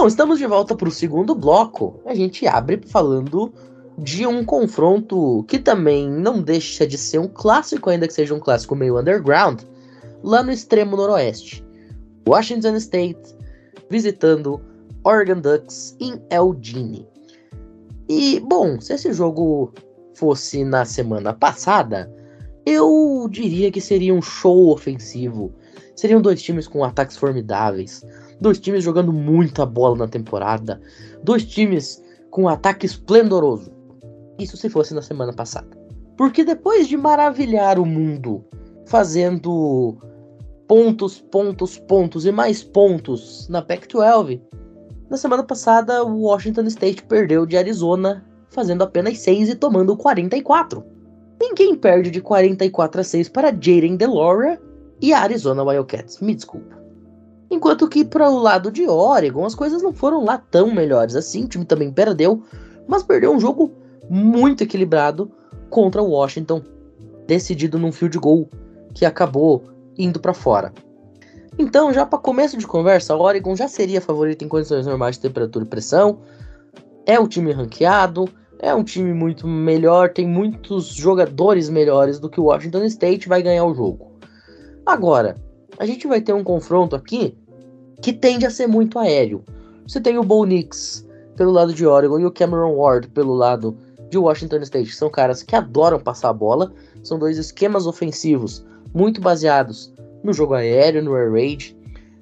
Bom, 0.00 0.06
estamos 0.06 0.38
de 0.38 0.46
volta 0.46 0.74
para 0.74 0.88
o 0.88 0.90
segundo 0.90 1.34
bloco. 1.34 2.00
A 2.06 2.14
gente 2.14 2.46
abre 2.46 2.80
falando 2.86 3.52
de 3.98 4.26
um 4.26 4.42
confronto 4.42 5.44
que 5.46 5.58
também 5.58 6.08
não 6.08 6.40
deixa 6.40 6.86
de 6.86 6.96
ser 6.96 7.18
um 7.18 7.28
clássico, 7.28 7.90
ainda 7.90 8.06
que 8.06 8.14
seja 8.14 8.34
um 8.34 8.40
clássico 8.40 8.74
meio 8.74 8.98
underground, 8.98 9.60
lá 10.22 10.42
no 10.42 10.50
extremo 10.50 10.96
noroeste. 10.96 11.62
Washington 12.26 12.76
State 12.76 13.36
visitando 13.90 14.58
Oregon 15.04 15.38
Ducks 15.38 15.94
em 16.00 16.18
Eugene. 16.30 17.06
E, 18.08 18.40
bom, 18.40 18.80
se 18.80 18.94
esse 18.94 19.12
jogo 19.12 19.74
fosse 20.14 20.64
na 20.64 20.86
semana 20.86 21.34
passada, 21.34 22.10
eu 22.64 23.28
diria 23.30 23.70
que 23.70 23.82
seria 23.82 24.14
um 24.14 24.22
show 24.22 24.72
ofensivo. 24.72 25.52
Seriam 25.94 26.22
dois 26.22 26.40
times 26.40 26.66
com 26.66 26.82
ataques 26.82 27.18
formidáveis 27.18 28.02
dois 28.40 28.58
times 28.58 28.82
jogando 28.82 29.12
muita 29.12 29.66
bola 29.66 29.96
na 29.96 30.08
temporada, 30.08 30.80
dois 31.22 31.44
times 31.44 32.02
com 32.30 32.44
um 32.44 32.48
ataque 32.48 32.86
esplendoroso. 32.86 33.70
Isso 34.38 34.56
se 34.56 34.68
fosse 34.70 34.94
na 34.94 35.02
semana 35.02 35.32
passada. 35.32 35.68
Porque 36.16 36.44
depois 36.44 36.88
de 36.88 36.96
maravilhar 36.96 37.78
o 37.78 37.86
mundo 37.86 38.44
fazendo 38.86 39.96
pontos, 40.66 41.20
pontos, 41.20 41.78
pontos 41.78 42.24
e 42.24 42.32
mais 42.32 42.62
pontos 42.62 43.48
na 43.48 43.60
Pac-12, 43.62 44.40
na 45.10 45.16
semana 45.16 45.42
passada 45.42 46.04
o 46.04 46.22
Washington 46.22 46.66
State 46.66 47.02
perdeu 47.04 47.44
de 47.44 47.56
Arizona 47.56 48.24
fazendo 48.48 48.82
apenas 48.82 49.18
6 49.18 49.50
e 49.50 49.54
tomando 49.54 49.96
44. 49.96 50.84
Ninguém 51.40 51.74
perde 51.74 52.10
de 52.10 52.20
44 52.20 53.00
a 53.00 53.04
6 53.04 53.28
para 53.28 53.50
Jaden 53.50 53.96
Delora 53.96 54.60
e 55.00 55.12
Arizona 55.12 55.64
Wildcats. 55.64 56.20
Me 56.20 56.34
desculpa. 56.34 56.79
Enquanto 57.50 57.88
que 57.88 58.04
para 58.04 58.30
o 58.30 58.38
lado 58.38 58.70
de 58.70 58.86
Oregon 58.86 59.44
as 59.44 59.54
coisas 59.54 59.82
não 59.82 59.92
foram 59.92 60.24
lá 60.24 60.38
tão 60.38 60.72
melhores 60.72 61.16
assim. 61.16 61.44
O 61.44 61.48
time 61.48 61.64
também 61.64 61.92
perdeu, 61.92 62.42
mas 62.86 63.02
perdeu 63.02 63.32
um 63.32 63.40
jogo 63.40 63.72
muito 64.08 64.62
equilibrado 64.62 65.30
contra 65.68 66.02
o 66.02 66.10
Washington, 66.10 66.62
decidido 67.26 67.78
num 67.78 67.92
field 67.92 68.18
goal 68.18 68.48
que 68.94 69.04
acabou 69.04 69.64
indo 69.98 70.20
para 70.20 70.34
fora. 70.34 70.72
Então, 71.58 71.92
já 71.92 72.06
para 72.06 72.18
começo 72.18 72.56
de 72.56 72.66
conversa, 72.66 73.14
o 73.14 73.20
Oregon 73.20 73.54
já 73.54 73.68
seria 73.68 74.00
favorito 74.00 74.44
em 74.44 74.48
condições 74.48 74.86
normais 74.86 75.16
de 75.16 75.22
temperatura 75.22 75.64
e 75.64 75.68
pressão. 75.68 76.20
É 77.04 77.18
um 77.18 77.26
time 77.26 77.52
ranqueado, 77.52 78.28
é 78.58 78.74
um 78.74 78.84
time 78.84 79.12
muito 79.12 79.46
melhor, 79.46 80.12
tem 80.12 80.26
muitos 80.26 80.86
jogadores 80.86 81.68
melhores 81.68 82.18
do 82.18 82.30
que 82.30 82.40
o 82.40 82.44
Washington 82.44 82.84
State, 82.84 83.28
vai 83.28 83.42
ganhar 83.42 83.64
o 83.64 83.74
jogo. 83.74 84.12
Agora, 84.86 85.36
a 85.80 85.86
gente 85.86 86.06
vai 86.06 86.20
ter 86.20 86.34
um 86.34 86.44
confronto 86.44 86.94
aqui 86.94 87.34
que 88.02 88.12
tende 88.12 88.44
a 88.44 88.50
ser 88.50 88.66
muito 88.66 88.98
aéreo. 88.98 89.42
Você 89.88 89.98
tem 89.98 90.18
o 90.18 90.22
Bo 90.22 90.44
Nix 90.44 91.08
pelo 91.36 91.50
lado 91.50 91.72
de 91.72 91.86
Oregon 91.86 92.20
e 92.20 92.26
o 92.26 92.30
Cameron 92.30 92.76
Ward 92.76 93.08
pelo 93.08 93.32
lado 93.32 93.74
de 94.10 94.18
Washington 94.18 94.58
State. 94.58 94.94
São 94.94 95.08
caras 95.08 95.42
que 95.42 95.56
adoram 95.56 95.98
passar 95.98 96.28
a 96.28 96.34
bola, 96.34 96.70
são 97.02 97.18
dois 97.18 97.38
esquemas 97.38 97.86
ofensivos 97.86 98.62
muito 98.92 99.22
baseados 99.22 99.90
no 100.22 100.34
jogo 100.34 100.52
aéreo, 100.52 101.02
no 101.02 101.14
air 101.14 101.32
raid. 101.32 101.74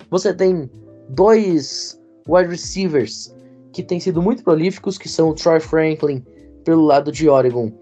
Você 0.09 0.33
tem 0.33 0.71
dois 1.09 2.01
wide 2.29 2.51
receivers 2.51 3.35
que 3.73 3.83
têm 3.83 3.99
sido 3.99 4.23
muito 4.23 4.45
prolíficos, 4.45 4.97
que 4.97 5.09
são 5.09 5.31
o 5.31 5.35
Troy 5.35 5.59
Franklin 5.59 6.25
pelo 6.63 6.85
lado 6.85 7.11
de 7.11 7.29
Oregon 7.29 7.73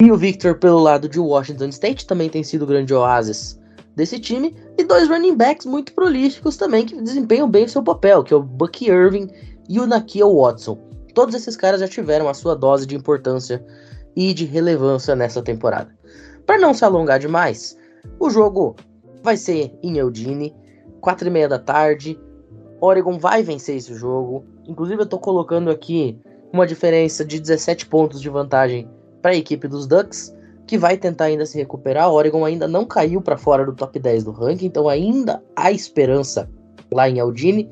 e 0.00 0.10
o 0.10 0.16
Victor 0.16 0.54
pelo 0.54 0.78
lado 0.78 1.10
de 1.10 1.20
Washington 1.20 1.68
State, 1.68 2.06
também 2.06 2.30
tem 2.30 2.42
sido 2.42 2.64
grande 2.64 2.94
oásis 2.94 3.58
desse 3.96 4.20
time, 4.20 4.54
e 4.78 4.84
dois 4.84 5.08
running 5.08 5.34
backs 5.34 5.64
muito 5.66 5.94
prolíficos 5.94 6.56
também 6.56 6.84
que 6.84 7.00
desempenham 7.00 7.50
bem 7.50 7.64
o 7.64 7.68
seu 7.68 7.82
papel, 7.82 8.22
que 8.22 8.34
é 8.34 8.36
o 8.36 8.42
Bucky 8.42 8.90
Irving 8.90 9.28
e 9.68 9.80
o 9.80 9.86
Nakia 9.86 10.26
Watson. 10.26 10.78
Todos 11.14 11.34
esses 11.34 11.56
caras 11.56 11.80
já 11.80 11.88
tiveram 11.88 12.28
a 12.28 12.34
sua 12.34 12.54
dose 12.54 12.86
de 12.86 12.94
importância 12.94 13.64
e 14.14 14.34
de 14.34 14.44
relevância 14.44 15.16
nessa 15.16 15.42
temporada. 15.42 15.90
Para 16.44 16.58
não 16.58 16.74
se 16.74 16.84
alongar 16.84 17.18
demais, 17.18 17.76
o 18.20 18.28
jogo 18.28 18.76
vai 19.22 19.36
ser 19.36 19.76
em 19.82 19.96
Eudine, 19.96 20.54
quatro 21.00 21.26
e 21.26 21.30
meia 21.30 21.48
da 21.48 21.58
tarde. 21.58 22.20
Oregon 22.80 23.18
vai 23.18 23.42
vencer 23.42 23.76
esse 23.76 23.94
jogo. 23.94 24.44
Inclusive 24.68 25.02
eu 25.02 25.06
tô 25.06 25.18
colocando 25.18 25.70
aqui 25.70 26.20
uma 26.52 26.66
diferença 26.66 27.24
de 27.24 27.40
17 27.40 27.86
pontos 27.86 28.20
de 28.20 28.28
vantagem 28.28 28.88
para 29.22 29.32
a 29.32 29.36
equipe 29.36 29.66
dos 29.66 29.86
Ducks, 29.86 30.35
que 30.66 30.76
vai 30.76 30.96
tentar 30.96 31.26
ainda 31.26 31.46
se 31.46 31.56
recuperar. 31.56 32.10
Oregon 32.10 32.44
ainda 32.44 32.66
não 32.66 32.84
caiu 32.84 33.20
para 33.20 33.36
fora 33.36 33.64
do 33.64 33.72
top 33.72 33.98
10 33.98 34.24
do 34.24 34.32
ranking, 34.32 34.66
então 34.66 34.88
ainda 34.88 35.42
há 35.54 35.70
esperança 35.70 36.48
lá 36.90 37.08
em 37.08 37.18
Eudine. 37.18 37.70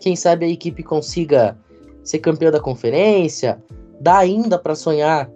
Quem 0.00 0.16
sabe 0.16 0.46
a 0.46 0.48
equipe 0.48 0.82
consiga 0.82 1.58
ser 2.02 2.18
campeã 2.18 2.50
da 2.50 2.60
conferência, 2.60 3.62
dá 4.00 4.18
ainda 4.18 4.58
para 4.58 4.74
sonhar 4.74 5.30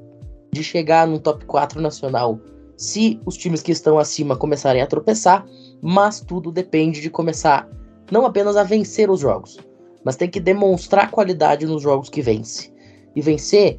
de 0.50 0.64
chegar 0.64 1.06
no 1.06 1.20
top 1.20 1.44
4 1.44 1.80
nacional 1.80 2.40
se 2.76 3.20
os 3.24 3.36
times 3.36 3.62
que 3.62 3.72
estão 3.72 3.98
acima 3.98 4.36
começarem 4.36 4.82
a 4.82 4.86
tropeçar, 4.86 5.46
mas 5.80 6.20
tudo 6.20 6.50
depende 6.50 7.00
de 7.00 7.08
começar 7.08 7.68
não 8.10 8.24
apenas 8.24 8.56
a 8.56 8.62
vencer 8.62 9.10
os 9.10 9.20
jogos, 9.20 9.58
mas 10.04 10.16
tem 10.16 10.28
que 10.28 10.40
demonstrar 10.40 11.10
qualidade 11.10 11.66
nos 11.66 11.82
jogos 11.82 12.08
que 12.08 12.22
vence. 12.22 12.72
E 13.14 13.20
vencer 13.20 13.78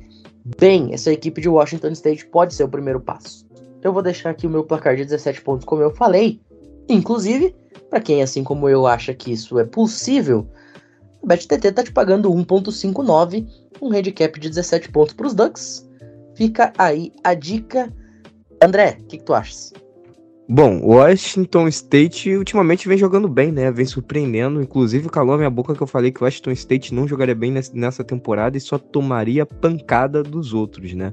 bem 0.57 0.93
essa 0.93 1.11
equipe 1.11 1.41
de 1.41 1.49
Washington 1.49 1.89
State 1.89 2.25
pode 2.27 2.53
ser 2.53 2.63
o 2.63 2.69
primeiro 2.69 2.99
passo. 2.99 3.45
Eu 3.81 3.93
vou 3.93 4.01
deixar 4.01 4.29
aqui 4.29 4.47
o 4.47 4.49
meu 4.49 4.63
placar 4.63 4.95
de 4.95 5.03
17 5.03 5.41
pontos, 5.41 5.65
como 5.65 5.81
eu 5.81 5.91
falei. 5.91 6.39
Inclusive, 6.89 7.55
para 7.89 7.99
quem 8.01 8.21
assim 8.21 8.43
como 8.43 8.69
eu 8.69 8.87
acha 8.87 9.13
que 9.13 9.31
isso 9.31 9.59
é 9.59 9.65
possível, 9.65 10.47
o 11.21 11.27
BetTT 11.27 11.71
tá 11.71 11.83
te 11.83 11.91
pagando 11.91 12.31
1.59, 12.31 13.47
um 13.81 13.91
handicap 13.91 14.39
de 14.39 14.49
17 14.49 14.89
pontos 14.91 15.13
para 15.13 15.27
os 15.27 15.33
Ducks. 15.33 15.87
Fica 16.35 16.71
aí 16.77 17.11
a 17.23 17.33
dica. 17.33 17.93
André, 18.61 18.97
o 19.01 19.03
que, 19.05 19.17
que 19.17 19.23
tu 19.23 19.33
achas? 19.33 19.73
Bom, 20.49 20.79
Washington 20.81 21.67
State 21.67 22.35
ultimamente 22.35 22.87
vem 22.87 22.97
jogando 22.97 23.27
bem, 23.27 23.51
né? 23.51 23.69
Vem 23.69 23.85
surpreendendo. 23.85 24.61
Inclusive, 24.61 25.09
calou 25.09 25.35
a 25.35 25.37
minha 25.37 25.49
boca 25.49 25.75
que 25.75 25.83
eu 25.83 25.87
falei 25.87 26.11
que 26.11 26.21
o 26.21 26.23
Washington 26.23 26.51
State 26.51 26.93
não 26.93 27.07
jogaria 27.07 27.35
bem 27.35 27.53
nessa 27.73 28.03
temporada 28.03 28.55
e 28.55 28.61
só 28.61 28.77
tomaria 28.77 29.45
pancada 29.45 30.23
dos 30.23 30.53
outros, 30.53 30.93
né? 30.93 31.11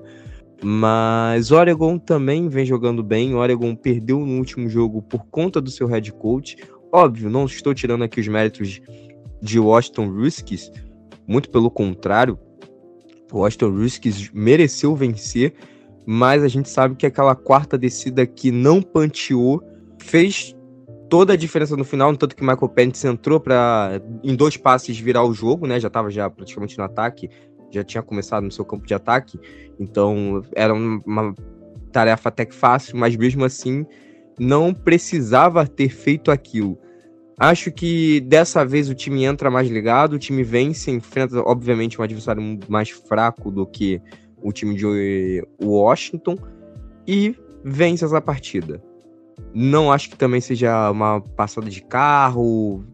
Mas 0.63 1.51
Oregon 1.51 1.99
também 1.99 2.49
vem 2.49 2.65
jogando 2.65 3.03
bem. 3.03 3.35
Oregon 3.35 3.75
perdeu 3.75 4.21
no 4.21 4.39
último 4.39 4.69
jogo 4.69 5.03
por 5.03 5.27
conta 5.27 5.61
do 5.61 5.71
seu 5.71 5.89
head 5.89 6.13
coach. 6.13 6.57
Óbvio, 6.93 7.29
não 7.29 7.45
estou 7.45 7.75
tirando 7.75 8.05
aqui 8.05 8.21
os 8.21 8.29
méritos 8.29 8.81
de 9.43 9.59
Washington 9.59 10.11
Ruskies, 10.11 10.71
muito 11.27 11.51
pelo 11.51 11.71
contrário, 11.71 12.39
Washington 13.33 13.71
Ruskies 13.71 14.31
mereceu 14.33 14.95
vencer, 14.95 15.55
mas 16.07 16.43
a 16.43 16.49
gente 16.49 16.69
sabe 16.69 16.95
que 16.95 17.07
aquela 17.07 17.35
quarta 17.35 17.79
descida 17.79 18.27
que 18.27 18.51
não 18.51 18.83
panteou 18.83 19.63
fez 19.99 20.55
toda 21.09 21.33
a 21.33 21.37
diferença 21.37 21.77
no 21.77 21.85
final, 21.85 22.17
tanto 22.17 22.35
que 22.35 22.43
Michael 22.43 22.69
Pence 22.69 23.07
entrou 23.07 23.39
para 23.39 24.01
em 24.23 24.35
dois 24.35 24.57
passes 24.57 24.99
virar 24.99 25.25
o 25.25 25.33
jogo, 25.33 25.67
né? 25.67 25.79
Já 25.79 25.89
estava 25.89 26.11
já 26.11 26.29
praticamente 26.29 26.77
no 26.77 26.85
ataque, 26.85 27.31
já 27.71 27.85
tinha 27.85 28.03
começado 28.03 28.45
no 28.45 28.51
seu 28.51 28.65
campo 28.65 28.87
de 28.87 28.95
ataque, 28.95 29.39
então 29.79 30.43
era 30.55 30.75
uma 30.75 31.35
tarefa 31.93 32.29
até 32.29 32.45
que 32.45 32.55
fácil, 32.55 32.97
mas 32.97 33.17
mesmo 33.17 33.45
assim 33.45 33.87
não 34.39 34.75
precisava 34.75 35.67
ter 35.67 35.89
feito 35.89 36.31
aquilo. 36.31 36.79
Acho 37.39 37.73
que 37.73 38.21
dessa 38.21 38.65
vez 38.65 38.89
o 38.89 38.95
time 38.95 39.25
entra 39.25 39.51
mais 39.51 39.69
ligado, 39.69 40.15
o 40.15 40.19
time 40.19 40.43
vence, 40.43 40.91
enfrenta, 40.91 41.41
obviamente, 41.41 42.01
um 42.01 42.05
adversário 42.05 42.59
mais 42.69 42.91
fraco 42.91 43.51
do 43.51 43.67
que 43.67 44.01
o 44.45 44.53
time 44.53 44.77
de 44.77 45.43
Washington 45.61 46.37
e 47.09 47.35
vence 47.65 48.05
essa 48.05 48.21
partida. 48.21 48.81
Não 49.55 49.91
acho 49.91 50.11
que 50.11 50.17
também 50.17 50.41
seja 50.41 50.91
uma 50.91 51.21
passada 51.21 51.69
de 51.69 51.83
carro, 51.83 52.85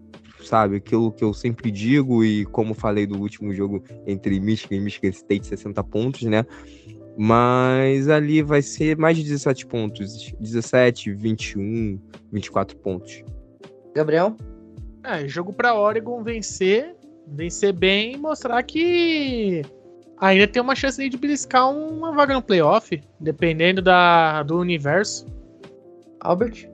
sabe? 0.44 0.76
Aquilo 0.76 1.10
que 1.10 1.24
eu 1.24 1.34
sempre 1.34 1.70
digo, 1.70 2.24
e 2.24 2.46
como 2.46 2.72
falei 2.72 3.04
do 3.04 3.18
último 3.18 3.52
jogo 3.52 3.82
entre 4.06 4.38
Michigan 4.38 4.76
e 4.76 4.80
Michigan 4.80 5.08
State, 5.08 5.48
60 5.48 5.82
pontos, 5.84 6.22
né? 6.22 6.46
Mas 7.18 8.08
ali 8.08 8.42
vai 8.42 8.62
ser 8.62 8.96
mais 8.96 9.16
de 9.16 9.24
17 9.24 9.66
pontos. 9.66 10.32
17, 10.38 11.12
21, 11.12 12.00
24 12.32 12.76
pontos. 12.78 13.24
Gabriel? 13.94 14.36
É, 15.02 15.26
jogo 15.26 15.52
pra 15.52 15.74
Oregon 15.74 16.22
vencer, 16.22 16.94
vencer 17.26 17.72
bem 17.72 18.14
e 18.14 18.16
mostrar 18.16 18.62
que 18.62 19.62
ainda 20.20 20.46
tem 20.46 20.62
uma 20.62 20.76
chance 20.76 21.08
de 21.08 21.16
beliscar 21.16 21.70
uma 21.70 22.12
vaga 22.12 22.34
no 22.34 22.42
playoff, 22.42 23.02
dependendo 23.18 23.80
da, 23.80 24.42
do 24.42 24.58
universo. 24.58 25.26
Albert? 26.20 26.68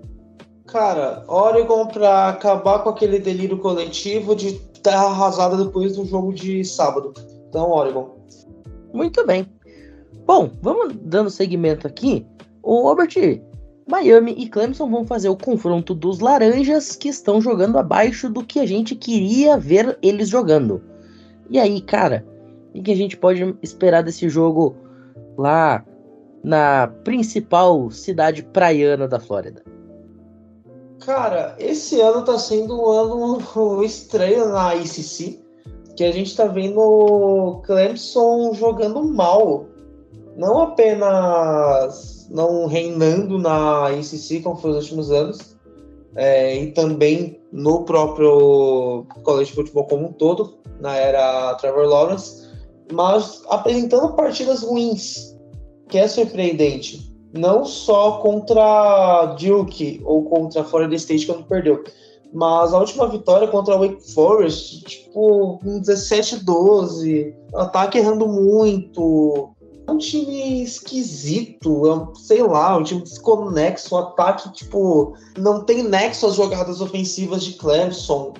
Cara, 0.66 1.22
Oregon 1.28 1.86
pra 1.86 2.28
acabar 2.28 2.80
com 2.80 2.90
aquele 2.90 3.20
delírio 3.20 3.58
coletivo 3.58 4.34
de 4.34 4.54
terra 4.82 5.06
arrasada 5.06 5.56
depois 5.56 5.96
do 5.96 6.04
jogo 6.04 6.32
de 6.32 6.64
sábado. 6.64 7.14
Então, 7.48 7.70
Oregon. 7.70 8.16
Muito 8.92 9.24
bem. 9.24 9.46
Bom, 10.26 10.50
vamos 10.60 10.94
dando 11.00 11.30
seguimento 11.30 11.86
aqui. 11.86 12.26
O 12.62 12.88
Albert, 12.88 13.40
Miami 13.88 14.34
e 14.36 14.48
Clemson 14.48 14.90
vão 14.90 15.06
fazer 15.06 15.28
o 15.28 15.36
confronto 15.36 15.94
dos 15.94 16.18
laranjas 16.18 16.96
que 16.96 17.08
estão 17.08 17.40
jogando 17.40 17.78
abaixo 17.78 18.28
do 18.28 18.44
que 18.44 18.58
a 18.58 18.66
gente 18.66 18.96
queria 18.96 19.56
ver 19.56 19.96
eles 20.02 20.28
jogando. 20.28 20.82
E 21.48 21.60
aí, 21.60 21.80
cara, 21.80 22.26
o 22.78 22.82
que 22.82 22.92
a 22.92 22.96
gente 22.96 23.16
pode 23.16 23.56
esperar 23.62 24.02
desse 24.02 24.28
jogo 24.28 24.76
lá 25.36 25.84
na 26.42 26.86
principal 27.04 27.90
cidade 27.90 28.42
praiana 28.42 29.08
da 29.08 29.18
Flórida? 29.18 29.62
Cara, 31.00 31.54
esse 31.58 32.00
ano 32.00 32.24
tá 32.24 32.38
sendo 32.38 32.80
um 32.80 32.90
ano 32.90 33.82
estranho 33.84 34.48
na 34.48 34.74
ICC, 34.74 35.40
que 35.96 36.04
a 36.04 36.12
gente 36.12 36.36
tá 36.36 36.46
vendo 36.46 36.78
o 36.78 37.62
Clemson 37.62 38.52
jogando 38.54 39.02
mal. 39.04 39.66
Não 40.36 40.60
apenas 40.60 42.28
não 42.30 42.66
reinando 42.66 43.38
na 43.38 43.88
ACC 43.88 44.40
como 44.42 44.56
foi 44.56 44.72
nos 44.72 44.84
últimos 44.84 45.10
anos, 45.10 45.56
é, 46.14 46.56
e 46.56 46.72
também 46.72 47.40
no 47.52 47.84
próprio 47.84 49.06
colégio 49.22 49.46
de 49.46 49.54
futebol 49.54 49.84
como 49.84 50.06
um 50.06 50.12
todo, 50.12 50.58
na 50.80 50.94
era 50.96 51.54
Trevor 51.54 51.86
Lawrence, 51.86 52.45
mas 52.92 53.42
apresentando 53.48 54.14
partidas 54.14 54.62
ruins, 54.62 55.36
que 55.88 55.98
é 55.98 56.08
surpreendente. 56.08 57.14
Não 57.32 57.64
só 57.64 58.18
contra 58.18 59.36
Duke 59.38 60.00
ou 60.04 60.24
contra 60.24 60.64
Florida 60.64 60.94
State 60.94 61.26
quando 61.26 61.44
perdeu, 61.44 61.84
mas 62.32 62.72
a 62.72 62.78
última 62.78 63.08
vitória 63.08 63.48
contra 63.48 63.76
Wake 63.76 64.12
Forest, 64.12 64.84
tipo, 64.84 65.60
um 65.64 65.80
17-12, 65.80 67.34
ataque 67.54 67.98
errando 67.98 68.26
muito, 68.26 69.50
um 69.88 69.98
time 69.98 70.62
esquisito, 70.62 71.86
é 71.86 71.94
um, 71.94 72.14
sei 72.14 72.42
lá, 72.42 72.76
um 72.76 72.82
time 72.82 73.02
desconexo, 73.02 73.94
o 73.94 73.98
ataque, 73.98 74.52
tipo, 74.52 75.14
não 75.38 75.64
tem 75.64 75.82
nexo 75.82 76.26
às 76.26 76.34
jogadas 76.34 76.80
ofensivas 76.80 77.44
de 77.44 77.54
Clemson, 77.54 78.34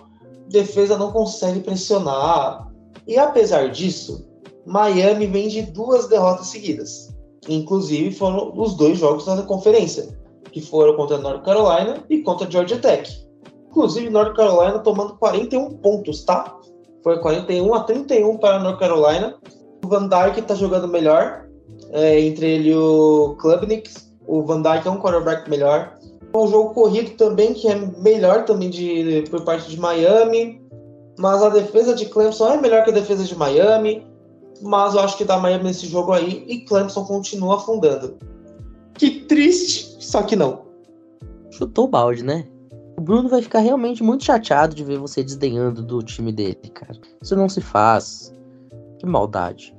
defesa 0.49 0.99
não 0.99 1.13
consegue 1.13 1.61
pressionar. 1.61 2.71
E 3.07 3.17
apesar 3.17 3.71
disso, 3.71 4.27
Miami 4.67 5.27
vem 5.27 5.49
de 5.49 5.62
duas 5.62 6.09
derrotas 6.09 6.49
seguidas. 6.49 7.14
Inclusive 7.49 8.12
foram 8.14 8.53
os 8.57 8.75
dois 8.75 8.99
jogos 8.99 9.25
da 9.25 9.43
conferência, 9.43 10.09
que 10.51 10.61
foram 10.61 10.97
contra 10.97 11.19
North 11.19 11.45
Carolina 11.45 12.05
e 12.11 12.23
contra 12.23 12.51
Georgia 12.51 12.79
Tech. 12.79 13.27
Inclusive 13.69 14.11
North 14.11 14.35
Carolina 14.35 14.79
tomando 14.81 15.17
41 15.17 15.77
pontos, 15.79 16.25
tá? 16.25 16.57
Foi 17.05 17.21
41 17.21 17.75
a 17.75 17.85
31 17.85 18.37
para 18.39 18.59
North 18.59 18.81
Carolina. 18.81 19.37
O 19.85 19.89
Van 19.89 20.09
Dyke 20.09 20.41
está 20.41 20.55
jogando 20.55 20.89
melhor. 20.89 21.47
É, 21.93 22.19
entre 22.21 22.51
ele 22.51 22.75
o 22.75 23.37
Klubnik. 23.39 23.89
O 24.27 24.43
Van 24.43 24.61
Dyke 24.61 24.89
é 24.89 24.91
um 24.91 24.99
quarterback 24.99 25.49
melhor. 25.49 25.95
Um 26.35 26.49
jogo 26.49 26.75
corrido 26.75 27.11
também, 27.12 27.55
que 27.55 27.69
é 27.69 27.75
melhor 27.75 28.45
também 28.45 28.71
de, 28.71 29.25
por 29.31 29.43
parte 29.43 29.71
de 29.71 29.79
Miami. 29.79 30.61
Mas 31.17 31.43
a 31.43 31.49
defesa 31.49 31.95
de 31.95 32.07
Clemson 32.07 32.49
é 32.49 32.61
melhor 32.61 32.83
que 32.83 32.91
a 32.91 32.95
defesa 32.95 33.23
de 33.23 33.37
Miami. 33.37 34.05
Mas 34.63 34.95
eu 34.95 35.01
acho 35.01 35.17
que 35.17 35.25
dá 35.25 35.39
Miami 35.39 35.65
nesse 35.65 35.87
jogo 35.87 36.13
aí. 36.13 36.45
E 36.47 36.61
Clemson 36.61 37.05
continua 37.05 37.57
afundando. 37.57 38.17
Que 38.95 39.21
triste, 39.21 39.97
só 40.01 40.23
que 40.23 40.37
não. 40.37 40.67
Chutou 41.51 41.85
o 41.85 41.89
balde, 41.89 42.25
né? 42.25 42.47
O 42.99 43.01
Bruno 43.01 43.29
vai 43.29 43.43
ficar 43.43 43.61
realmente 43.61 44.03
muito 44.03 44.25
chateado 44.25 44.75
de 44.75 44.83
ver 44.83 44.99
você 44.99 45.23
desdenhando 45.23 45.83
do 45.83 46.03
time 46.03 46.33
dele, 46.33 46.57
cara. 46.73 46.95
Isso 47.23 47.37
não 47.37 47.49
se 47.49 47.61
faz. 47.61 48.33
Que 48.99 49.07
maldade. 49.07 49.75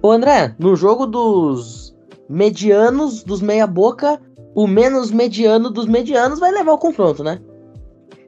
Ô 0.00 0.10
André, 0.10 0.54
no 0.58 0.76
jogo 0.76 1.06
dos 1.06 1.96
medianos, 2.28 3.24
dos 3.24 3.40
meia-boca, 3.40 4.20
o 4.54 4.66
menos 4.66 5.10
mediano 5.10 5.70
dos 5.70 5.86
medianos 5.86 6.38
vai 6.38 6.52
levar 6.52 6.72
o 6.72 6.78
confronto, 6.78 7.24
né? 7.24 7.40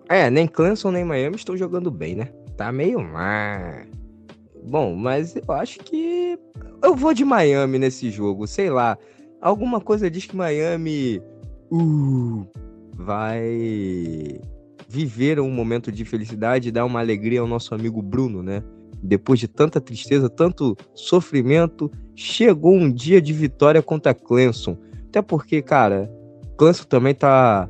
É, 0.09 0.28
nem 0.30 0.47
Clemson 0.47 0.90
nem 0.90 1.05
Miami 1.05 1.36
estão 1.36 1.57
jogando 1.57 1.90
bem, 1.90 2.14
né? 2.14 2.28
Tá 2.57 2.70
meio 2.70 3.01
mar. 3.01 3.86
Bom, 4.64 4.96
mas 4.96 5.36
eu 5.36 5.54
acho 5.54 5.78
que 5.80 6.38
eu 6.82 6.96
vou 6.96 7.12
de 7.12 7.24
Miami 7.24 7.78
nesse 7.78 8.10
jogo, 8.10 8.46
sei 8.46 8.70
lá. 8.70 8.96
Alguma 9.40 9.80
coisa 9.80 10.10
diz 10.10 10.24
que 10.24 10.34
Miami 10.34 11.20
uh, 11.70 12.46
vai 12.94 14.40
viver 14.88 15.38
um 15.38 15.50
momento 15.50 15.92
de 15.92 16.04
felicidade 16.04 16.68
e 16.68 16.72
dar 16.72 16.86
uma 16.86 17.00
alegria 17.00 17.40
ao 17.40 17.46
nosso 17.46 17.74
amigo 17.74 18.00
Bruno, 18.00 18.42
né? 18.42 18.62
Depois 19.02 19.38
de 19.38 19.46
tanta 19.46 19.80
tristeza, 19.80 20.30
tanto 20.30 20.74
sofrimento, 20.94 21.90
chegou 22.14 22.74
um 22.74 22.90
dia 22.90 23.20
de 23.20 23.34
vitória 23.34 23.82
contra 23.82 24.14
Clemson. 24.14 24.78
Até 25.08 25.20
porque, 25.20 25.60
cara, 25.60 26.10
Clemson 26.56 26.84
também 26.84 27.14
tá 27.14 27.68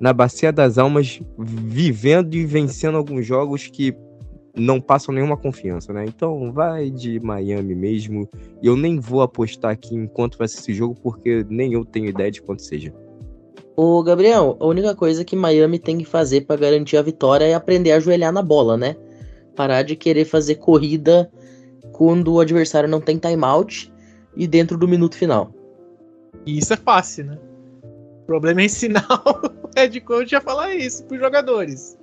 na 0.00 0.12
bacia 0.12 0.52
das 0.52 0.78
almas, 0.78 1.20
vivendo 1.38 2.34
e 2.34 2.44
vencendo 2.44 2.96
alguns 2.96 3.24
jogos 3.24 3.68
que 3.68 3.94
não 4.54 4.80
passam 4.80 5.14
nenhuma 5.14 5.36
confiança, 5.36 5.92
né? 5.92 6.04
Então 6.06 6.52
vai 6.52 6.90
de 6.90 7.18
Miami 7.20 7.74
mesmo. 7.74 8.28
E 8.62 8.66
eu 8.66 8.76
nem 8.76 8.98
vou 8.98 9.22
apostar 9.22 9.72
aqui 9.72 9.94
enquanto 9.94 10.36
vai 10.36 10.48
ser 10.48 10.58
esse 10.58 10.74
jogo, 10.74 10.94
porque 11.02 11.44
nem 11.48 11.72
eu 11.72 11.84
tenho 11.84 12.06
ideia 12.06 12.30
de 12.30 12.42
quanto 12.42 12.62
seja. 12.62 12.92
Ô, 13.74 14.02
Gabriel, 14.02 14.56
a 14.60 14.66
única 14.66 14.94
coisa 14.94 15.24
que 15.24 15.34
Miami 15.34 15.78
tem 15.78 15.98
que 15.98 16.04
fazer 16.04 16.42
para 16.42 16.60
garantir 16.60 16.96
a 16.98 17.02
vitória 17.02 17.46
é 17.46 17.54
aprender 17.54 17.92
a 17.92 17.96
ajoelhar 17.96 18.32
na 18.32 18.42
bola, 18.42 18.76
né? 18.76 18.96
Parar 19.56 19.82
de 19.82 19.96
querer 19.96 20.26
fazer 20.26 20.56
corrida 20.56 21.30
quando 21.92 22.34
o 22.34 22.40
adversário 22.40 22.88
não 22.88 23.00
tem 23.00 23.16
timeout 23.16 23.92
e 24.36 24.46
dentro 24.46 24.76
do 24.76 24.86
minuto 24.86 25.16
final. 25.16 25.54
E 26.44 26.58
isso 26.58 26.72
é 26.74 26.76
fácil, 26.76 27.26
né? 27.26 27.38
O 28.22 28.26
problema 28.26 28.60
é 28.60 28.64
ensinar 28.66 29.06
o 29.26 29.70
head 29.74 30.00
coach 30.02 30.34
a 30.36 30.40
falar 30.40 30.74
isso 30.74 31.04
pros 31.04 31.20
jogadores. 31.20 31.98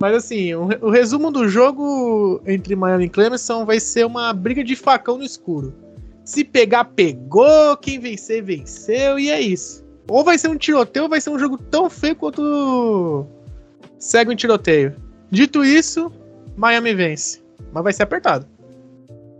Mas 0.00 0.14
assim, 0.14 0.54
o, 0.54 0.68
o 0.82 0.90
resumo 0.90 1.30
do 1.30 1.48
jogo 1.48 2.40
entre 2.46 2.76
Miami 2.76 3.06
e 3.06 3.08
Clemson 3.08 3.64
vai 3.64 3.80
ser 3.80 4.06
uma 4.06 4.32
briga 4.32 4.62
de 4.62 4.76
facão 4.76 5.18
no 5.18 5.24
escuro. 5.24 5.74
Se 6.24 6.44
pegar, 6.44 6.84
pegou, 6.84 7.76
quem 7.78 7.98
vencer, 7.98 8.42
venceu, 8.42 9.18
e 9.18 9.30
é 9.30 9.40
isso. 9.40 9.84
Ou 10.08 10.22
vai 10.22 10.38
ser 10.38 10.48
um 10.48 10.56
tiroteio, 10.56 11.04
ou 11.04 11.08
vai 11.08 11.20
ser 11.20 11.30
um 11.30 11.38
jogo 11.38 11.58
tão 11.58 11.90
feio 11.90 12.14
quanto 12.14 13.26
segue 13.98 14.30
um 14.30 14.36
tiroteio. 14.36 14.94
Dito 15.30 15.64
isso, 15.64 16.12
Miami 16.56 16.94
vence. 16.94 17.42
Mas 17.72 17.82
vai 17.82 17.92
ser 17.92 18.04
apertado. 18.04 18.46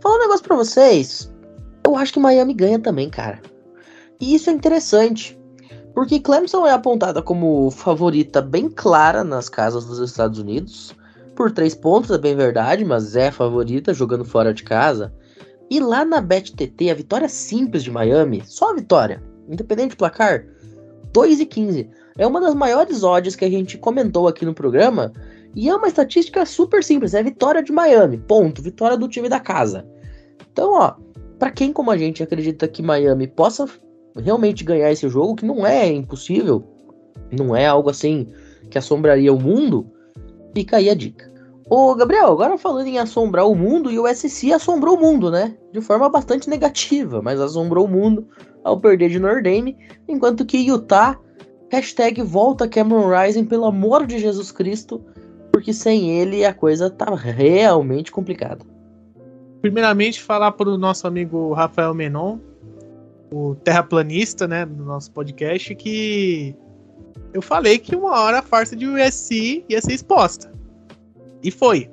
Falar 0.01 0.15
um 0.15 0.19
negócio 0.19 0.43
pra 0.43 0.55
vocês. 0.55 1.31
Eu 1.85 1.95
acho 1.95 2.13
que 2.13 2.19
Miami 2.19 2.53
ganha 2.53 2.79
também, 2.79 3.09
cara. 3.09 3.41
E 4.19 4.35
isso 4.35 4.49
é 4.49 4.53
interessante. 4.53 5.38
Porque 5.93 6.19
Clemson 6.19 6.65
é 6.65 6.71
apontada 6.71 7.21
como 7.21 7.71
favorita 7.71 8.41
bem 8.41 8.69
clara 8.69 9.23
nas 9.23 9.49
casas 9.49 9.85
dos 9.85 9.99
Estados 9.99 10.39
Unidos. 10.39 10.95
Por 11.35 11.51
três 11.51 11.73
pontos, 11.73 12.11
é 12.11 12.17
bem 12.17 12.35
verdade, 12.35 12.85
mas 12.85 13.15
é 13.15 13.31
favorita 13.31 13.93
jogando 13.93 14.25
fora 14.25 14.53
de 14.53 14.63
casa. 14.63 15.13
E 15.69 15.79
lá 15.79 16.03
na 16.03 16.19
BetTT, 16.19 16.89
a 16.89 16.95
vitória 16.95 17.29
simples 17.29 17.83
de 17.83 17.91
Miami, 17.91 18.43
só 18.45 18.71
a 18.71 18.75
vitória, 18.75 19.23
independente 19.47 19.91
do 19.91 19.97
placar, 19.97 20.45
2 21.13 21.39
e 21.39 21.45
15. 21.45 21.89
É 22.17 22.27
uma 22.27 22.41
das 22.41 22.53
maiores 22.53 23.03
odds 23.03 23.35
que 23.35 23.45
a 23.45 23.49
gente 23.49 23.77
comentou 23.77 24.27
aqui 24.27 24.45
no 24.45 24.53
programa. 24.53 25.13
E 25.55 25.69
é 25.69 25.75
uma 25.75 25.87
estatística 25.87 26.45
super 26.45 26.83
simples. 26.83 27.13
É 27.13 27.23
vitória 27.23 27.63
de 27.63 27.71
Miami. 27.71 28.17
Ponto. 28.17 28.61
Vitória 28.61 28.97
do 28.97 29.07
time 29.07 29.29
da 29.29 29.39
casa. 29.39 29.87
Então, 30.51 30.73
ó, 30.73 30.95
para 31.39 31.51
quem 31.51 31.71
como 31.71 31.89
a 31.89 31.97
gente 31.97 32.21
acredita 32.21 32.67
que 32.67 32.83
Miami 32.83 33.27
possa 33.27 33.67
realmente 34.15 34.63
ganhar 34.63 34.91
esse 34.91 35.07
jogo, 35.09 35.35
que 35.35 35.45
não 35.45 35.65
é 35.65 35.91
impossível, 35.91 36.63
não 37.31 37.55
é 37.55 37.65
algo 37.65 37.89
assim 37.89 38.27
que 38.69 38.77
assombraria 38.77 39.33
o 39.33 39.39
mundo, 39.39 39.89
fica 40.53 40.77
aí 40.77 40.89
a 40.89 40.95
dica. 40.95 41.29
Ô, 41.69 41.93
Gabriel, 41.93 42.31
agora 42.31 42.57
falando 42.57 42.87
em 42.87 42.97
assombrar 42.97 43.47
o 43.47 43.55
mundo, 43.55 43.91
e 43.91 43.99
o 43.99 44.07
SC 44.07 44.51
assombrou 44.51 44.97
o 44.97 44.99
mundo, 44.99 45.29
né? 45.29 45.55
De 45.71 45.79
forma 45.79 46.09
bastante 46.09 46.49
negativa, 46.49 47.21
mas 47.21 47.39
assombrou 47.39 47.85
o 47.85 47.87
mundo 47.87 48.27
ao 48.63 48.79
perder 48.79 49.09
de 49.09 49.19
Notre 49.19 49.43
Dame, 49.43 49.77
enquanto 50.07 50.45
que 50.45 50.57
Utah, 50.57 51.19
hashtag 51.71 52.23
volta 52.23 52.67
Cameron 52.67 53.07
Rising, 53.07 53.45
pelo 53.45 53.65
amor 53.65 54.07
de 54.07 54.17
Jesus 54.17 54.51
Cristo, 54.51 54.99
porque 55.51 55.71
sem 55.71 56.09
ele 56.09 56.43
a 56.43 56.53
coisa 56.53 56.89
tá 56.89 57.13
realmente 57.13 58.11
complicada. 58.11 58.65
Primeiramente, 59.61 60.23
falar 60.23 60.53
para 60.53 60.69
o 60.69 60.77
nosso 60.77 61.05
amigo 61.05 61.53
Rafael 61.53 61.93
Menon, 61.93 62.39
o 63.31 63.55
terraplanista, 63.55 64.47
né, 64.47 64.65
do 64.65 64.83
nosso 64.83 65.11
podcast, 65.11 65.75
que 65.75 66.55
eu 67.33 67.41
falei 67.41 67.77
que 67.77 67.95
uma 67.95 68.19
hora 68.19 68.39
a 68.39 68.41
farsa 68.41 68.75
de 68.75 68.87
USC 68.87 69.63
ia 69.69 69.81
ser 69.81 69.93
exposta. 69.93 70.51
E 71.43 71.51
foi. 71.51 71.89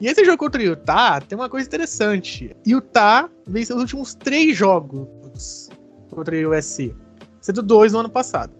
E 0.00 0.06
esse 0.06 0.24
jogo 0.24 0.38
contra 0.38 0.60
o 0.60 0.64
Utah 0.64 1.20
tem 1.20 1.36
uma 1.36 1.48
coisa 1.48 1.66
interessante. 1.66 2.54
Utah 2.66 3.28
venceu 3.46 3.76
os 3.76 3.82
últimos 3.82 4.14
três 4.14 4.56
jogos 4.56 5.68
contra 6.10 6.34
o 6.36 6.56
USC, 6.56 6.94
sendo 7.40 7.62
dois 7.62 7.92
no 7.92 8.00
ano 8.00 8.10
passado. 8.10 8.52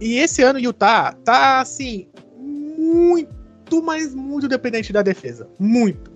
E 0.00 0.18
esse 0.18 0.42
ano 0.42 0.58
o 0.58 0.62
Utah 0.62 1.12
tá 1.24 1.60
assim 1.60 2.08
muito, 2.38 3.82
mas 3.82 4.14
muito 4.14 4.46
dependente 4.46 4.92
da 4.92 5.02
defesa, 5.02 5.48
muito. 5.58 6.12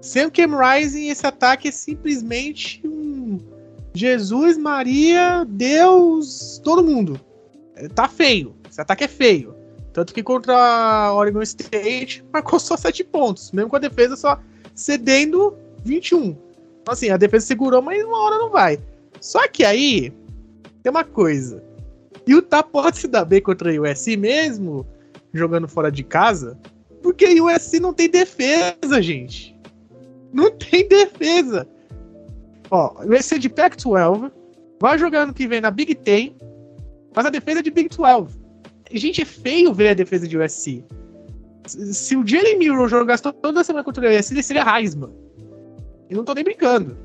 Sem 0.00 0.26
o 0.26 0.30
Cam 0.30 0.56
Rising, 0.56 1.08
esse 1.08 1.26
ataque 1.26 1.68
é 1.68 1.72
simplesmente 1.72 2.82
um 2.86 3.38
Jesus, 3.94 4.56
Maria, 4.56 5.44
Deus, 5.48 6.60
todo 6.62 6.84
mundo. 6.84 7.20
É, 7.74 7.88
tá 7.88 8.08
feio. 8.08 8.54
Esse 8.70 8.80
ataque 8.80 9.04
é 9.04 9.08
feio. 9.08 9.54
Tanto 9.92 10.14
que 10.14 10.22
contra 10.22 11.12
Oregon 11.14 11.42
State 11.42 12.24
marcou 12.32 12.60
só 12.60 12.76
7 12.76 13.04
pontos, 13.04 13.50
mesmo 13.52 13.70
com 13.70 13.76
a 13.76 13.80
defesa 13.80 14.16
só 14.16 14.40
cedendo 14.74 15.56
21. 15.84 16.36
Então, 16.82 16.92
assim, 16.92 17.10
a 17.10 17.16
defesa 17.16 17.46
segurou, 17.46 17.82
mas 17.82 18.04
uma 18.04 18.20
hora 18.20 18.38
não 18.38 18.50
vai. 18.50 18.78
Só 19.20 19.46
que 19.48 19.64
aí 19.64 20.12
tem 20.82 20.90
uma 20.90 21.04
coisa. 21.04 21.62
Utah 22.26 22.62
pode 22.62 22.98
se 22.98 23.08
dar 23.08 23.24
bem 23.24 23.40
contra 23.40 23.70
a 23.70 23.80
USC 23.80 24.16
mesmo, 24.16 24.86
jogando 25.32 25.66
fora 25.66 25.90
de 25.90 26.04
casa, 26.04 26.58
porque 27.02 27.24
a 27.24 27.44
USC 27.44 27.80
não 27.80 27.92
tem 27.92 28.08
defesa, 28.08 29.02
gente. 29.02 29.58
Não 30.32 30.50
tem 30.50 30.86
defesa. 30.86 31.66
Ó, 32.70 33.06
vai 33.06 33.22
ser 33.22 33.38
de 33.38 33.48
Pac-12, 33.48 34.30
vai 34.80 34.98
jogar 34.98 35.22
ano 35.22 35.34
que 35.34 35.46
vem 35.46 35.60
na 35.60 35.70
Big 35.70 35.94
Ten, 35.94 36.36
mas 37.14 37.26
a 37.26 37.30
defesa 37.30 37.60
é 37.60 37.62
de 37.62 37.70
Big 37.70 37.88
12. 37.88 38.38
E, 38.90 38.98
gente, 38.98 39.22
é 39.22 39.24
feio 39.24 39.72
ver 39.72 39.90
a 39.90 39.94
defesa 39.94 40.26
de 40.26 40.38
USC. 40.38 40.84
Se 41.66 42.16
o 42.16 42.26
Jalen 42.26 42.58
Miro 42.58 42.88
jogasse 42.88 43.22
toda 43.22 43.64
semana 43.64 43.84
contra 43.84 44.06
o 44.06 44.16
USC, 44.16 44.32
ele 44.32 44.42
seria 44.42 44.64
Heisman. 44.64 45.10
E 46.08 46.14
não 46.14 46.24
tô 46.24 46.32
nem 46.32 46.44
brincando. 46.44 46.96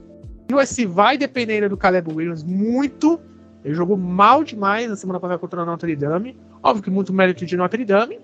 O 0.51 0.55
USC 0.55 0.85
vai 0.85 1.17
depender 1.17 1.67
do 1.67 1.75
Caleb 1.75 2.13
Williams 2.13 2.43
muito. 2.43 3.19
Ele 3.65 3.73
jogou 3.73 3.97
mal 3.97 4.43
demais 4.43 4.89
na 4.89 4.95
semana 4.95 5.19
passada 5.19 5.39
contra 5.39 5.63
o 5.63 5.65
Notre 5.65 5.95
Dame. 5.95 6.37
Óbvio 6.61 6.83
que 6.83 6.89
muito 6.89 7.11
mérito 7.11 7.45
de 7.45 7.57
Notre 7.57 7.83
Dame. 7.83 8.19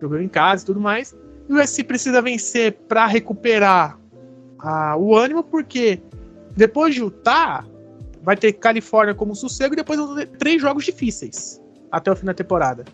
Jogou 0.00 0.20
em 0.20 0.28
casa 0.28 0.62
e 0.62 0.66
tudo 0.66 0.80
mais. 0.80 1.16
E 1.48 1.52
o 1.52 1.60
USC 1.60 1.82
precisa 1.82 2.22
vencer 2.22 2.72
para 2.86 3.06
recuperar 3.06 3.98
ah, 4.60 4.96
o 4.96 5.16
ânimo, 5.16 5.42
porque 5.42 6.00
Depois 6.56 6.94
de 6.94 7.00
Utah, 7.00 7.64
vai 8.22 8.36
ter 8.36 8.52
Califórnia 8.52 9.14
como 9.14 9.34
sossego 9.34 9.74
e 9.74 9.76
depois 9.76 9.98
vão 9.98 10.14
ter 10.14 10.26
três 10.26 10.60
jogos 10.60 10.84
difíceis 10.84 11.60
até 11.90 12.10
o 12.10 12.16
fim 12.16 12.26
da 12.26 12.34
temporada. 12.34 12.84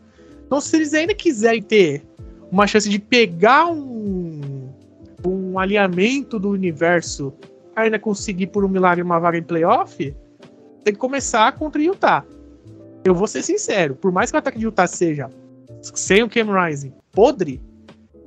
Então, 0.47 0.61
se 0.61 0.77
eles 0.77 0.95
ainda 0.95 1.15
quiserem 1.15 1.63
ter 1.63 2.05
uma 2.51 2.67
chance 2.67 2.89
de 2.89 2.99
pegar 2.99 3.67
um, 3.67 4.71
um 5.27 5.59
alinhamento 5.59 6.39
do 6.39 6.51
universo, 6.51 7.33
ainda 7.75 7.99
conseguir 7.99 8.47
por 8.49 8.65
um 8.65 8.69
milagre 8.69 9.03
uma 9.03 9.19
vaga 9.19 9.39
em 9.39 9.43
playoff, 9.43 10.15
tem 10.85 10.95
que 10.95 11.01
começar 11.01 11.53
contra 11.53 11.83
Utah. 11.83 12.25
Eu 13.05 13.15
vou 13.15 13.27
ser 13.27 13.43
sincero, 13.43 13.95
por 13.97 14.13
mais 14.13 14.31
que 14.31 14.37
o 14.37 14.39
ataque 14.39 14.59
de 14.59 14.65
Utah 14.65 14.87
seja 14.87 15.29
sem 15.81 16.23
o 16.23 16.29
Cam 16.29 16.47
Rising 16.53 16.93
podre, 17.13 17.61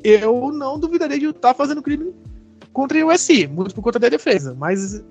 eu 0.04 0.52
não 0.52 0.80
duvidaria 0.80 1.20
de 1.20 1.26
Utah 1.26 1.54
fazendo 1.54 1.82
crime 1.82 2.14
contra 2.72 3.06
o 3.06 3.12
USC, 3.12 3.48
muito 3.48 3.76
por 3.76 3.82
conta 3.82 4.00
da 4.00 4.10
defesa. 4.10 4.56
Mas 4.58 5.04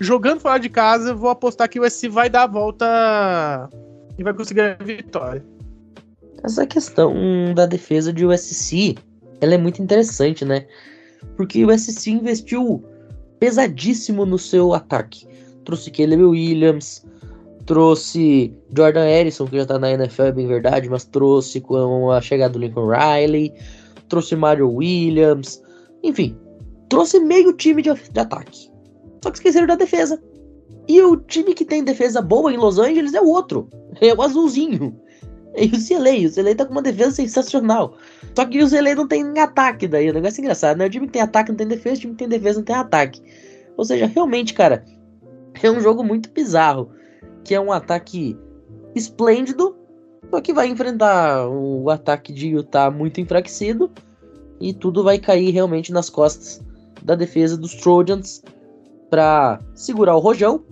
jogando 0.00 0.40
fora 0.40 0.58
de 0.58 0.68
casa, 0.68 1.14
vou 1.14 1.30
apostar 1.30 1.68
que 1.68 1.78
o 1.78 1.84
USC 1.84 2.08
vai 2.08 2.28
dar 2.28 2.44
a 2.44 2.46
volta 2.46 3.70
e 4.18 4.22
vai 4.22 4.34
conseguir 4.34 4.60
a 4.60 4.74
vitória. 4.74 5.44
Essa 6.42 6.66
questão 6.66 7.14
da 7.54 7.66
defesa 7.66 8.12
de 8.12 8.26
USC, 8.26 8.96
ela 9.40 9.54
é 9.54 9.58
muito 9.58 9.82
interessante, 9.82 10.44
né? 10.44 10.66
Porque 11.36 11.64
o 11.64 11.72
USC 11.72 12.10
investiu 12.10 12.84
pesadíssimo 13.38 14.26
no 14.26 14.38
seu 14.38 14.74
ataque. 14.74 15.26
Trouxe 15.64 15.90
Caleb 15.90 16.22
Williams, 16.22 17.04
trouxe 17.64 18.52
Jordan 18.76 19.04
Harrison, 19.04 19.46
que 19.46 19.56
já 19.56 19.66
tá 19.66 19.78
na 19.78 19.90
NFL, 19.90 20.22
é 20.22 20.32
bem 20.32 20.46
verdade, 20.46 20.88
mas 20.88 21.04
trouxe 21.04 21.60
com 21.60 22.10
a 22.10 22.20
chegada 22.20 22.52
do 22.52 22.58
Lincoln 22.58 22.88
Riley, 22.88 23.52
trouxe 24.08 24.36
Mario 24.36 24.70
Williams, 24.70 25.62
enfim, 26.02 26.36
trouxe 26.90 27.18
meio 27.20 27.52
time 27.54 27.80
de, 27.80 27.92
de 27.94 28.20
ataque. 28.20 28.70
Só 29.24 29.30
que 29.30 29.38
esqueceram 29.38 29.66
da 29.66 29.74
defesa. 29.74 30.22
E 30.86 31.00
o 31.00 31.16
time 31.16 31.54
que 31.54 31.64
tem 31.64 31.82
defesa 31.82 32.20
boa 32.20 32.52
em 32.52 32.58
Los 32.58 32.78
Angeles 32.78 33.14
é 33.14 33.22
o 33.22 33.26
outro. 33.26 33.70
É 34.02 34.12
o 34.12 34.20
azulzinho. 34.20 34.94
É 35.54 35.64
o 35.64 35.70
CLA. 35.70 36.28
O 36.28 36.34
CLA 36.34 36.54
tá 36.54 36.66
com 36.66 36.72
uma 36.72 36.82
defesa 36.82 37.12
sensacional. 37.12 37.96
Só 38.36 38.44
que 38.44 38.62
o 38.62 38.68
CLA 38.68 38.94
não 38.94 39.08
tem 39.08 39.38
ataque 39.38 39.88
daí. 39.88 40.10
O 40.10 40.12
negócio 40.12 40.40
é 40.40 40.42
engraçado, 40.42 40.76
né? 40.76 40.84
O 40.84 40.90
time 40.90 41.06
que 41.06 41.14
tem 41.14 41.22
ataque 41.22 41.48
não 41.48 41.56
tem 41.56 41.66
defesa, 41.66 41.96
o 41.96 42.00
time 42.00 42.12
que 42.12 42.18
tem 42.18 42.28
defesa 42.28 42.58
não 42.58 42.66
tem 42.66 42.76
ataque. 42.76 43.22
Ou 43.78 43.84
seja, 43.86 44.04
realmente, 44.04 44.52
cara, 44.52 44.84
é 45.62 45.70
um 45.70 45.80
jogo 45.80 46.04
muito 46.04 46.28
bizarro. 46.30 46.90
Que 47.42 47.54
é 47.54 47.60
um 47.60 47.72
ataque 47.72 48.36
esplêndido, 48.94 49.74
só 50.30 50.38
que 50.42 50.52
vai 50.52 50.68
enfrentar 50.68 51.48
o 51.48 51.88
ataque 51.88 52.30
de 52.30 52.48
Utah 52.48 52.90
muito 52.90 53.22
enfraquecido. 53.22 53.90
E 54.60 54.74
tudo 54.74 55.02
vai 55.02 55.18
cair 55.18 55.50
realmente 55.50 55.90
nas 55.90 56.10
costas 56.10 56.62
da 57.02 57.14
defesa 57.14 57.56
dos 57.56 57.74
Trojans 57.74 58.42
para 59.14 59.60
segurar 59.76 60.16
o 60.16 60.18
rojão 60.18 60.64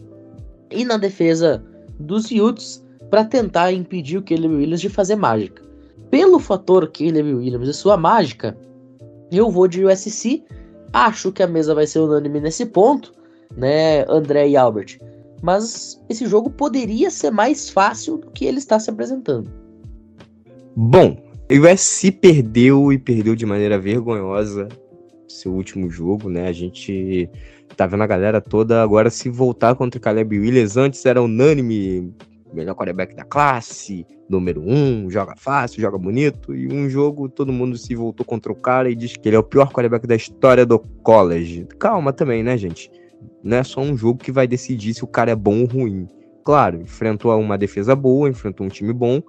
e 0.69 0.85
na 0.85 0.97
defesa 0.97 1.65
dos 2.01 2.29
Utes 2.33 2.85
para 3.09 3.25
tentar 3.25 3.73
impedir 3.73 4.19
o 4.19 4.23
Caleb 4.23 4.53
Williams 4.53 4.81
de 4.81 4.89
fazer 4.89 5.15
mágica. 5.15 5.63
Pelo 6.11 6.41
fator 6.41 6.91
Caleb 6.91 7.35
Williams 7.35 7.69
e 7.69 7.73
sua 7.73 7.97
mágica, 7.97 8.59
eu 9.31 9.49
vou 9.49 9.69
de 9.69 9.85
USC. 9.85 10.43
Acho 10.93 11.31
que 11.31 11.41
a 11.41 11.47
mesa 11.47 11.73
vai 11.73 11.87
ser 11.87 12.01
unânime 12.01 12.41
nesse 12.41 12.67
ponto, 12.67 13.15
né, 13.57 14.05
André 14.09 14.49
e 14.49 14.57
Albert. 14.57 14.99
Mas 15.41 16.03
esse 16.09 16.27
jogo 16.27 16.51
poderia 16.51 17.13
ser 17.13 17.31
mais 17.31 17.71
fácil 17.71 18.17
do 18.19 18.29
que 18.33 18.45
ele 18.45 18.59
está 18.59 18.77
se 18.81 18.91
apresentando. 18.91 19.49
Bom, 20.75 21.17
o 21.49 21.73
USC 21.73 22.11
perdeu 22.11 22.93
e 22.93 22.99
perdeu 22.99 23.37
de 23.37 23.47
maneira 23.47 23.79
vergonhosa 23.79 24.69
seu 25.29 25.53
último 25.53 25.89
jogo, 25.89 26.29
né? 26.29 26.49
A 26.49 26.53
gente 26.53 27.29
tá 27.77 27.87
vendo 27.87 28.03
a 28.03 28.07
galera 28.07 28.41
toda 28.41 28.83
agora 28.83 29.11
se 29.11 29.29
voltar 29.29 29.75
contra 29.75 29.99
o 29.99 30.01
Caleb 30.01 30.39
Williams. 30.39 30.77
Antes 30.77 31.05
era 31.05 31.23
unânime, 31.23 32.13
melhor 32.53 32.75
quarterback 32.75 33.15
da 33.15 33.25
classe, 33.25 34.07
número 34.29 34.63
um, 34.63 35.11
joga 35.11 35.35
fácil, 35.37 35.81
joga 35.81 35.99
bonito. 35.99 36.55
E 36.55 36.73
um 36.73 36.89
jogo 36.89 37.29
todo 37.29 37.53
mundo 37.53 37.77
se 37.77 37.95
voltou 37.95 38.25
contra 38.25 38.53
o 38.53 38.55
cara 38.55 38.91
e 38.91 38.95
diz 38.95 39.17
que 39.17 39.29
ele 39.29 39.37
é 39.37 39.39
o 39.39 39.43
pior 39.43 39.73
quarterback 39.73 40.07
da 40.07 40.17
história 40.17 40.65
do 40.65 40.79
college. 40.79 41.67
Calma 41.79 42.13
também, 42.13 42.43
né, 42.43 42.57
gente? 42.57 42.91
Não 43.43 43.57
é 43.57 43.65
só 43.65 43.81
um 43.81 43.97
jogo 43.97 44.19
que 44.19 44.33
vai 44.33 44.47
decidir 44.47 44.95
se 44.95 45.05
o 45.05 45.09
cara 45.09 45.31
é 45.31 45.37
bom 45.37 45.61
ou 45.61 45.67
ruim. 45.67 46.09
Claro, 46.45 46.81
enfrentou 46.81 47.37
uma 47.39 47.57
defesa 47.57 47.95
boa, 47.95 48.29
enfrentou 48.29 48.67
um 48.67 48.71
time 48.71 48.93
bom, 48.93 49.23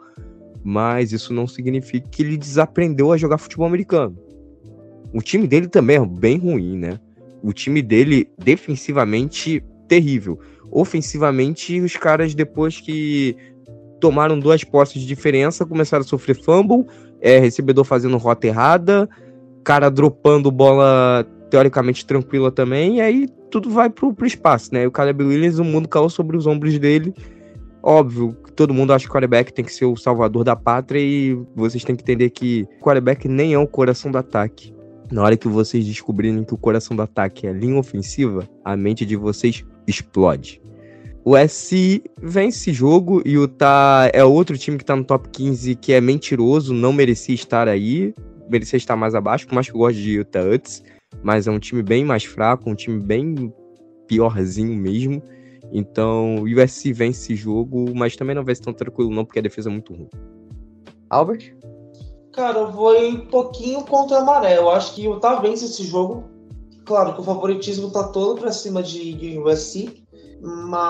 mas 0.64 1.12
isso 1.12 1.34
não 1.34 1.46
significa 1.46 2.08
que 2.10 2.24
ele 2.24 2.38
desaprendeu 2.38 3.12
a 3.12 3.18
jogar 3.18 3.38
futebol 3.38 3.68
americano. 3.68 4.18
O 5.14 5.22
time 5.22 5.48
dele 5.48 5.68
também 5.68 5.98
é 5.98 6.06
bem 6.06 6.38
ruim, 6.38 6.78
né? 6.78 7.00
O 7.44 7.52
time 7.54 7.82
dele, 7.82 8.30
defensivamente, 8.38 9.62
terrível. 9.88 10.40
Ofensivamente, 10.72 11.80
os 11.82 11.96
caras, 11.98 12.34
depois 12.34 12.80
que 12.80 13.36
tomaram 14.00 14.40
duas 14.40 14.64
posses 14.64 15.02
de 15.02 15.08
diferença, 15.08 15.66
começaram 15.66 16.04
a 16.04 16.08
sofrer 16.08 16.36
fumble, 16.42 16.86
é, 17.22 17.38
recebedor 17.38 17.86
fazendo 17.86 18.18
rota 18.18 18.48
errada, 18.48 19.08
cara 19.64 19.90
dropando 19.90 20.50
bola 20.50 21.26
teoricamente 21.50 22.06
tranquila 22.06 22.52
também, 22.52 22.98
e 22.98 23.02
aí 23.02 23.30
tudo 23.52 23.70
vai 23.70 23.90
pro, 23.90 24.14
pro 24.14 24.26
espaço, 24.26 24.74
né? 24.74 24.84
E 24.84 24.88
o 24.88 24.92
Caleb 24.92 25.24
Williams, 25.24 25.60
o 25.60 25.64
mundo 25.64 25.88
caiu 25.88 26.10
sobre 26.10 26.36
os 26.36 26.48
ombros 26.48 26.80
dele. 26.80 27.14
Óbvio, 27.84 28.36
todo 28.56 28.74
mundo 28.74 28.92
acha 28.92 29.06
que 29.06 29.10
o 29.10 29.14
quarterback 29.14 29.54
tem 29.54 29.64
que 29.64 29.74
ser 29.74 29.86
o 29.86 29.96
salvador 29.96 30.44
da 30.44 30.56
pátria 30.56 31.00
e 31.00 31.38
vocês 31.56 31.84
têm 31.84 31.96
que 31.96 32.02
entender 32.02 32.30
que 32.30 32.66
o 32.80 32.84
quarterback 32.84 33.28
nem 33.28 33.54
é 33.54 33.60
o 33.60 33.68
coração 33.68 34.12
do 34.12 34.18
ataque. 34.18 34.73
Na 35.12 35.24
hora 35.24 35.38
que 35.38 35.48
vocês 35.48 35.86
descobrirem 35.86 36.44
que 36.44 36.54
o 36.54 36.58
coração 36.58 36.96
do 36.96 37.02
ataque 37.02 37.46
é 37.46 37.54
linha 37.54 37.78
ofensiva, 37.78 38.48
a 38.64 38.76
mente 38.76 39.06
de 39.06 39.16
vocês 39.16 39.64
explode. 39.88 40.62
O 41.26 41.38
SC 41.38 42.04
vence 42.22 42.58
esse 42.58 42.74
jogo 42.74 43.22
e 43.26 43.38
o 43.38 43.48
Tá 43.48 44.10
é 44.14 44.24
outro 44.26 44.58
time 44.58 44.78
que 44.78 44.84
tá 44.84 44.96
no 44.96 45.06
top 45.06 45.30
15 45.30 45.76
que 45.76 45.94
é 45.94 46.02
mentiroso, 46.02 46.74
não 46.74 46.92
merecia 46.92 47.34
estar 47.34 47.68
aí, 47.68 48.14
merecia 48.50 48.76
estar 48.76 48.96
mais 48.96 49.16
abaixo, 49.16 49.48
por 49.48 49.56
mais 49.56 49.70
que 49.70 49.74
eu 49.74 49.80
goste 49.80 50.02
de 50.02 50.12
Utah 50.18 50.44
Utes, 50.44 50.84
mas 51.22 51.48
é 51.48 51.52
um 51.52 51.60
time 51.60 51.82
bem 51.82 52.04
mais 52.04 52.26
fraco, 52.26 52.70
um 52.70 52.76
time 52.76 53.00
bem 53.00 53.54
piorzinho 54.08 54.76
mesmo. 54.76 55.24
Então, 55.72 56.36
o 56.36 56.44
USC 56.44 56.92
vence 56.92 57.22
esse 57.22 57.36
jogo, 57.36 57.96
mas 57.96 58.16
também 58.16 58.36
não 58.36 58.44
vai 58.44 58.54
ser 58.54 58.64
tão 58.64 58.74
tranquilo 58.74 59.10
não, 59.10 59.24
porque 59.24 59.40
a 59.40 59.42
defesa 59.42 59.70
é 59.70 59.72
muito 59.72 59.94
ruim. 59.94 60.10
Albert? 61.10 61.56
Cara, 62.34 62.66
vou 62.66 62.98
um 62.98 63.28
pouquinho 63.28 63.86
contra 63.86 64.18
a 64.18 64.24
maré. 64.24 64.58
Eu 64.58 64.70
acho 64.72 64.96
que 64.96 65.08
o 65.08 65.14
Utah 65.14 65.36
vence 65.36 65.66
esse 65.66 65.84
jogo. 65.84 66.24
Claro 66.84 67.14
que 67.14 67.22
o 67.22 67.24
favoritismo 67.24 67.92
tá 67.92 68.08
todo 68.08 68.42
pra 68.42 68.52
cima 68.52 68.82
de, 68.82 69.14
de 69.14 69.40
USC, 69.40 70.04
mas 70.42 70.82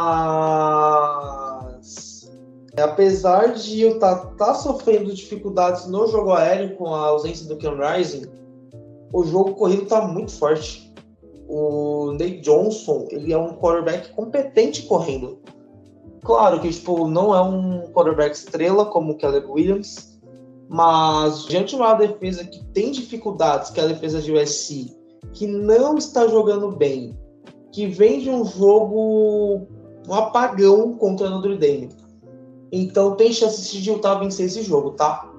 apesar 2.82 3.54
de 3.54 3.82
Utah 3.82 4.16
tá 4.38 4.56
sofrendo 4.56 5.14
dificuldades 5.14 5.86
no 5.86 6.08
jogo 6.08 6.32
aéreo 6.32 6.76
com 6.78 6.96
a 6.96 7.08
ausência 7.10 7.46
do 7.46 7.58
Ken 7.58 7.76
Rising, 7.76 8.24
o 9.12 9.24
jogo 9.26 9.54
corrido 9.54 9.86
tá 9.86 10.08
muito 10.08 10.32
forte. 10.32 10.92
O 11.48 12.14
Nate 12.14 12.40
Johnson, 12.40 13.06
ele 13.12 13.34
é 13.34 13.38
um 13.38 13.54
quarterback 13.58 14.14
competente 14.14 14.84
correndo. 14.84 15.40
Claro 16.24 16.62
que 16.62 16.70
tipo, 16.70 17.08
não 17.08 17.36
é 17.36 17.42
um 17.42 17.92
quarterback 17.92 18.34
estrela 18.34 18.86
como 18.86 19.12
o 19.12 19.18
Caleb 19.18 19.46
Williams, 19.48 20.13
mas 20.74 21.46
diante 21.46 21.76
de 21.76 21.76
uma 21.76 21.94
defesa 21.94 22.44
que 22.44 22.64
tem 22.74 22.90
dificuldades, 22.90 23.70
que 23.70 23.80
é 23.80 23.84
a 23.84 23.88
defesa 23.88 24.20
de 24.20 24.34
USC, 24.34 24.92
que 25.32 25.46
não 25.46 26.00
está 26.00 26.28
jogando 26.28 26.72
bem, 26.72 27.16
que 27.72 27.86
vem 27.86 28.22
de 28.22 28.32
um 28.32 28.44
jogo, 28.44 29.68
um 30.10 30.14
apagão 30.16 30.94
contra 30.94 31.28
o 31.28 31.30
Notre 31.30 31.58
Dame. 31.60 31.90
Então 32.72 33.16
tem 33.16 33.32
chances 33.32 33.72
de 33.72 33.88
Utah 33.88 34.16
vencer 34.16 34.48
esse 34.48 34.64
jogo, 34.64 34.94
tá? 34.94 35.32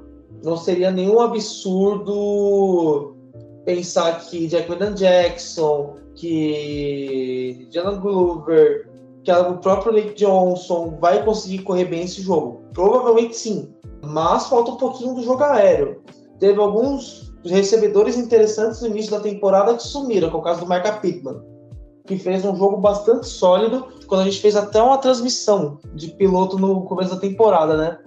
Não 0.45 0.57
seria 0.57 0.93
nenhum 0.93 1.18
absurdo 1.18 3.16
pensar 3.64 4.20
que 4.26 4.47
Jack 4.47 4.68
Jackson, 4.95 5.97
que 6.14 7.66
Jalen 7.72 7.99
Glover, 7.99 8.89
que 9.24 9.32
o 9.32 9.57
próprio 9.57 9.95
Lake 9.95 10.14
Johnson 10.14 10.97
vai 11.01 11.24
conseguir 11.24 11.64
correr 11.64 11.87
bem 11.87 12.05
esse 12.05 12.22
jogo. 12.22 12.61
Provavelmente 12.72 13.37
sim 13.37 13.74
mas 14.07 14.46
falta 14.46 14.72
um 14.72 14.76
pouquinho 14.76 15.14
do 15.14 15.22
jogo 15.22 15.42
aéreo. 15.42 16.02
Teve 16.38 16.61
alguns 16.61 17.32
recebedores 17.44 18.16
interessantes 18.16 18.80
no 18.80 18.88
início 18.88 19.11
da 19.11 19.20
temporada 19.20 19.74
que 19.74 19.82
sumiram, 19.82 20.30
que 20.30 20.36
é 20.36 20.38
o 20.38 20.42
caso 20.42 20.61
do 20.61 20.66
Marca 20.66 20.92
Pittman, 20.92 21.40
que 22.07 22.16
fez 22.16 22.44
um 22.44 22.57
jogo 22.57 22.78
bastante 22.78 23.26
sólido, 23.28 23.86
quando 24.07 24.22
a 24.22 24.24
gente 24.24 24.40
fez 24.40 24.57
até 24.57 24.82
uma 24.82 24.98
transmissão 24.98 25.78
de 25.94 26.09
piloto 26.09 26.59
no 26.59 26.82
começo 26.84 27.14
da 27.14 27.20
temporada, 27.20 27.76
né? 27.76 27.98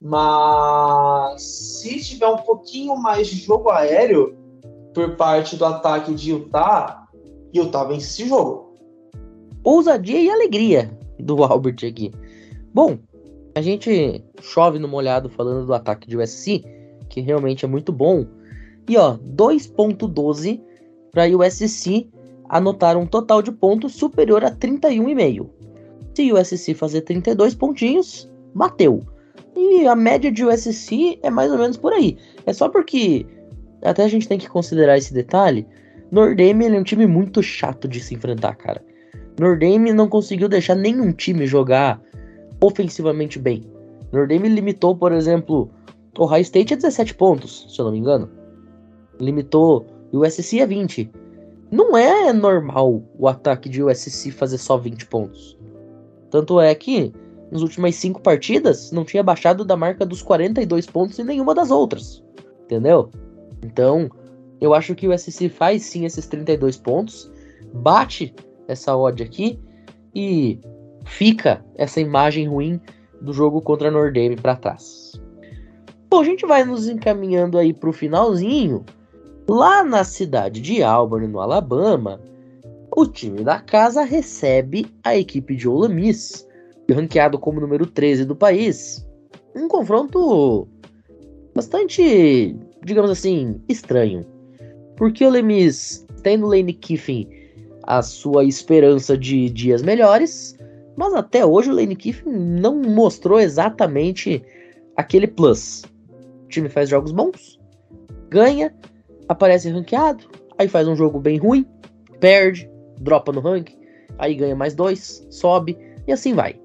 Mas 0.00 1.42
se 1.42 2.00
tiver 2.00 2.28
um 2.28 2.38
pouquinho 2.38 2.96
mais 2.96 3.26
de 3.28 3.36
jogo 3.36 3.70
aéreo 3.70 4.36
por 4.94 5.16
parte 5.16 5.56
do 5.56 5.64
ataque 5.64 6.14
de 6.14 6.30
Utah, 6.30 7.06
Utah 7.52 7.84
vence 7.84 8.06
esse 8.06 8.28
jogo. 8.28 8.74
Ousadia 9.64 10.20
e 10.20 10.30
alegria 10.30 10.96
do 11.18 11.42
Albert 11.42 11.78
aqui. 11.86 12.12
Bom, 12.72 12.98
a 13.58 13.60
gente 13.60 14.24
chove 14.40 14.78
no 14.78 14.86
molhado 14.86 15.28
falando 15.28 15.66
do 15.66 15.74
ataque 15.74 16.06
de 16.06 16.16
USC, 16.16 16.64
que 17.08 17.20
realmente 17.20 17.64
é 17.64 17.68
muito 17.68 17.92
bom. 17.92 18.24
E 18.88 18.96
ó, 18.96 19.18
2.12 19.18 20.60
para 21.10 21.26
USC 21.26 22.08
anotaram 22.48 23.02
um 23.02 23.06
total 23.06 23.42
de 23.42 23.50
pontos 23.50 23.94
superior 23.94 24.44
a 24.44 24.52
31,5. 24.52 25.48
Se 26.14 26.32
o 26.32 26.38
USC 26.38 26.72
fazer 26.72 27.00
32 27.00 27.56
pontinhos, 27.56 28.30
bateu. 28.54 29.02
E 29.56 29.88
a 29.88 29.96
média 29.96 30.30
de 30.30 30.44
USC 30.44 31.18
é 31.20 31.28
mais 31.28 31.50
ou 31.50 31.58
menos 31.58 31.76
por 31.76 31.92
aí. 31.92 32.16
É 32.46 32.52
só 32.52 32.68
porque 32.68 33.26
até 33.82 34.04
a 34.04 34.08
gente 34.08 34.28
tem 34.28 34.38
que 34.38 34.48
considerar 34.48 34.96
esse 34.96 35.12
detalhe. 35.12 35.66
Nordame 36.12 36.66
é 36.66 36.78
um 36.78 36.84
time 36.84 37.08
muito 37.08 37.42
chato 37.42 37.88
de 37.88 37.98
se 37.98 38.14
enfrentar, 38.14 38.54
cara. 38.54 38.84
Nordame 39.38 39.92
não 39.92 40.08
conseguiu 40.08 40.48
deixar 40.48 40.76
nenhum 40.76 41.12
time 41.12 41.44
jogar 41.44 42.00
ofensivamente 42.60 43.38
bem. 43.38 43.64
Nordame 44.12 44.48
limitou, 44.48 44.96
por 44.96 45.12
exemplo, 45.12 45.70
o 46.18 46.24
High 46.24 46.42
State 46.42 46.74
a 46.74 46.76
17 46.76 47.14
pontos, 47.14 47.66
se 47.68 47.80
eu 47.80 47.84
não 47.84 47.92
me 47.92 47.98
engano. 47.98 48.30
Limitou 49.20 49.86
o 50.12 50.20
USC 50.20 50.60
a 50.60 50.66
20. 50.66 51.10
Não 51.70 51.96
é 51.96 52.32
normal 52.32 53.02
o 53.18 53.28
ataque 53.28 53.68
de 53.68 53.82
USC 53.82 54.30
fazer 54.30 54.58
só 54.58 54.76
20 54.76 55.06
pontos. 55.06 55.58
Tanto 56.30 56.60
é 56.60 56.74
que 56.74 57.12
nas 57.50 57.62
últimas 57.62 57.94
5 57.96 58.20
partidas 58.20 58.90
não 58.90 59.04
tinha 59.04 59.22
baixado 59.22 59.64
da 59.64 59.76
marca 59.76 60.04
dos 60.04 60.22
42 60.22 60.86
pontos 60.86 61.18
em 61.18 61.24
nenhuma 61.24 61.54
das 61.54 61.70
outras. 61.70 62.24
Entendeu? 62.64 63.10
Então, 63.62 64.10
eu 64.60 64.74
acho 64.74 64.94
que 64.94 65.06
o 65.06 65.14
USC 65.14 65.48
faz 65.48 65.82
sim 65.82 66.04
esses 66.04 66.26
32 66.26 66.76
pontos, 66.76 67.30
bate 67.72 68.34
essa 68.66 68.96
odd 68.96 69.22
aqui 69.22 69.58
e 70.14 70.60
fica 71.08 71.64
essa 71.74 72.00
imagem 72.00 72.46
ruim 72.48 72.80
do 73.20 73.32
jogo 73.32 73.60
contra 73.60 73.88
a 73.88 73.90
Nordame 73.90 74.36
para 74.36 74.56
trás. 74.56 75.12
Bom, 76.10 76.20
a 76.20 76.24
gente 76.24 76.46
vai 76.46 76.64
nos 76.64 76.88
encaminhando 76.88 77.58
aí 77.58 77.72
para 77.72 77.90
o 77.90 77.92
finalzinho. 77.92 78.84
Lá 79.48 79.82
na 79.82 80.04
cidade 80.04 80.60
de 80.60 80.82
Auburn, 80.82 81.26
no 81.26 81.40
Alabama, 81.40 82.20
o 82.94 83.06
time 83.06 83.42
da 83.42 83.60
casa 83.60 84.02
recebe 84.02 84.86
a 85.04 85.16
equipe 85.16 85.56
de 85.56 85.68
Ole 85.68 85.92
Miss, 85.92 86.46
ranqueado 86.90 87.38
como 87.38 87.60
número 87.60 87.86
13 87.86 88.24
do 88.24 88.36
país. 88.36 89.06
Um 89.54 89.68
confronto 89.68 90.68
bastante, 91.54 92.56
digamos 92.84 93.10
assim, 93.10 93.60
estranho. 93.68 94.24
Porque 94.96 95.24
Ole 95.24 95.42
Miss 95.42 96.06
tem 96.22 96.36
no 96.36 96.48
Lane 96.48 96.72
Kiffin 96.72 97.28
a 97.84 98.02
sua 98.02 98.44
esperança 98.44 99.16
de 99.16 99.48
dias 99.48 99.82
melhores, 99.82 100.57
mas 100.98 101.14
até 101.14 101.46
hoje 101.46 101.70
o 101.70 101.74
Lane 101.74 101.94
Kiffin 101.94 102.28
não 102.28 102.82
mostrou 102.82 103.38
exatamente 103.38 104.42
aquele 104.96 105.28
plus. 105.28 105.84
O 106.44 106.48
time 106.48 106.68
faz 106.68 106.88
jogos 106.88 107.12
bons, 107.12 107.56
ganha, 108.28 108.74
aparece 109.28 109.70
ranqueado, 109.70 110.24
aí 110.58 110.66
faz 110.66 110.88
um 110.88 110.96
jogo 110.96 111.20
bem 111.20 111.38
ruim, 111.38 111.64
perde, 112.18 112.68
dropa 113.00 113.30
no 113.30 113.38
ranking, 113.38 113.78
aí 114.18 114.34
ganha 114.34 114.56
mais 114.56 114.74
dois, 114.74 115.24
sobe 115.30 115.78
e 116.04 116.12
assim 116.12 116.34
vai. 116.34 116.60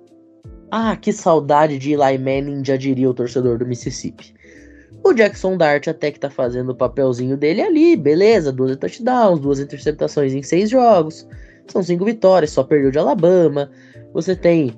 Ah, 0.71 0.95
que 0.95 1.13
saudade 1.13 1.77
de 1.77 1.91
Eli 1.93 2.17
Manning, 2.17 2.65
já 2.65 2.75
diria 2.75 3.07
o 3.07 3.13
torcedor 3.13 3.59
do 3.59 3.67
Mississippi. 3.67 4.33
O 5.03 5.13
Jackson 5.13 5.57
Dart 5.57 5.87
até 5.87 6.09
que 6.09 6.19
tá 6.19 6.31
fazendo 6.31 6.71
o 6.71 6.75
papelzinho 6.75 7.37
dele 7.37 7.61
ali, 7.61 7.95
beleza, 7.95 8.51
duas 8.51 8.75
touchdowns, 8.77 9.39
duas 9.39 9.59
interceptações 9.59 10.33
em 10.33 10.41
seis 10.41 10.71
jogos, 10.71 11.27
são 11.67 11.83
cinco 11.83 12.03
vitórias, 12.05 12.51
só 12.51 12.63
perdeu 12.63 12.89
de 12.89 12.97
Alabama. 12.97 13.69
Você 14.13 14.35
tem 14.35 14.73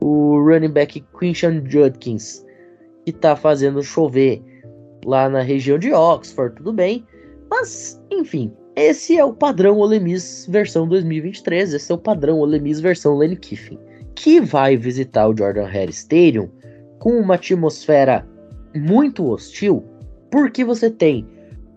o 0.00 0.38
running 0.40 0.70
back 0.70 1.04
Quinton 1.18 1.62
Judkins, 1.68 2.44
que 3.04 3.12
tá 3.12 3.36
fazendo 3.36 3.82
chover 3.82 4.42
lá 5.04 5.28
na 5.28 5.42
região 5.42 5.78
de 5.78 5.92
Oxford, 5.92 6.56
tudo 6.56 6.72
bem. 6.72 7.04
Mas, 7.50 8.00
enfim, 8.10 8.52
esse 8.74 9.18
é 9.18 9.24
o 9.24 9.34
padrão 9.34 9.78
Ole 9.78 10.00
Miss 10.00 10.46
versão 10.48 10.88
2023, 10.88 11.74
esse 11.74 11.92
é 11.92 11.94
o 11.94 11.98
padrão 11.98 12.38
Ole 12.38 12.58
Miss 12.58 12.80
versão 12.80 13.14
Lane 13.14 13.36
Kiffin, 13.36 13.78
que 14.14 14.40
vai 14.40 14.76
visitar 14.76 15.28
o 15.28 15.36
Jordan 15.36 15.66
Hare 15.66 15.90
Stadium 15.90 16.48
com 16.98 17.18
uma 17.18 17.34
atmosfera 17.34 18.26
muito 18.74 19.28
hostil, 19.28 19.84
porque 20.30 20.64
você 20.64 20.90
tem 20.90 21.26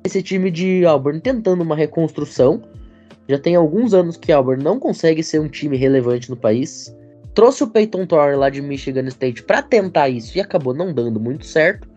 esse 0.06 0.22
time 0.22 0.51
de 0.51 0.86
Auburn 0.86 1.20
tentando 1.20 1.62
uma 1.62 1.76
reconstrução. 1.76 2.62
Já 3.28 3.39
tem 3.39 3.55
alguns 3.55 3.93
anos 3.93 4.17
que 4.17 4.32
Auburn 4.32 4.63
não 4.63 4.80
consegue 4.80 5.23
ser 5.23 5.39
um 5.39 5.47
time 5.47 5.78
relevante 5.78 6.30
no 6.30 6.38
país. 6.38 6.95
Trouxe 7.34 7.63
o 7.63 7.67
Peyton 7.67 8.05
Thorne 8.05 8.38
lá 8.38 8.49
de 8.49 8.61
Michigan 8.61 9.07
State 9.07 9.43
para 9.43 9.61
tentar 9.61 10.09
isso 10.09 10.38
e 10.38 10.41
acabou 10.41 10.73
não 10.73 10.93
dando 10.93 11.19
muito 11.19 11.45
certo. 11.45 11.88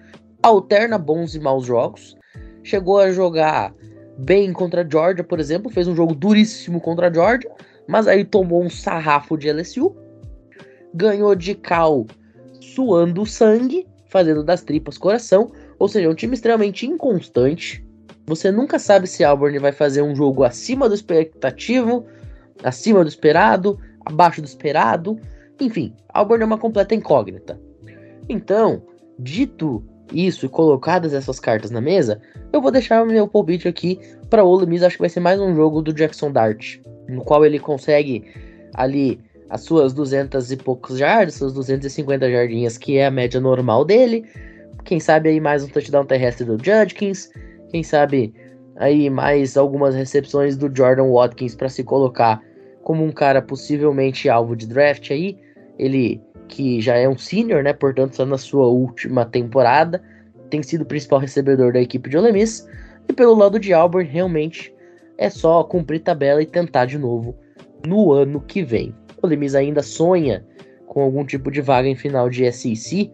Alterna 0.43 0.99
bons 0.99 1.35
e 1.35 1.41
maus 1.41 1.67
jogos. 1.67 2.17
Chegou 2.63 2.99
a 2.99 3.13
jogar 3.13 3.75
bem 4.19 4.53
contra 4.53 4.83
a 4.83 4.89
Georgia, 4.89 5.23
por 5.23 5.39
exemplo, 5.39 5.71
fez 5.71 5.87
um 5.87 5.95
jogo 5.95 6.15
duríssimo 6.15 6.81
contra 6.81 7.09
a 7.09 7.13
Georgia, 7.13 7.51
mas 7.87 8.09
aí 8.09 8.25
tomou 8.25 8.63
um 8.65 8.71
sarrafo 8.71 9.37
de 9.37 9.51
LSU. 9.51 9.95
Ganhou 10.95 11.35
de 11.35 11.55
Cal 11.55 12.07
suando 12.61 13.25
sangue 13.27 13.87
fazendo 14.09 14.43
das 14.43 14.63
tripas 14.63 14.99
coração, 14.99 15.53
ou 15.79 15.87
seja, 15.87 16.07
é 16.07 16.11
um 16.11 16.15
time 16.15 16.35
extremamente 16.35 16.87
inconstante. 16.87 17.87
Você 18.29 18.53
nunca 18.53 18.79
sabe 18.79 19.07
se 19.07 19.25
Auburn 19.25 19.59
vai 19.59 19.73
fazer 19.73 20.03
um 20.03 20.15
jogo 20.15 20.45
acima 20.45 20.87
do 20.87 20.95
expectativo, 20.95 22.05
acima 22.63 23.03
do 23.03 23.09
esperado, 23.09 23.81
abaixo 24.05 24.43
do 24.43 24.45
esperado. 24.45 25.19
Enfim, 25.59 25.95
Auburn 26.13 26.43
é 26.43 26.47
uma 26.47 26.59
completa 26.59 26.95
incógnita. 26.95 27.59
Então, 28.29 28.83
dito 29.19 29.83
isso 30.13 30.45
e 30.45 30.49
colocadas 30.49 31.15
essas 31.15 31.41
cartas 31.41 31.71
na 31.71 31.81
mesa, 31.81 32.21
eu 32.53 32.61
vou 32.61 32.71
deixar 32.71 33.03
meu 33.07 33.27
palpite 33.27 33.67
aqui 33.67 33.99
para 34.29 34.45
Ole 34.45 34.67
Miss. 34.67 34.83
Acho 34.83 34.97
que 34.97 35.03
vai 35.03 35.09
ser 35.09 35.21
mais 35.21 35.41
um 35.41 35.55
jogo 35.55 35.81
do 35.81 35.95
Jackson 35.95 36.31
Dart, 36.31 36.81
no 37.09 37.25
qual 37.25 37.47
ele 37.47 37.59
consegue 37.59 38.27
ali 38.75 39.19
as 39.49 39.63
suas 39.63 39.95
200 39.95 40.53
e 40.53 40.57
poucos 40.59 40.99
jardas, 40.99 41.37
suas 41.37 41.55
250 41.55 42.31
jardinhas, 42.31 42.77
que 42.77 42.99
é 42.99 43.07
a 43.07 43.11
média 43.11 43.41
normal 43.41 43.87
dele. 43.87 44.27
Quem 44.85 45.01
sabe 45.01 45.31
aí 45.31 45.41
mais 45.41 45.65
um 45.65 45.69
touchdown 45.69 46.05
terrestre 46.05 46.45
do 46.45 46.63
Judkins. 46.63 47.31
Quem 47.71 47.83
sabe 47.83 48.35
aí 48.77 49.11
mais 49.11 49.57
algumas 49.57 49.95
recepções 49.95 50.57
do 50.57 50.75
Jordan 50.75 51.11
Watkins 51.11 51.55
para 51.55 51.69
se 51.69 51.83
colocar 51.83 52.43
como 52.83 53.05
um 53.05 53.13
cara 53.13 53.43
possivelmente 53.43 54.29
alvo 54.29 54.57
de 54.57 54.67
draft 54.67 55.11
aí. 55.11 55.39
Ele 55.79 56.21
que 56.49 56.81
já 56.81 56.97
é 56.97 57.09
um 57.09 57.19
senior, 57.19 57.63
né? 57.63 57.73
Portanto, 57.73 58.13
está 58.13 58.25
na 58.25 58.39
sua 58.39 58.67
última 58.67 59.27
temporada. 59.27 60.03
Tem 60.49 60.63
sido 60.63 60.83
o 60.83 60.87
principal 60.87 61.19
recebedor 61.19 61.73
da 61.73 61.81
equipe 61.81 62.09
de 62.09 62.17
Ole 62.17 62.33
Miss. 62.33 62.67
E 63.09 63.13
pelo 63.13 63.35
lado 63.35 63.59
de 63.59 63.73
Auburn, 63.73 64.09
realmente 64.09 64.75
é 65.19 65.29
só 65.29 65.63
cumprir 65.65 66.01
tabela 66.01 66.43
e 66.43 66.47
tentar 66.47 66.87
de 66.87 66.99
novo 66.99 67.35
no 67.87 68.13
ano 68.13 68.41
que 68.41 68.63
vem. 68.63 68.95
O 69.23 69.27
Lemis 69.27 69.55
ainda 69.55 69.83
sonha 69.83 70.47
com 70.87 71.03
algum 71.03 71.25
tipo 71.25 71.51
de 71.51 71.61
vaga 71.61 71.89
em 71.89 71.97
final 71.97 72.31
de 72.31 72.51
SEC 72.51 73.11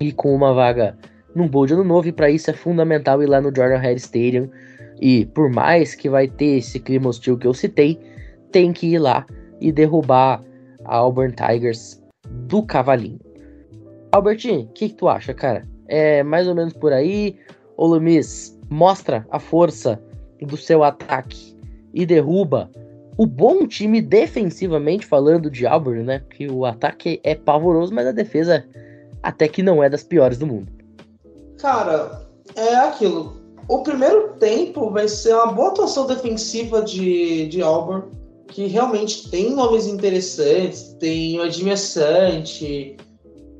e 0.00 0.12
com 0.12 0.34
uma 0.34 0.52
vaga 0.52 0.96
num 1.34 1.48
bowl 1.48 1.66
de 1.66 1.74
ano 1.74 1.84
novo, 1.84 2.08
e 2.08 2.12
para 2.12 2.30
isso 2.30 2.50
é 2.50 2.52
fundamental 2.52 3.22
ir 3.22 3.26
lá 3.26 3.40
no 3.40 3.54
Jordan 3.54 3.78
Hare 3.78 3.96
Stadium. 3.96 4.48
E 5.00 5.26
por 5.26 5.50
mais 5.50 5.94
que 5.94 6.08
vai 6.08 6.28
ter 6.28 6.58
esse 6.58 6.78
clima 6.78 7.08
hostil 7.08 7.36
que 7.36 7.46
eu 7.46 7.54
citei, 7.54 7.98
tem 8.50 8.72
que 8.72 8.86
ir 8.86 8.98
lá 8.98 9.26
e 9.60 9.72
derrubar 9.72 10.42
a 10.84 10.96
Auburn 10.96 11.34
Tigers 11.34 12.02
do 12.28 12.62
cavalinho. 12.62 13.18
Albertinho, 14.12 14.60
o 14.60 14.66
que, 14.68 14.90
que, 14.90 14.94
tu 14.94 15.08
acha, 15.08 15.32
cara? 15.32 15.66
É 15.88 16.22
mais 16.22 16.46
ou 16.46 16.54
menos 16.54 16.72
por 16.72 16.92
aí? 16.92 17.36
O 17.76 17.86
Lumis 17.86 18.58
mostra 18.68 19.26
a 19.30 19.38
força 19.38 20.00
do 20.40 20.56
seu 20.56 20.84
ataque 20.84 21.56
e 21.94 22.04
derruba 22.04 22.70
o 23.16 23.26
bom 23.26 23.66
time 23.66 24.00
defensivamente 24.00 25.06
falando 25.06 25.50
de 25.50 25.66
Auburn, 25.66 26.02
né? 26.02 26.22
Que 26.30 26.48
o 26.48 26.64
ataque 26.64 27.20
é 27.22 27.34
pavoroso, 27.34 27.94
mas 27.94 28.06
a 28.06 28.12
defesa 28.12 28.64
até 29.22 29.46
que 29.48 29.62
não 29.62 29.82
é 29.82 29.88
das 29.88 30.02
piores 30.02 30.38
do 30.38 30.46
mundo. 30.46 30.81
Cara, 31.62 32.26
é 32.56 32.74
aquilo. 32.74 33.40
O 33.68 33.84
primeiro 33.84 34.34
tempo 34.40 34.90
vai 34.90 35.06
ser 35.06 35.32
uma 35.32 35.52
boa 35.52 35.68
atuação 35.68 36.08
defensiva 36.08 36.82
de, 36.82 37.46
de 37.46 37.62
Auburn, 37.62 38.02
que 38.48 38.66
realmente 38.66 39.30
tem 39.30 39.54
nomes 39.54 39.86
interessantes. 39.86 40.96
Tem 40.98 41.38
o 41.38 41.42
Admir 41.42 41.78
Sante, 41.78 42.96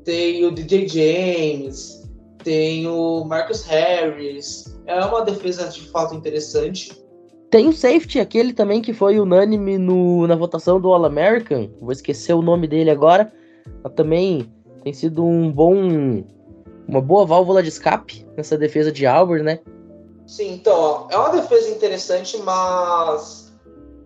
tem 0.03 0.45
o 0.45 0.51
DJ 0.51 0.85
James, 0.85 2.03
tem 2.43 2.85
o 2.87 3.23
Marcus 3.23 3.63
Harris. 3.63 4.77
É 4.85 4.99
uma 5.05 5.21
defesa 5.21 5.69
de 5.69 5.87
fato 5.87 6.13
interessante. 6.13 7.01
Tem 7.49 7.69
o 7.69 7.73
safety, 7.73 8.19
aquele 8.19 8.51
também 8.51 8.81
que 8.81 8.93
foi 8.93 9.17
unânime 9.17 9.77
no, 9.77 10.27
na 10.27 10.35
votação 10.35 10.81
do 10.81 10.91
All-American. 10.91 11.69
Vou 11.79 11.93
esquecer 11.93 12.33
o 12.33 12.41
nome 12.41 12.67
dele 12.67 12.89
agora. 12.89 13.31
Mas 13.81 13.93
também 13.93 14.51
tem 14.83 14.91
sido 14.91 15.23
um 15.23 15.49
bom. 15.49 16.21
Uma 16.87 17.01
boa 17.01 17.25
válvula 17.25 17.63
de 17.63 17.69
escape 17.69 18.25
nessa 18.37 18.57
defesa 18.57 18.91
de 18.91 19.05
Albert, 19.05 19.43
né? 19.43 19.59
Sim, 20.25 20.53
então, 20.53 20.73
ó, 20.75 21.07
é 21.09 21.17
uma 21.17 21.29
defesa 21.29 21.69
interessante, 21.69 22.37
mas 22.43 23.53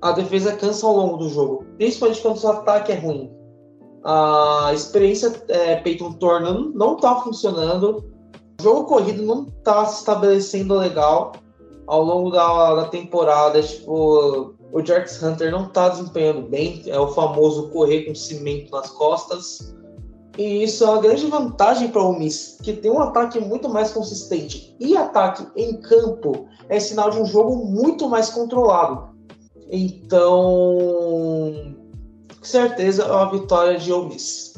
a 0.02 0.12
defesa 0.12 0.56
cansa 0.56 0.86
ao 0.86 0.96
longo 0.96 1.18
do 1.18 1.30
jogo. 1.30 1.66
Principalmente 1.78 2.22
quando 2.22 2.36
o 2.36 2.40
seu 2.40 2.52
ataque 2.52 2.92
é 2.92 2.96
ruim. 2.96 3.32
A 4.04 4.72
experiência 4.74 5.34
é, 5.50 5.76
Peyton 5.78 6.16
não 6.74 6.96
está 6.96 7.16
funcionando. 7.22 8.06
O 8.60 8.64
jogo 8.64 8.86
corrido 8.86 9.24
não 9.24 9.48
está 9.48 9.86
se 9.86 10.00
estabelecendo 10.00 10.76
legal 10.76 11.34
ao 11.88 12.04
longo 12.04 12.32
da, 12.32 12.76
da 12.76 12.86
temporada, 12.86 13.62
tipo, 13.62 14.54
O 14.72 14.86
Jarks 14.86 15.22
Hunter 15.22 15.52
não 15.52 15.66
está 15.66 15.90
desempenhando 15.90 16.42
bem, 16.42 16.84
é 16.86 17.00
o 17.00 17.08
famoso 17.10 17.70
correr 17.70 18.04
com 18.04 18.14
cimento 18.14 18.72
nas 18.72 18.90
costas. 18.90 19.76
E 20.38 20.64
isso 20.64 20.84
é 20.84 20.90
uma 20.90 21.02
grande 21.02 21.26
vantagem 21.26 21.90
para 21.90 22.04
o 22.04 22.18
Miss, 22.18 22.60
que 22.62 22.74
tem 22.74 22.92
um 22.92 23.02
ataque 23.02 23.40
muito 23.40 23.68
mais 23.68 23.92
consistente. 23.92 24.76
E 24.80 24.96
ataque 24.96 25.48
em 25.56 25.82
campo 25.82 26.48
é 26.70 26.80
sinal 26.80 27.10
de 27.10 27.20
um 27.20 27.26
jogo 27.26 27.56
muito 27.66 28.08
mais 28.08 28.30
controlado. 28.30 29.10
Então, 29.70 30.78
com 32.38 32.46
certeza 32.46 33.04
é 33.04 33.12
uma 33.12 33.32
vitória 33.32 33.78
de 33.80 33.92
Ole 33.92 34.10
Miss. 34.10 34.54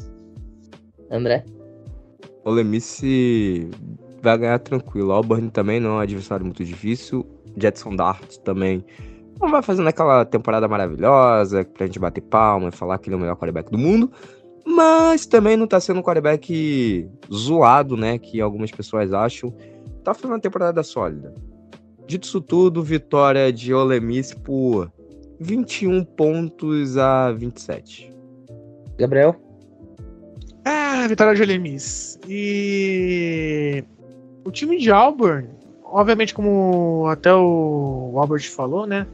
André? 1.10 1.44
Ole 2.44 2.62
Miss 2.62 3.00
vai 4.22 4.36
ganhar 4.36 4.58
tranquilo. 4.58 5.12
Auburn 5.12 5.50
também 5.50 5.80
não 5.80 5.90
é 5.90 5.94
um 5.94 6.00
adversário 6.00 6.44
muito 6.44 6.64
difícil. 6.64 7.26
Jetson 7.56 7.96
Dart 7.96 8.36
também 8.44 8.84
não 9.40 9.50
vai 9.50 9.62
fazendo 9.62 9.88
aquela 9.88 10.24
temporada 10.24 10.68
maravilhosa 10.68 11.64
pra 11.64 11.86
gente 11.86 11.98
bater 11.98 12.20
palma 12.20 12.68
e 12.68 12.72
falar 12.72 12.98
que 12.98 13.08
ele 13.08 13.14
é 13.14 13.16
o 13.16 13.20
melhor 13.20 13.36
quarterback 13.36 13.70
do 13.70 13.78
mundo. 13.78 14.12
Mas 14.70 15.26
também 15.26 15.56
não 15.56 15.66
tá 15.66 15.80
sendo 15.80 16.00
um 16.00 16.02
quarterback 16.02 17.08
zoado, 17.32 17.96
né? 17.96 18.18
Que 18.18 18.40
algumas 18.40 18.70
pessoas 18.70 19.12
acham. 19.12 19.54
Tá 20.04 20.14
fazendo 20.14 20.32
uma 20.32 20.40
temporada 20.40 20.82
sólida. 20.82 21.34
Dito 22.06 22.24
isso 22.24 22.40
tudo, 22.40 22.82
vitória 22.82 23.52
de 23.52 23.74
Ole 23.74 24.00
Miss 24.00 24.32
por 24.32 24.90
21 25.40 26.04
pontos 26.04 26.96
a 26.96 27.32
27. 27.32 28.12
Gabriel? 28.98 29.36
Ah, 30.64 31.06
vitória 31.08 31.34
de 31.34 31.42
Ole 31.42 31.58
Miss. 31.58 32.18
E 32.28 33.84
o 34.44 34.50
time 34.50 34.78
de 34.78 34.90
Auburn, 34.90 35.48
obviamente, 35.84 36.34
como 36.34 37.06
até 37.08 37.34
o 37.34 38.14
Albert 38.16 38.50
falou, 38.50 38.86
né? 38.86 39.06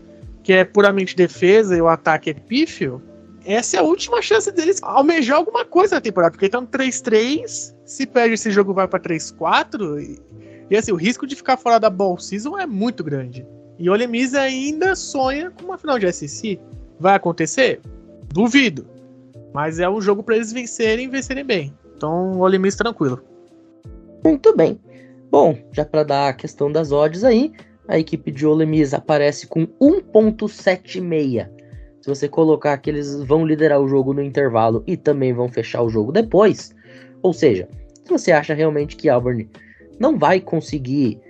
Que 0.42 0.52
é 0.52 0.64
puramente 0.64 1.16
defesa 1.16 1.76
e 1.76 1.80
o 1.80 1.88
ataque 1.88 2.30
é 2.30 2.34
pífio. 2.34 3.02
Essa 3.46 3.76
é 3.76 3.80
a 3.80 3.84
última 3.84 4.20
chance 4.20 4.50
deles 4.50 4.82
almejar 4.82 5.36
alguma 5.36 5.64
coisa 5.64 5.94
na 5.94 6.00
temporada, 6.00 6.32
porque 6.32 6.46
estão 6.46 6.66
3-3. 6.66 7.72
Se 7.84 8.04
perde 8.04 8.34
esse 8.34 8.50
jogo, 8.50 8.74
vai 8.74 8.88
para 8.88 8.98
3-4. 8.98 10.02
E, 10.02 10.20
e 10.68 10.76
assim, 10.76 10.90
o 10.90 10.96
risco 10.96 11.28
de 11.28 11.36
ficar 11.36 11.56
fora 11.56 11.78
da 11.78 11.88
Ball 11.88 12.18
Season 12.18 12.58
é 12.58 12.66
muito 12.66 13.04
grande. 13.04 13.46
E 13.78 13.88
o 13.88 13.92
Ole 13.92 14.08
Miss 14.08 14.34
ainda 14.34 14.96
sonha 14.96 15.52
com 15.52 15.66
uma 15.66 15.78
final 15.78 15.96
de 15.96 16.12
SEC. 16.12 16.58
Vai 16.98 17.14
acontecer? 17.14 17.80
Duvido. 18.34 18.84
Mas 19.54 19.78
é 19.78 19.88
um 19.88 20.00
jogo 20.00 20.24
para 20.24 20.34
eles 20.34 20.52
vencerem 20.52 21.06
e 21.06 21.08
vencerem 21.08 21.44
bem. 21.44 21.72
Então, 21.96 22.32
o 22.40 22.76
tranquilo. 22.76 23.22
Muito 24.24 24.56
bem. 24.56 24.80
Bom, 25.30 25.56
já 25.70 25.84
para 25.84 26.02
dar 26.02 26.28
a 26.30 26.32
questão 26.32 26.70
das 26.72 26.90
odds 26.90 27.22
aí, 27.22 27.52
a 27.86 27.96
equipe 27.96 28.32
de 28.32 28.44
Ole 28.44 28.66
Miss 28.66 28.92
aparece 28.92 29.46
com 29.46 29.66
1.76. 29.80 31.55
Se 32.06 32.10
você 32.10 32.28
colocar 32.28 32.78
que 32.78 32.88
eles 32.88 33.20
vão 33.24 33.44
liderar 33.44 33.80
o 33.80 33.88
jogo 33.88 34.14
no 34.14 34.22
intervalo 34.22 34.84
e 34.86 34.96
também 34.96 35.32
vão 35.32 35.48
fechar 35.48 35.82
o 35.82 35.88
jogo 35.88 36.12
depois, 36.12 36.72
ou 37.20 37.32
seja, 37.32 37.68
se 38.04 38.08
você 38.08 38.30
acha 38.30 38.54
realmente 38.54 38.94
que 38.94 39.08
Auburn 39.08 39.50
não 39.98 40.16
vai 40.16 40.40
conseguir 40.40 41.20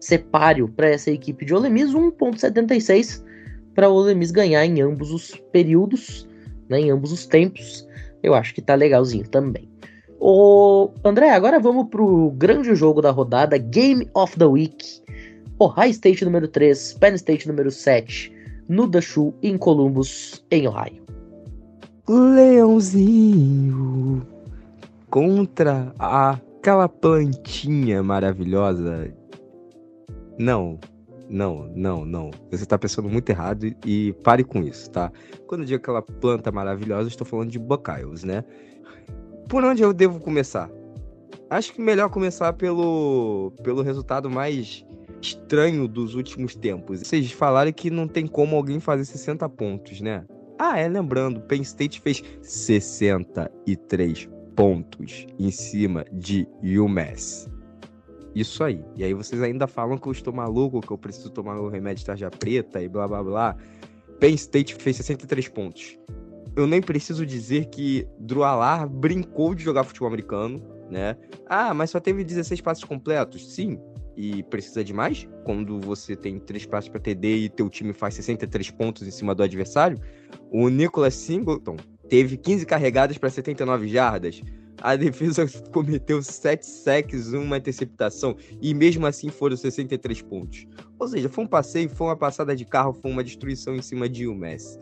ser 0.00 0.24
páreo 0.24 0.66
para 0.66 0.88
essa 0.88 1.08
equipe 1.12 1.44
de 1.44 1.54
Ole 1.54 1.70
Miss, 1.70 1.92
1.76 1.92 3.22
para 3.76 3.88
o 3.88 3.94
Ole 3.94 4.12
Miss 4.16 4.32
ganhar 4.32 4.66
em 4.66 4.82
ambos 4.82 5.12
os 5.12 5.40
períodos, 5.52 6.28
né, 6.68 6.80
em 6.80 6.90
ambos 6.90 7.12
os 7.12 7.26
tempos. 7.26 7.86
Eu 8.20 8.34
acho 8.34 8.52
que 8.56 8.60
tá 8.60 8.74
legalzinho 8.74 9.28
também. 9.28 9.70
O 10.18 10.90
André, 11.04 11.30
agora 11.30 11.60
vamos 11.60 11.86
pro 11.90 12.32
grande 12.32 12.74
jogo 12.74 13.00
da 13.00 13.12
rodada, 13.12 13.56
Game 13.56 14.10
of 14.12 14.36
the 14.36 14.46
Week. 14.46 15.00
Ohio 15.60 15.92
State 15.92 16.24
número 16.24 16.48
3, 16.48 16.94
Penn 16.94 17.14
State 17.14 17.46
número 17.46 17.70
7, 17.70 18.33
no 18.68 18.86
Dashu 18.86 19.34
em 19.42 19.56
Columbus, 19.58 20.44
em 20.50 20.66
Ohio. 20.68 21.04
Leãozinho 22.08 23.54
contra 25.10 25.94
aquela 25.98 26.88
plantinha 26.88 28.02
maravilhosa. 28.02 29.14
Não, 30.38 30.78
não, 31.28 31.70
não, 31.74 32.04
não. 32.04 32.30
Você 32.50 32.66
tá 32.66 32.76
pensando 32.78 33.08
muito 33.08 33.30
errado 33.30 33.64
e, 33.64 33.76
e 33.86 34.12
pare 34.24 34.44
com 34.44 34.62
isso, 34.62 34.90
tá? 34.90 35.10
Quando 35.46 35.62
eu 35.62 35.66
digo 35.66 35.80
aquela 35.80 36.02
planta 36.02 36.50
maravilhosa, 36.50 37.08
estou 37.08 37.26
falando 37.26 37.50
de 37.50 37.58
Buckeyes, 37.58 38.24
né? 38.24 38.44
Por 39.48 39.64
onde 39.64 39.82
eu 39.82 39.92
devo 39.92 40.18
começar? 40.20 40.70
Acho 41.48 41.72
que 41.72 41.80
melhor 41.80 42.08
começar 42.10 42.52
pelo, 42.54 43.52
pelo 43.62 43.82
resultado 43.82 44.28
mais 44.28 44.84
estranho 45.24 45.88
dos 45.88 46.14
últimos 46.14 46.54
tempos. 46.54 47.00
Vocês 47.00 47.32
falaram 47.32 47.72
que 47.72 47.90
não 47.90 48.06
tem 48.06 48.26
como 48.26 48.56
alguém 48.56 48.80
fazer 48.80 49.04
60 49.04 49.48
pontos, 49.48 50.00
né? 50.00 50.24
Ah, 50.58 50.78
é, 50.78 50.88
lembrando, 50.88 51.40
Penn 51.40 51.62
State 51.62 52.00
fez 52.00 52.22
63 52.42 54.28
pontos 54.54 55.26
em 55.38 55.50
cima 55.50 56.04
de 56.12 56.46
UMass. 56.62 57.48
Isso 58.34 58.62
aí. 58.62 58.84
E 58.96 59.04
aí 59.04 59.14
vocês 59.14 59.42
ainda 59.42 59.66
falam 59.66 59.98
que 59.98 60.06
eu 60.06 60.12
estou 60.12 60.32
maluco, 60.32 60.80
que 60.80 60.90
eu 60.90 60.98
preciso 60.98 61.30
tomar 61.30 61.54
meu 61.54 61.68
remédio 61.68 62.00
de 62.00 62.06
tarja 62.06 62.30
preta 62.30 62.82
e 62.82 62.88
blá 62.88 63.08
blá 63.08 63.22
blá. 63.22 63.56
Penn 64.20 64.34
State 64.34 64.74
fez 64.74 64.96
63 64.96 65.48
pontos 65.48 65.98
eu 66.56 66.66
nem 66.66 66.80
preciso 66.80 67.26
dizer 67.26 67.66
que 67.66 68.06
Drew 68.18 68.44
Alar 68.44 68.88
brincou 68.88 69.54
de 69.54 69.62
jogar 69.62 69.84
futebol 69.84 70.08
americano, 70.08 70.62
né? 70.90 71.16
Ah, 71.46 71.74
mas 71.74 71.90
só 71.90 71.98
teve 71.98 72.22
16 72.22 72.60
passes 72.60 72.84
completos. 72.84 73.52
Sim. 73.52 73.78
E 74.16 74.42
precisa 74.44 74.84
de 74.84 74.92
mais? 74.92 75.28
Quando 75.44 75.80
você 75.80 76.14
tem 76.14 76.38
três 76.38 76.64
passes 76.64 76.88
para 76.88 77.00
TD 77.00 77.36
e 77.36 77.48
teu 77.48 77.68
time 77.68 77.92
faz 77.92 78.14
63 78.14 78.70
pontos 78.70 79.06
em 79.06 79.10
cima 79.10 79.34
do 79.34 79.42
adversário? 79.42 79.98
O 80.50 80.68
Nicholas 80.68 81.14
Singleton 81.14 81.76
teve 82.08 82.36
15 82.36 82.64
carregadas 82.66 83.18
para 83.18 83.30
79 83.30 83.88
jardas. 83.88 84.40
A 84.80 84.96
defesa 84.96 85.46
cometeu 85.72 86.22
7 86.22 86.64
sacks, 86.64 87.32
uma 87.32 87.56
interceptação, 87.56 88.36
e 88.60 88.74
mesmo 88.74 89.06
assim 89.06 89.28
foram 89.28 89.56
63 89.56 90.22
pontos. 90.22 90.66
Ou 90.98 91.08
seja, 91.08 91.28
foi 91.28 91.44
um 91.44 91.48
passeio, 91.48 91.88
foi 91.88 92.08
uma 92.08 92.16
passada 92.16 92.54
de 92.54 92.64
carro, 92.64 92.92
foi 92.92 93.10
uma 93.10 93.24
destruição 93.24 93.74
em 93.74 93.82
cima 93.82 94.08
de 94.08 94.28
UMass. 94.28 94.78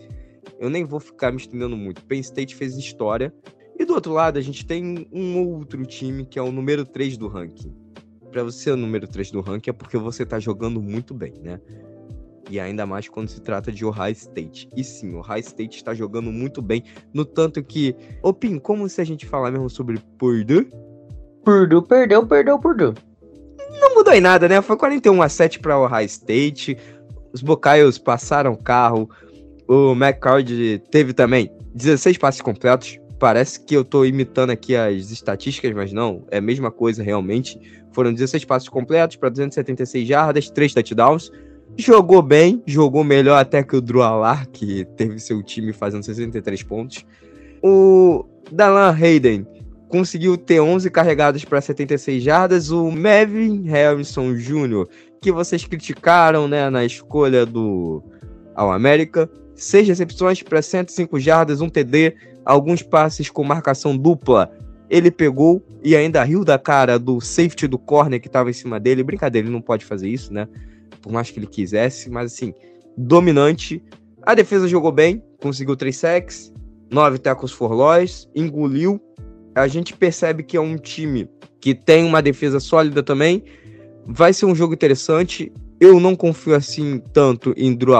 Eu 0.58 0.68
nem 0.68 0.84
vou 0.84 1.00
ficar 1.00 1.30
me 1.30 1.38
estendendo 1.38 1.76
muito. 1.76 2.04
Penn 2.04 2.20
State 2.20 2.54
fez 2.54 2.76
história. 2.76 3.32
E 3.78 3.84
do 3.84 3.94
outro 3.94 4.12
lado, 4.12 4.38
a 4.38 4.42
gente 4.42 4.66
tem 4.66 5.08
um 5.12 5.38
outro 5.38 5.84
time 5.86 6.24
que 6.24 6.38
é 6.38 6.42
o 6.42 6.52
número 6.52 6.84
3 6.84 7.16
do 7.16 7.28
ranking. 7.28 7.74
Para 8.32 8.44
você 8.44 8.58
ser 8.58 8.70
o 8.72 8.76
número 8.76 9.06
3 9.06 9.30
do 9.30 9.42
ranking 9.42 9.70
é 9.70 9.72
porque 9.74 9.98
você 9.98 10.24
tá 10.24 10.40
jogando 10.40 10.80
muito 10.80 11.12
bem, 11.12 11.34
né? 11.42 11.60
E 12.50 12.58
ainda 12.58 12.86
mais 12.86 13.06
quando 13.08 13.28
se 13.28 13.40
trata 13.40 13.70
de 13.70 13.84
Ohio 13.84 14.12
State. 14.12 14.68
E 14.74 14.82
sim, 14.82 15.14
Ohio 15.14 15.40
State 15.40 15.76
está 15.76 15.94
jogando 15.94 16.32
muito 16.32 16.62
bem. 16.62 16.82
No 17.12 17.24
tanto 17.26 17.62
que. 17.62 17.94
Ô, 18.22 18.32
Pim, 18.32 18.58
como 18.58 18.88
se 18.88 19.00
a 19.02 19.04
gente 19.04 19.26
falar 19.26 19.50
mesmo 19.50 19.68
sobre 19.68 19.98
Purdue? 20.18 20.70
Purdue 21.44 21.86
perdeu, 21.86 22.26
perdeu, 22.26 22.58
Purdue. 22.58 22.94
Não 23.80 23.94
mudou 23.94 24.14
em 24.14 24.20
nada, 24.20 24.48
né? 24.48 24.62
Foi 24.62 24.76
41 24.76 25.20
a 25.20 25.28
7 25.28 25.60
para 25.60 25.78
Ohio 25.78 26.06
State. 26.06 26.76
Os 27.32 27.42
Buckeyes 27.42 27.98
passaram 27.98 28.56
carro. 28.56 29.08
O 29.68 29.92
McCord 29.92 30.82
teve 30.90 31.12
também 31.12 31.50
16 31.74 32.16
passes 32.16 32.40
completos. 32.40 32.98
Parece 33.22 33.60
que 33.60 33.76
eu 33.76 33.84
tô 33.84 34.04
imitando 34.04 34.50
aqui 34.50 34.74
as 34.74 35.12
estatísticas, 35.12 35.72
mas 35.72 35.92
não, 35.92 36.24
é 36.28 36.38
a 36.38 36.40
mesma 36.40 36.72
coisa 36.72 37.04
realmente. 37.04 37.56
Foram 37.92 38.12
16 38.12 38.44
passes 38.44 38.68
completos 38.68 39.14
para 39.14 39.28
276 39.28 40.08
jardas, 40.08 40.50
3 40.50 40.74
touchdowns. 40.74 41.30
Jogou 41.76 42.20
bem, 42.20 42.60
jogou 42.66 43.04
melhor 43.04 43.38
até 43.38 43.62
que 43.62 43.76
o 43.76 43.80
Drew 43.80 44.02
Alar, 44.02 44.48
que 44.48 44.84
teve 44.96 45.20
seu 45.20 45.40
time 45.40 45.72
fazendo 45.72 46.02
63 46.02 46.64
pontos. 46.64 47.06
O 47.62 48.24
Dalan 48.50 48.90
Hayden 48.90 49.46
conseguiu 49.88 50.36
ter 50.36 50.58
11 50.58 50.90
carregadas 50.90 51.44
para 51.44 51.60
76 51.60 52.20
jardas. 52.20 52.72
O 52.72 52.90
Mevin 52.90 53.62
Harrison 53.68 54.34
Jr., 54.34 54.88
que 55.20 55.30
vocês 55.30 55.64
criticaram 55.64 56.48
né, 56.48 56.68
na 56.68 56.84
escolha 56.84 57.46
do 57.46 58.02
All 58.56 58.72
América, 58.72 59.30
6 59.54 59.86
recepções 59.86 60.42
para 60.42 60.60
105 60.60 61.20
jardas, 61.20 61.60
um 61.60 61.68
TD, 61.68 62.16
alguns 62.44 62.82
passes 62.82 63.30
com 63.30 63.44
marcação 63.44 63.96
dupla. 63.96 64.50
Ele 64.88 65.10
pegou 65.10 65.64
e 65.82 65.96
ainda 65.96 66.22
riu 66.22 66.44
da 66.44 66.58
cara 66.58 66.98
do 66.98 67.20
safety 67.20 67.66
do 67.66 67.78
corner 67.78 68.20
que 68.20 68.26
estava 68.26 68.50
em 68.50 68.52
cima 68.52 68.78
dele. 68.78 69.02
Brincadeira, 69.02 69.46
ele 69.46 69.52
não 69.52 69.62
pode 69.62 69.84
fazer 69.84 70.08
isso, 70.08 70.32
né? 70.32 70.46
Por 71.00 71.12
mais 71.12 71.30
que 71.30 71.38
ele 71.38 71.46
quisesse, 71.46 72.10
mas 72.10 72.32
assim, 72.32 72.52
dominante. 72.96 73.82
A 74.22 74.34
defesa 74.34 74.68
jogou 74.68 74.92
bem, 74.92 75.22
conseguiu 75.40 75.76
3 75.76 75.96
sacks, 75.96 76.52
9 76.90 77.18
tackles 77.18 77.52
for 77.52 77.72
loss, 77.72 78.28
engoliu. 78.34 79.00
A 79.54 79.66
gente 79.66 79.96
percebe 79.96 80.42
que 80.42 80.56
é 80.56 80.60
um 80.60 80.76
time 80.76 81.28
que 81.60 81.74
tem 81.74 82.04
uma 82.04 82.22
defesa 82.22 82.60
sólida 82.60 83.02
também. 83.02 83.42
Vai 84.06 84.32
ser 84.32 84.46
um 84.46 84.54
jogo 84.54 84.74
interessante. 84.74 85.52
Eu 85.82 85.98
não 85.98 86.14
confio 86.14 86.54
assim 86.54 87.02
tanto 87.12 87.52
em 87.56 87.74
Drew 87.74 87.96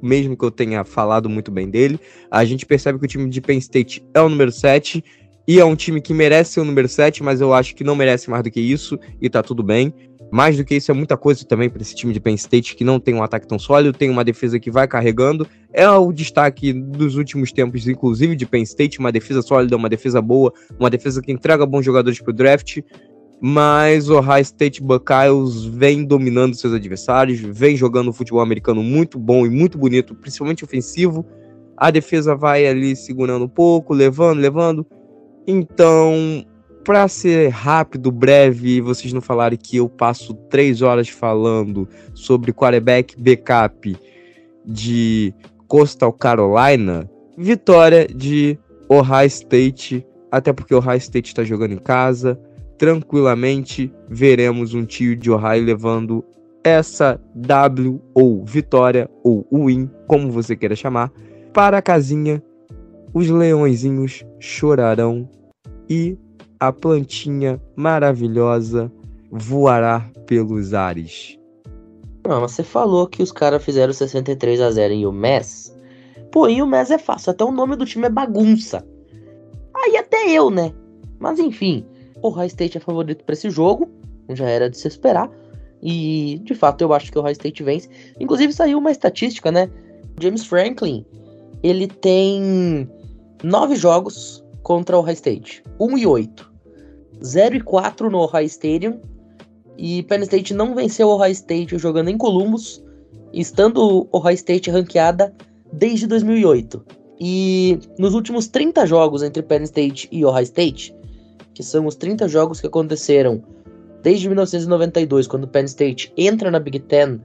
mesmo 0.00 0.36
que 0.36 0.44
eu 0.44 0.52
tenha 0.52 0.84
falado 0.84 1.28
muito 1.28 1.50
bem 1.50 1.68
dele. 1.68 1.98
A 2.30 2.44
gente 2.44 2.64
percebe 2.64 2.96
que 2.96 3.06
o 3.06 3.08
time 3.08 3.28
de 3.28 3.40
Penn 3.40 3.58
State 3.58 4.06
é 4.14 4.20
o 4.20 4.28
número 4.28 4.52
7 4.52 5.02
e 5.48 5.58
é 5.58 5.64
um 5.64 5.74
time 5.74 6.00
que 6.00 6.14
merece 6.14 6.52
ser 6.52 6.60
o 6.60 6.64
número 6.64 6.88
7, 6.88 7.24
mas 7.24 7.40
eu 7.40 7.52
acho 7.52 7.74
que 7.74 7.82
não 7.82 7.96
merece 7.96 8.30
mais 8.30 8.44
do 8.44 8.52
que 8.52 8.60
isso 8.60 8.96
e 9.20 9.28
tá 9.28 9.42
tudo 9.42 9.64
bem. 9.64 9.92
Mais 10.30 10.56
do 10.56 10.64
que 10.64 10.76
isso, 10.76 10.92
é 10.92 10.94
muita 10.94 11.16
coisa 11.16 11.44
também 11.44 11.68
para 11.68 11.82
esse 11.82 11.96
time 11.96 12.12
de 12.12 12.20
Penn 12.20 12.34
State 12.34 12.76
que 12.76 12.84
não 12.84 13.00
tem 13.00 13.14
um 13.14 13.22
ataque 13.24 13.48
tão 13.48 13.58
sólido, 13.58 13.98
tem 13.98 14.10
uma 14.10 14.22
defesa 14.22 14.60
que 14.60 14.70
vai 14.70 14.86
carregando. 14.86 15.44
É 15.72 15.90
o 15.90 16.12
destaque 16.12 16.72
dos 16.72 17.16
últimos 17.16 17.50
tempos, 17.50 17.88
inclusive 17.88 18.36
de 18.36 18.46
Penn 18.46 18.62
State, 18.62 19.00
uma 19.00 19.10
defesa 19.10 19.42
sólida, 19.42 19.76
uma 19.76 19.88
defesa 19.88 20.22
boa, 20.22 20.52
uma 20.78 20.88
defesa 20.88 21.20
que 21.20 21.32
entrega 21.32 21.66
bons 21.66 21.84
jogadores 21.84 22.20
para 22.20 22.30
o 22.30 22.32
draft. 22.32 22.78
Mas 23.46 24.08
o 24.08 24.16
Ohio 24.16 24.40
State 24.40 24.82
Buckeyes 24.82 25.66
vem 25.66 26.02
dominando 26.02 26.54
seus 26.54 26.72
adversários, 26.72 27.40
vem 27.40 27.76
jogando 27.76 28.10
futebol 28.10 28.40
americano 28.40 28.82
muito 28.82 29.18
bom 29.18 29.44
e 29.44 29.50
muito 29.50 29.76
bonito, 29.76 30.14
principalmente 30.14 30.64
ofensivo. 30.64 31.26
A 31.76 31.90
defesa 31.90 32.34
vai 32.34 32.66
ali 32.66 32.96
segurando 32.96 33.44
um 33.44 33.48
pouco, 33.48 33.92
levando, 33.92 34.38
levando. 34.38 34.86
Então, 35.46 36.42
para 36.86 37.06
ser 37.06 37.50
rápido, 37.50 38.10
breve, 38.10 38.76
e 38.76 38.80
vocês 38.80 39.12
não 39.12 39.20
falarem 39.20 39.58
que 39.58 39.76
eu 39.76 39.90
passo 39.90 40.32
três 40.48 40.80
horas 40.80 41.10
falando 41.10 41.86
sobre 42.14 42.50
quarterback 42.50 43.14
backup 43.20 43.94
de 44.64 45.34
Coastal 45.68 46.14
Carolina, 46.14 47.10
vitória 47.36 48.06
de 48.06 48.58
Ohio 48.88 49.26
State, 49.26 50.02
até 50.32 50.50
porque 50.50 50.74
Ohio 50.74 50.96
State 50.96 51.28
está 51.28 51.44
jogando 51.44 51.72
em 51.72 51.78
casa. 51.78 52.40
Tranquilamente 52.78 53.92
veremos 54.08 54.74
um 54.74 54.84
tio 54.84 55.16
de 55.16 55.30
Ohio 55.30 55.64
levando 55.64 56.24
essa 56.64 57.20
W 57.34 58.00
ou 58.14 58.44
vitória 58.44 59.08
ou 59.22 59.46
win, 59.52 59.88
como 60.06 60.30
você 60.30 60.56
queira 60.56 60.74
chamar, 60.74 61.12
para 61.52 61.78
a 61.78 61.82
casinha. 61.82 62.42
Os 63.12 63.28
leõezinhos 63.28 64.24
chorarão 64.40 65.28
e 65.88 66.18
a 66.58 66.72
plantinha 66.72 67.60
maravilhosa 67.76 68.90
voará 69.30 70.10
pelos 70.26 70.74
ares. 70.74 71.38
Não, 72.26 72.40
mas 72.40 72.52
você 72.52 72.62
falou 72.62 73.06
que 73.06 73.22
os 73.22 73.30
caras 73.30 73.62
fizeram 73.62 73.92
63 73.92 74.60
a 74.60 74.70
0 74.70 74.94
em 74.94 75.06
UMass. 75.06 75.76
Pô, 76.32 76.48
em 76.48 76.62
UMass 76.62 76.90
é 76.90 76.98
fácil, 76.98 77.30
até 77.30 77.44
o 77.44 77.52
nome 77.52 77.76
do 77.76 77.84
time 77.84 78.06
é 78.06 78.10
bagunça. 78.10 78.84
Aí 79.76 79.96
até 79.96 80.30
eu, 80.30 80.50
né? 80.50 80.72
Mas 81.20 81.38
enfim, 81.38 81.84
o 82.24 82.30
High 82.30 82.46
State 82.46 82.78
é 82.78 82.80
favorito 82.80 83.22
para 83.22 83.34
esse 83.34 83.50
jogo, 83.50 83.86
já 84.30 84.48
era 84.48 84.70
de 84.70 84.78
se 84.78 84.88
esperar. 84.88 85.30
E 85.82 86.40
de 86.42 86.54
fato 86.54 86.80
eu 86.80 86.94
acho 86.94 87.12
que 87.12 87.18
o 87.18 87.22
High 87.22 87.32
State 87.32 87.62
vence. 87.62 87.88
Inclusive 88.18 88.50
saiu 88.50 88.78
uma 88.78 88.90
estatística, 88.90 89.52
né? 89.52 89.70
James 90.18 90.46
Franklin, 90.46 91.04
ele 91.62 91.86
tem 91.86 92.88
nove 93.42 93.76
jogos 93.76 94.42
contra 94.62 94.98
o 94.98 95.02
High 95.02 95.14
State. 95.14 95.62
1 95.78 95.98
e 95.98 96.06
8. 96.06 96.52
0 97.22 97.56
e 97.56 97.60
4 97.60 98.10
no 98.10 98.18
Ohio 98.20 98.46
Stadium. 98.46 99.00
E 99.76 100.02
Penn 100.04 100.22
State 100.22 100.54
não 100.54 100.74
venceu 100.74 101.08
o 101.08 101.14
Ohio 101.16 101.32
State 101.32 101.76
jogando 101.76 102.08
em 102.08 102.16
Columbus, 102.16 102.82
estando 103.34 103.82
o 103.82 104.08
Ohio 104.16 104.34
State 104.34 104.70
ranqueada 104.70 105.34
desde 105.70 106.06
2008. 106.06 106.82
E 107.20 107.78
nos 107.98 108.14
últimos 108.14 108.48
30 108.48 108.86
jogos 108.86 109.22
entre 109.22 109.42
Penn 109.42 109.64
State 109.64 110.08
e 110.10 110.24
Ohio 110.24 110.44
State, 110.44 110.94
que 111.54 111.62
são 111.62 111.86
os 111.86 111.94
30 111.94 112.28
jogos 112.28 112.60
que 112.60 112.66
aconteceram 112.66 113.42
desde 114.02 114.28
1992, 114.28 115.26
quando 115.26 115.48
Penn 115.48 115.64
State 115.64 116.12
entra 116.16 116.50
na 116.50 116.60
Big 116.60 116.78
Ten, 116.80 117.20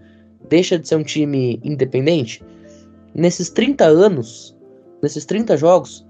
deixa 0.48 0.80
de 0.80 0.88
ser 0.88 0.96
um 0.96 1.04
time 1.04 1.60
independente, 1.62 2.42
nesses 3.14 3.50
30 3.50 3.86
anos, 3.86 4.58
nesses 5.04 5.26
30 5.26 5.58
jogos, 5.58 6.08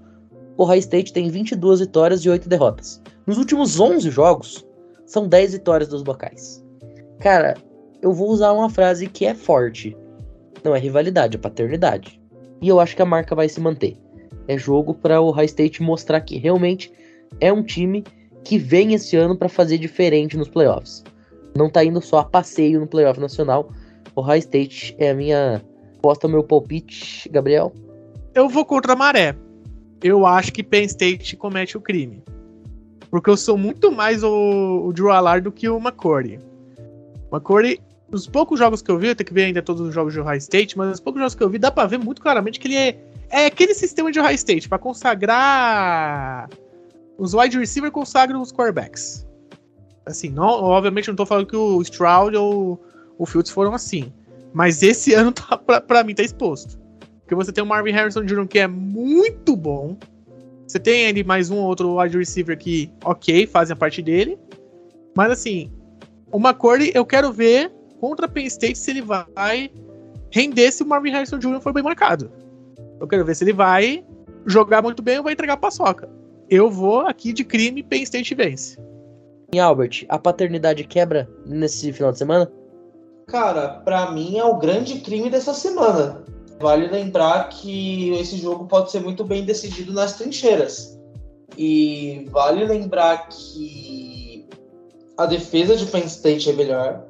o 0.56 0.62
Ohio 0.62 0.78
State 0.78 1.12
tem 1.12 1.28
22 1.28 1.80
vitórias 1.80 2.20
e 2.20 2.30
8 2.30 2.48
derrotas. 2.48 3.02
Nos 3.26 3.36
últimos 3.38 3.80
11 3.80 4.10
jogos, 4.10 4.64
são 5.06 5.26
10 5.26 5.54
vitórias 5.54 5.88
dos 5.88 6.04
locais. 6.04 6.64
Cara, 7.18 7.56
eu 8.00 8.12
vou 8.12 8.30
usar 8.30 8.52
uma 8.52 8.70
frase 8.70 9.08
que 9.08 9.26
é 9.26 9.34
forte. 9.34 9.96
Não 10.62 10.76
é 10.76 10.78
rivalidade, 10.78 11.36
é 11.36 11.40
paternidade. 11.40 12.20
E 12.60 12.68
eu 12.68 12.78
acho 12.78 12.94
que 12.94 13.02
a 13.02 13.06
marca 13.06 13.34
vai 13.34 13.48
se 13.48 13.60
manter. 13.60 13.96
É 14.46 14.56
jogo 14.56 14.94
para 14.94 15.20
o 15.20 15.28
Ohio 15.28 15.46
State 15.46 15.82
mostrar 15.82 16.20
que 16.20 16.38
realmente 16.38 16.92
é 17.38 17.52
um 17.52 17.62
time 17.62 18.04
que 18.44 18.58
vem 18.58 18.94
esse 18.94 19.16
ano 19.16 19.36
para 19.36 19.48
fazer 19.48 19.78
diferente 19.78 20.36
nos 20.36 20.48
playoffs. 20.48 21.04
Não 21.56 21.68
tá 21.68 21.84
indo 21.84 22.00
só 22.00 22.20
a 22.20 22.24
passeio 22.24 22.80
no 22.80 22.86
playoff 22.86 23.20
nacional. 23.20 23.70
O 24.14 24.20
Ohio 24.20 24.38
State 24.38 24.94
é 24.98 25.10
a 25.10 25.14
minha 25.14 25.62
posta 26.00 26.26
meu 26.26 26.42
palpite, 26.42 27.28
Gabriel. 27.28 27.72
Eu 28.34 28.48
vou 28.48 28.64
contra 28.64 28.94
a 28.94 28.96
maré 28.96 29.36
eu 30.02 30.26
acho 30.26 30.52
que 30.52 30.62
Penn 30.62 30.84
State 30.84 31.36
comete 31.36 31.76
o 31.76 31.80
crime. 31.80 32.22
Porque 33.10 33.28
eu 33.28 33.36
sou 33.36 33.58
muito 33.58 33.90
mais 33.90 34.22
o, 34.22 34.84
o 34.86 34.92
Drew 34.92 35.10
Allard 35.10 35.44
do 35.44 35.52
que 35.52 35.68
o 35.68 35.78
McCory. 35.78 36.38
McCory, 37.32 37.80
os 38.10 38.26
poucos 38.26 38.58
jogos 38.58 38.80
que 38.82 38.90
eu 38.90 38.98
vi, 38.98 39.08
eu 39.08 39.16
tenho 39.16 39.26
que 39.26 39.34
ver 39.34 39.44
ainda 39.44 39.62
todos 39.62 39.82
os 39.82 39.92
jogos 39.92 40.12
de 40.12 40.20
Ohio 40.20 40.38
State, 40.38 40.78
mas 40.78 40.94
os 40.94 41.00
poucos 41.00 41.20
jogos 41.20 41.34
que 41.34 41.42
eu 41.42 41.50
vi, 41.50 41.58
dá 41.58 41.70
pra 41.70 41.86
ver 41.86 41.98
muito 41.98 42.22
claramente 42.22 42.58
que 42.58 42.68
ele 42.68 42.76
é, 42.76 42.98
é 43.30 43.46
aquele 43.46 43.74
sistema 43.74 44.10
de 44.10 44.20
Ohio 44.20 44.34
State, 44.34 44.68
para 44.68 44.78
consagrar. 44.78 46.48
Os 47.20 47.34
wide 47.34 47.58
receivers 47.58 47.92
consagram 47.92 48.40
os 48.40 48.50
quarterbacks. 48.50 49.26
Assim, 50.06 50.30
não, 50.30 50.46
obviamente 50.46 51.08
não 51.08 51.14
tô 51.14 51.26
falando 51.26 51.46
que 51.46 51.54
o 51.54 51.82
Stroud 51.82 52.34
ou 52.34 52.82
o 53.18 53.26
Fields 53.26 53.52
foram 53.52 53.74
assim. 53.74 54.10
Mas 54.54 54.82
esse 54.82 55.12
ano, 55.14 55.30
tá, 55.30 55.58
pra, 55.58 55.82
pra 55.82 56.02
mim, 56.02 56.14
tá 56.14 56.22
exposto. 56.22 56.80
Porque 57.20 57.34
você 57.34 57.52
tem 57.52 57.62
o 57.62 57.66
Marvin 57.66 57.92
Harrison 57.92 58.24
Jr., 58.24 58.48
que 58.48 58.58
é 58.58 58.66
muito 58.66 59.54
bom. 59.54 59.98
Você 60.66 60.78
tem 60.78 61.02
ele 61.02 61.22
mais 61.22 61.50
um 61.50 61.58
ou 61.58 61.66
outro 61.66 62.00
wide 62.00 62.16
receiver 62.16 62.56
que, 62.56 62.90
ok, 63.04 63.46
fazem 63.46 63.74
a 63.74 63.76
parte 63.76 64.00
dele. 64.00 64.38
Mas 65.14 65.30
assim, 65.30 65.70
o 66.32 66.38
McCordy, 66.38 66.90
eu 66.94 67.04
quero 67.04 67.30
ver 67.30 67.70
contra 68.00 68.26
Penn 68.26 68.46
State 68.46 68.78
se 68.78 68.92
ele 68.92 69.02
vai 69.02 69.70
render 70.30 70.72
se 70.72 70.82
o 70.82 70.86
Marvin 70.86 71.10
Harrison 71.10 71.38
Jr. 71.38 71.60
for 71.60 71.74
bem 71.74 71.82
marcado. 71.82 72.32
Eu 72.98 73.06
quero 73.06 73.26
ver 73.26 73.36
se 73.36 73.44
ele 73.44 73.52
vai 73.52 74.02
jogar 74.46 74.80
muito 74.80 75.02
bem 75.02 75.18
ou 75.18 75.24
vai 75.24 75.34
entregar 75.34 75.58
paçoca. 75.58 76.08
Eu 76.50 76.68
vou 76.68 77.02
aqui 77.02 77.32
de 77.32 77.44
crime 77.44 77.80
Penn 77.80 78.02
State 78.02 78.34
vence. 78.34 78.76
E 79.52 79.60
Albert, 79.60 80.04
a 80.08 80.18
paternidade 80.18 80.82
quebra 80.82 81.30
nesse 81.46 81.92
final 81.92 82.10
de 82.10 82.18
semana? 82.18 82.50
Cara, 83.28 83.68
para 83.84 84.10
mim 84.10 84.36
é 84.36 84.44
o 84.44 84.58
grande 84.58 84.98
crime 84.98 85.30
dessa 85.30 85.54
semana. 85.54 86.24
Vale 86.58 86.88
lembrar 86.88 87.50
que 87.50 88.10
esse 88.14 88.36
jogo 88.36 88.66
pode 88.66 88.90
ser 88.90 88.98
muito 88.98 89.24
bem 89.24 89.44
decidido 89.44 89.92
nas 89.92 90.14
trincheiras. 90.14 90.98
E 91.56 92.26
vale 92.32 92.64
lembrar 92.64 93.28
que 93.28 94.44
a 95.16 95.26
defesa 95.26 95.76
de 95.76 95.86
Penn 95.86 96.06
State 96.06 96.50
é 96.50 96.52
melhor, 96.52 97.04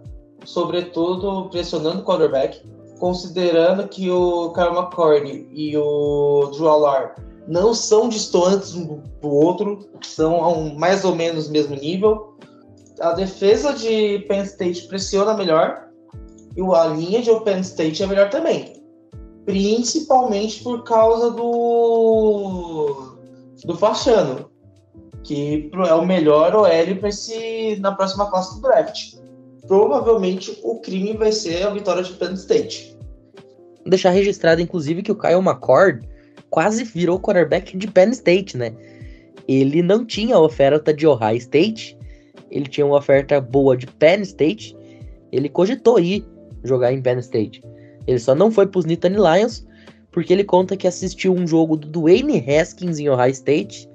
sobretudo 0.45 1.49
pressionando 1.49 2.01
o 2.01 2.05
quarterback, 2.05 2.61
considerando 2.99 3.89
que 3.89 4.11
o 4.11 4.53
Kyle 4.53 4.77
McCord 4.77 5.49
e 5.51 5.75
o 5.79 6.51
Drew 6.53 6.69
Allard 6.69 7.30
não 7.51 7.75
são 7.75 8.09
distantes 8.09 8.75
um 8.75 9.03
do 9.21 9.29
outro, 9.29 9.87
são 10.03 10.43
a 10.43 10.49
um 10.49 10.75
mais 10.75 11.05
ou 11.05 11.15
menos 11.15 11.51
mesmo 11.51 11.77
nível. 11.77 12.35
A 13.01 13.13
defesa 13.13 13.75
de 13.75 14.21
Penn 14.29 14.45
State 14.45 14.89
pressiona 14.89 15.35
melhor 15.35 15.89
e 16.57 16.63
a 16.63 16.87
linha 16.87 17.21
de 17.21 17.31
Penn 17.41 17.61
State 17.61 18.03
é 18.03 18.07
melhor 18.07 18.31
também 18.31 18.81
principalmente 19.45 20.63
por 20.63 20.85
causa 20.85 21.31
do 21.31 23.17
do 23.65 23.77
Fachano, 23.77 24.51
que 25.23 25.71
é 25.87 25.95
o 25.95 26.07
melhor 26.07 26.55
OL 26.55 26.97
para 26.99 27.09
esse 27.09 27.77
na 27.81 27.93
próxima 27.93 28.31
classe 28.31 28.55
do 28.55 28.63
draft. 28.63 29.17
Provavelmente 29.67 30.59
o 30.63 30.81
crime 30.81 31.15
vai 31.15 31.31
ser 31.31 31.67
a 31.67 31.71
vitória 31.71 32.03
de 32.03 32.13
Penn 32.13 32.33
State. 32.35 32.97
Vou 33.81 33.91
deixar 33.91 34.11
registrado 34.11 34.61
inclusive 34.61 35.03
que 35.03 35.13
o 35.13 35.17
Kyle 35.17 35.41
McCord 35.41 36.09
quase 36.51 36.85
virou 36.85 37.19
quarterback 37.19 37.77
de 37.77 37.87
Penn 37.87 38.11
State, 38.11 38.57
né? 38.57 38.73
Ele 39.49 39.83
não 39.83 40.05
tinha 40.05 40.39
oferta 40.39 40.93
de 40.93 41.07
Ohio 41.07 41.37
State, 41.37 41.97
ele 42.51 42.67
tinha 42.67 42.85
uma 42.85 42.99
oferta 42.99 43.41
boa 43.41 43.77
de 43.77 43.87
Penn 43.87 44.21
State, 44.23 44.77
ele 45.33 45.49
cogitou 45.49 45.99
ir 45.99 46.27
jogar 46.63 46.93
em 46.93 47.01
Penn 47.01 47.19
State. 47.21 47.63
Ele 48.07 48.19
só 48.19 48.35
não 48.35 48.51
foi 48.51 48.67
pros 48.67 48.85
Nittany 48.85 49.17
Lions 49.17 49.67
porque 50.11 50.33
ele 50.33 50.45
conta 50.45 50.77
que 50.77 50.89
assistiu 50.89 51.33
um 51.33 51.47
jogo 51.47 51.77
do 51.77 51.87
Dwayne 51.89 52.45
Haskins 52.49 52.99
em 52.99 53.09
Ohio 53.09 53.31
State 53.31 53.89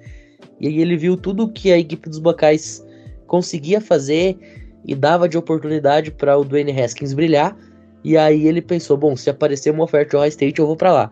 e 0.59 0.67
aí 0.67 0.81
ele 0.81 0.95
viu 0.95 1.17
tudo 1.17 1.51
que 1.51 1.71
a 1.71 1.77
equipe 1.77 2.09
dos 2.09 2.19
Buckeyes 2.19 2.85
conseguia 3.27 3.81
fazer 3.81 4.37
e 4.85 4.95
dava 4.95 5.27
de 5.27 5.37
oportunidade 5.37 6.11
para 6.11 6.37
o 6.37 6.45
Dwayne 6.45 6.79
Haskins 6.79 7.13
brilhar. 7.13 7.57
E 8.03 8.15
aí 8.17 8.47
ele 8.47 8.61
pensou, 8.61 8.95
bom, 8.95 9.15
se 9.15 9.29
aparecer 9.29 9.71
uma 9.71 9.83
oferta 9.83 10.11
de 10.11 10.15
Ohio 10.17 10.29
State, 10.29 10.59
eu 10.59 10.67
vou 10.67 10.77
para 10.77 10.93
lá. 10.93 11.11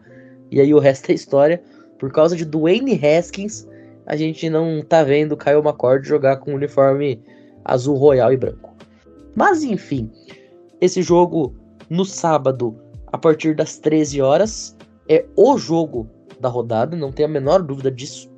E 0.53 0.61
aí 0.61 0.73
o 0.73 0.79
resto 0.79 1.11
é 1.11 1.15
história. 1.15 1.61
Por 1.97 2.11
causa 2.11 2.35
de 2.35 2.45
Dwayne 2.45 2.99
Haskins, 3.03 3.67
a 4.05 4.15
gente 4.15 4.49
não 4.49 4.81
tá 4.81 5.03
vendo 5.03 5.37
Kyle 5.37 5.59
McCord 5.59 6.07
jogar 6.07 6.37
com 6.37 6.53
uniforme 6.53 7.21
azul 7.65 7.97
royal 7.97 8.31
e 8.31 8.37
branco. 8.37 8.73
Mas 9.35 9.63
enfim, 9.63 10.11
esse 10.79 11.01
jogo 11.01 11.55
no 11.89 12.05
sábado 12.05 12.77
a 13.11 13.17
partir 13.17 13.55
das 13.55 13.77
13 13.77 14.21
horas. 14.21 14.75
É 15.09 15.25
o 15.35 15.57
jogo 15.57 16.09
da 16.39 16.47
rodada, 16.47 16.95
não 16.95 17.11
tem 17.11 17.25
a 17.25 17.29
menor 17.29 17.61
dúvida 17.61 17.91
disso. 17.91 18.31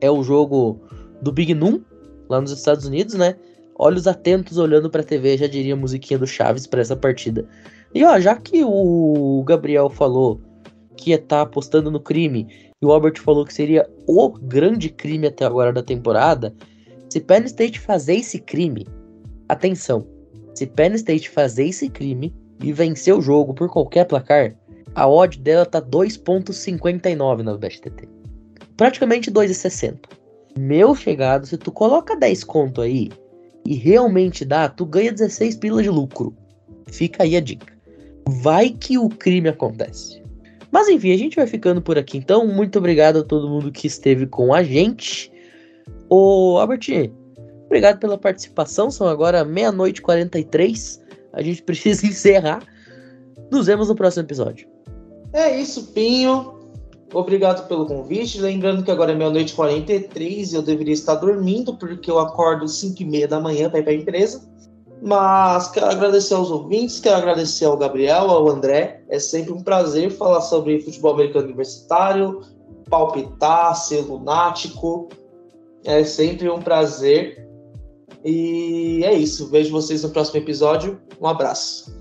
É 0.00 0.10
o 0.10 0.22
jogo 0.22 0.80
do 1.22 1.32
Big 1.32 1.54
Noon, 1.54 1.80
lá 2.28 2.40
nos 2.40 2.50
Estados 2.50 2.84
Unidos, 2.84 3.14
né? 3.14 3.36
olhos 3.78 4.06
atentos 4.06 4.58
olhando 4.58 4.90
pra 4.90 5.04
TV, 5.04 5.38
já 5.38 5.46
diria 5.46 5.74
a 5.74 5.76
musiquinha 5.76 6.18
do 6.18 6.26
Chaves 6.26 6.66
para 6.66 6.80
essa 6.80 6.96
partida. 6.96 7.46
E 7.94 8.04
ó, 8.04 8.18
já 8.18 8.34
que 8.36 8.62
o 8.64 9.42
Gabriel 9.46 9.88
falou 9.88 10.40
que 10.98 11.10
ia 11.10 11.16
estar 11.16 11.36
tá 11.36 11.42
apostando 11.42 11.90
no 11.90 12.00
crime 12.00 12.48
e 12.82 12.86
o 12.86 12.92
Albert 12.92 13.20
falou 13.20 13.44
que 13.44 13.54
seria 13.54 13.88
o 14.06 14.28
grande 14.28 14.90
crime 14.90 15.28
até 15.28 15.44
agora 15.44 15.72
da 15.72 15.82
temporada, 15.82 16.54
se 17.08 17.20
Penn 17.20 17.44
State 17.44 17.78
fazer 17.78 18.16
esse 18.16 18.38
crime, 18.38 18.86
atenção, 19.48 20.06
se 20.54 20.66
Penn 20.66 20.94
State 20.94 21.30
fazer 21.30 21.66
esse 21.68 21.88
crime 21.88 22.34
e 22.62 22.72
vencer 22.72 23.14
o 23.14 23.22
jogo 23.22 23.54
por 23.54 23.70
qualquer 23.70 24.04
placar, 24.04 24.54
a 24.94 25.08
odd 25.08 25.38
dela 25.38 25.64
tá 25.64 25.80
2.59 25.80 27.42
na 27.42 27.56
BetTT. 27.56 28.08
Praticamente 28.76 29.30
2,60. 29.30 29.98
Meu 30.58 30.94
chegado, 30.94 31.46
se 31.46 31.56
tu 31.56 31.70
coloca 31.70 32.16
10 32.16 32.44
conto 32.44 32.80
aí 32.80 33.10
e 33.64 33.74
realmente 33.74 34.44
dá, 34.44 34.68
tu 34.68 34.84
ganha 34.84 35.12
16 35.12 35.56
pilas 35.56 35.84
de 35.84 35.90
lucro. 35.90 36.34
Fica 36.88 37.22
aí 37.22 37.36
a 37.36 37.40
dica. 37.40 37.72
Vai 38.26 38.70
que 38.70 38.98
o 38.98 39.08
crime 39.08 39.48
acontece. 39.48 40.22
Mas 40.70 40.88
enfim, 40.88 41.12
a 41.12 41.16
gente 41.16 41.36
vai 41.36 41.46
ficando 41.46 41.80
por 41.80 41.98
aqui 41.98 42.18
então. 42.18 42.46
Muito 42.46 42.78
obrigado 42.78 43.18
a 43.18 43.24
todo 43.24 43.48
mundo 43.48 43.72
que 43.72 43.86
esteve 43.86 44.26
com 44.26 44.52
a 44.52 44.62
gente. 44.62 45.32
Ô, 46.08 46.58
Albert, 46.58 47.10
obrigado 47.66 47.98
pela 47.98 48.18
participação. 48.18 48.90
São 48.90 49.06
agora 49.06 49.44
meia-noite 49.44 49.98
e 49.98 50.02
43. 50.02 51.00
A 51.32 51.42
gente 51.42 51.62
precisa 51.64 52.06
encerrar. 52.06 52.62
Nos 53.50 53.66
vemos 53.66 53.88
no 53.88 53.94
próximo 53.94 54.24
episódio. 54.24 54.68
É 55.32 55.58
isso, 55.58 55.92
Pinho. 55.92 56.58
Obrigado 57.14 57.66
pelo 57.66 57.86
convite. 57.86 58.40
Lembrando 58.40 58.82
que 58.82 58.90
agora 58.90 59.12
é 59.12 59.14
meia-noite 59.14 59.52
e 59.52 59.56
43 59.56 60.52
e 60.52 60.56
eu 60.56 60.62
deveria 60.62 60.92
estar 60.92 61.14
dormindo, 61.14 61.74
porque 61.74 62.10
eu 62.10 62.18
acordo 62.18 62.68
5 62.68 63.02
e 63.02 63.04
meia 63.06 63.28
da 63.28 63.40
manhã 63.40 63.70
para 63.70 63.80
ir 63.80 63.82
para 63.82 63.92
a 63.92 63.96
empresa. 63.96 64.42
Mas 65.00 65.70
quero 65.70 65.86
agradecer 65.86 66.34
aos 66.34 66.50
ouvintes, 66.50 66.98
quero 66.98 67.16
agradecer 67.16 67.64
ao 67.64 67.76
Gabriel, 67.76 68.30
ao 68.30 68.48
André. 68.48 69.02
É 69.08 69.18
sempre 69.18 69.52
um 69.52 69.62
prazer 69.62 70.10
falar 70.10 70.40
sobre 70.40 70.80
futebol 70.80 71.14
americano 71.14 71.46
universitário, 71.46 72.42
palpitar, 72.90 73.74
ser 73.76 74.00
lunático. 74.00 75.08
É 75.84 76.02
sempre 76.04 76.50
um 76.50 76.60
prazer. 76.60 77.48
E 78.24 79.02
é 79.04 79.14
isso. 79.14 79.48
Vejo 79.48 79.70
vocês 79.70 80.02
no 80.02 80.10
próximo 80.10 80.40
episódio. 80.40 81.00
Um 81.20 81.26
abraço. 81.26 81.96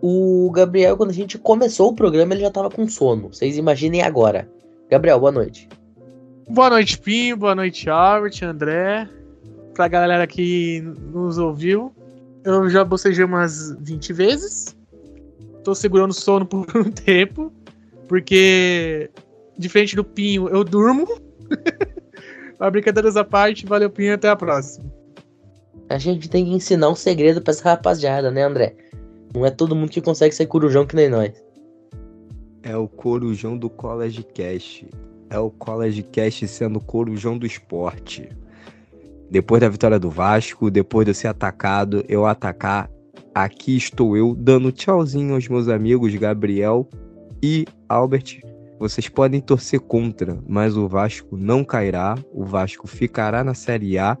O 0.00 0.50
Gabriel, 0.52 0.96
quando 0.96 1.10
a 1.10 1.14
gente 1.14 1.36
começou 1.38 1.90
o 1.90 1.94
programa, 1.94 2.32
ele 2.32 2.42
já 2.42 2.50
tava 2.50 2.70
com 2.70 2.88
sono. 2.88 3.32
Vocês 3.32 3.56
imaginem 3.56 4.02
agora. 4.02 4.48
Gabriel, 4.88 5.20
boa 5.20 5.32
noite. 5.32 5.68
Boa 6.48 6.70
noite, 6.70 6.98
Pinho. 6.98 7.36
Boa 7.36 7.54
noite, 7.54 7.90
Albert, 7.90 8.42
André. 8.42 9.08
Pra 9.74 9.88
galera 9.88 10.26
que 10.26 10.80
nos 11.12 11.36
ouviu. 11.36 11.92
Eu 12.48 12.66
já 12.70 12.82
bocejei 12.82 13.26
umas 13.26 13.76
20 13.78 14.10
vezes. 14.14 14.74
Tô 15.62 15.74
segurando 15.74 16.14
sono 16.14 16.46
por 16.46 16.66
um 16.74 16.90
tempo. 16.90 17.52
Porque, 18.08 19.10
diferente 19.58 19.94
do 19.94 20.02
Pinho, 20.02 20.48
eu 20.48 20.64
durmo. 20.64 21.06
Mas 22.58 22.72
brincadeiras 22.72 23.18
à 23.18 23.24
parte, 23.24 23.66
valeu, 23.66 23.90
Pinho. 23.90 24.14
Até 24.14 24.30
a 24.30 24.36
próxima. 24.36 24.90
A 25.90 25.98
gente 25.98 26.30
tem 26.30 26.46
que 26.46 26.52
ensinar 26.52 26.88
um 26.88 26.94
segredo 26.94 27.42
pra 27.42 27.52
essa 27.52 27.68
rapaziada, 27.68 28.30
né, 28.30 28.44
André? 28.44 28.74
Não 29.34 29.44
é 29.44 29.50
todo 29.50 29.76
mundo 29.76 29.90
que 29.90 30.00
consegue 30.00 30.34
ser 30.34 30.46
corujão 30.46 30.86
que 30.86 30.96
nem 30.96 31.10
nós. 31.10 31.32
É 32.62 32.74
o 32.74 32.88
corujão 32.88 33.58
do 33.58 33.68
College 33.68 34.22
Cast. 34.22 34.88
É 35.28 35.38
o 35.38 35.50
College 35.50 36.02
Cast 36.04 36.48
sendo 36.48 36.80
corujão 36.80 37.36
do 37.36 37.44
esporte. 37.44 38.26
Depois 39.30 39.60
da 39.60 39.68
vitória 39.68 39.98
do 39.98 40.10
Vasco, 40.10 40.70
depois 40.70 41.04
de 41.04 41.10
eu 41.10 41.14
ser 41.14 41.28
atacado, 41.28 42.04
eu 42.08 42.24
atacar, 42.24 42.90
aqui 43.34 43.76
estou 43.76 44.16
eu 44.16 44.34
dando 44.34 44.72
tchauzinho 44.72 45.34
aos 45.34 45.46
meus 45.48 45.68
amigos 45.68 46.14
Gabriel 46.14 46.88
e 47.42 47.66
Albert. 47.88 48.40
Vocês 48.78 49.08
podem 49.08 49.40
torcer 49.40 49.80
contra, 49.80 50.38
mas 50.46 50.76
o 50.76 50.88
Vasco 50.88 51.36
não 51.36 51.64
cairá, 51.64 52.16
o 52.32 52.44
Vasco 52.44 52.86
ficará 52.86 53.44
na 53.44 53.52
Série 53.52 53.98
A 53.98 54.16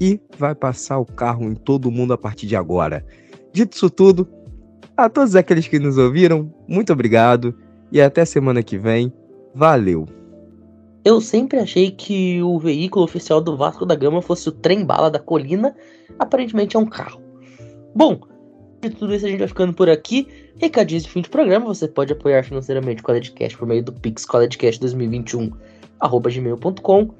e 0.00 0.20
vai 0.36 0.54
passar 0.54 0.98
o 0.98 1.06
carro 1.06 1.44
em 1.44 1.54
todo 1.54 1.90
mundo 1.90 2.12
a 2.12 2.18
partir 2.18 2.46
de 2.46 2.56
agora. 2.56 3.04
Dito 3.52 3.76
isso 3.76 3.88
tudo, 3.88 4.28
a 4.96 5.08
todos 5.08 5.36
aqueles 5.36 5.66
que 5.68 5.78
nos 5.78 5.96
ouviram, 5.96 6.52
muito 6.68 6.92
obrigado 6.92 7.54
e 7.90 8.00
até 8.00 8.24
semana 8.24 8.62
que 8.62 8.76
vem. 8.76 9.12
Valeu! 9.54 10.23
Eu 11.04 11.20
sempre 11.20 11.58
achei 11.58 11.90
que 11.90 12.42
o 12.42 12.58
veículo 12.58 13.04
oficial 13.04 13.38
do 13.38 13.54
Vasco 13.54 13.84
da 13.84 13.94
Gama 13.94 14.22
fosse 14.22 14.48
o 14.48 14.52
trem 14.52 14.86
bala 14.86 15.10
da 15.10 15.18
colina. 15.18 15.76
Aparentemente 16.18 16.76
é 16.76 16.78
um 16.78 16.86
carro. 16.86 17.20
Bom, 17.94 18.20
de 18.80 18.88
tudo 18.88 19.14
isso 19.14 19.26
a 19.26 19.28
gente 19.28 19.40
vai 19.40 19.48
ficando 19.48 19.74
por 19.74 19.90
aqui. 19.90 20.26
Recadinhos 20.56 21.02
de 21.02 21.10
fim 21.10 21.20
de 21.20 21.28
programa. 21.28 21.66
Você 21.66 21.86
pode 21.86 22.14
apoiar 22.14 22.42
financeiramente 22.42 23.02
o 23.02 23.04
CollegeCast 23.04 23.58
por 23.58 23.68
meio 23.68 23.82
do 23.84 23.92
Pix 23.92 24.24
CollegeCast 24.24 24.80
2021 24.80 25.50
gmail.com. 26.32 27.10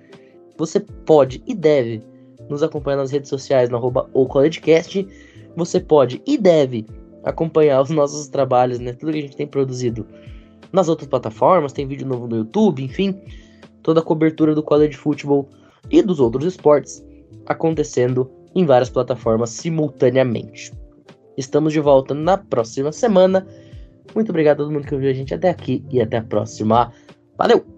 Você 0.57 0.81
pode 0.81 1.43
e 1.47 1.55
deve 1.55 2.03
nos 2.49 2.63
acompanhar 2.63 2.97
nas 2.97 3.11
redes 3.11 3.29
sociais 3.29 3.69
no 3.69 3.77
arroba 3.77 4.09
o 4.15 4.25
CollegeCast. 4.25 5.07
Você 5.57 5.79
pode 5.79 6.23
e 6.27 6.39
deve 6.39 6.87
acompanhar 7.23 7.83
os 7.83 7.91
nossos 7.91 8.29
trabalhos, 8.29 8.79
né? 8.79 8.95
Tudo 8.95 9.13
que 9.13 9.19
a 9.19 9.23
gente 9.23 9.37
tem 9.37 9.47
produzido 9.47 10.07
nas 10.73 10.89
outras 10.89 11.07
plataformas, 11.07 11.73
tem 11.75 11.87
vídeo 11.87 12.07
novo 12.07 12.27
no 12.27 12.37
YouTube, 12.37 12.83
enfim 12.83 13.21
toda 13.85 14.01
a 14.01 14.03
cobertura 14.03 14.55
do 14.55 14.63
college 14.63 14.97
football 14.97 15.49
e 15.91 16.03
dos 16.03 16.19
outros 16.19 16.45
esportes 16.47 17.05
acontecendo 17.47 18.29
em 18.55 18.65
várias 18.65 18.91
plataformas 18.91 19.51
simultaneamente. 19.51 20.73
Estamos 21.37 21.73
de 21.73 21.81
volta 21.81 22.15
na 22.15 22.39
próxima 22.39 22.91
semana. 22.91 23.47
Muito 24.15 24.31
obrigado 24.31 24.61
a 24.61 24.65
todo 24.65 24.73
mundo 24.73 24.87
que 24.87 24.95
ouviu 24.95 25.11
a 25.11 25.15
gente 25.15 25.35
até 25.35 25.51
aqui 25.51 25.85
e 25.91 26.01
até 26.01 26.17
a 26.17 26.23
próxima. 26.23 26.93
Valeu! 27.37 27.74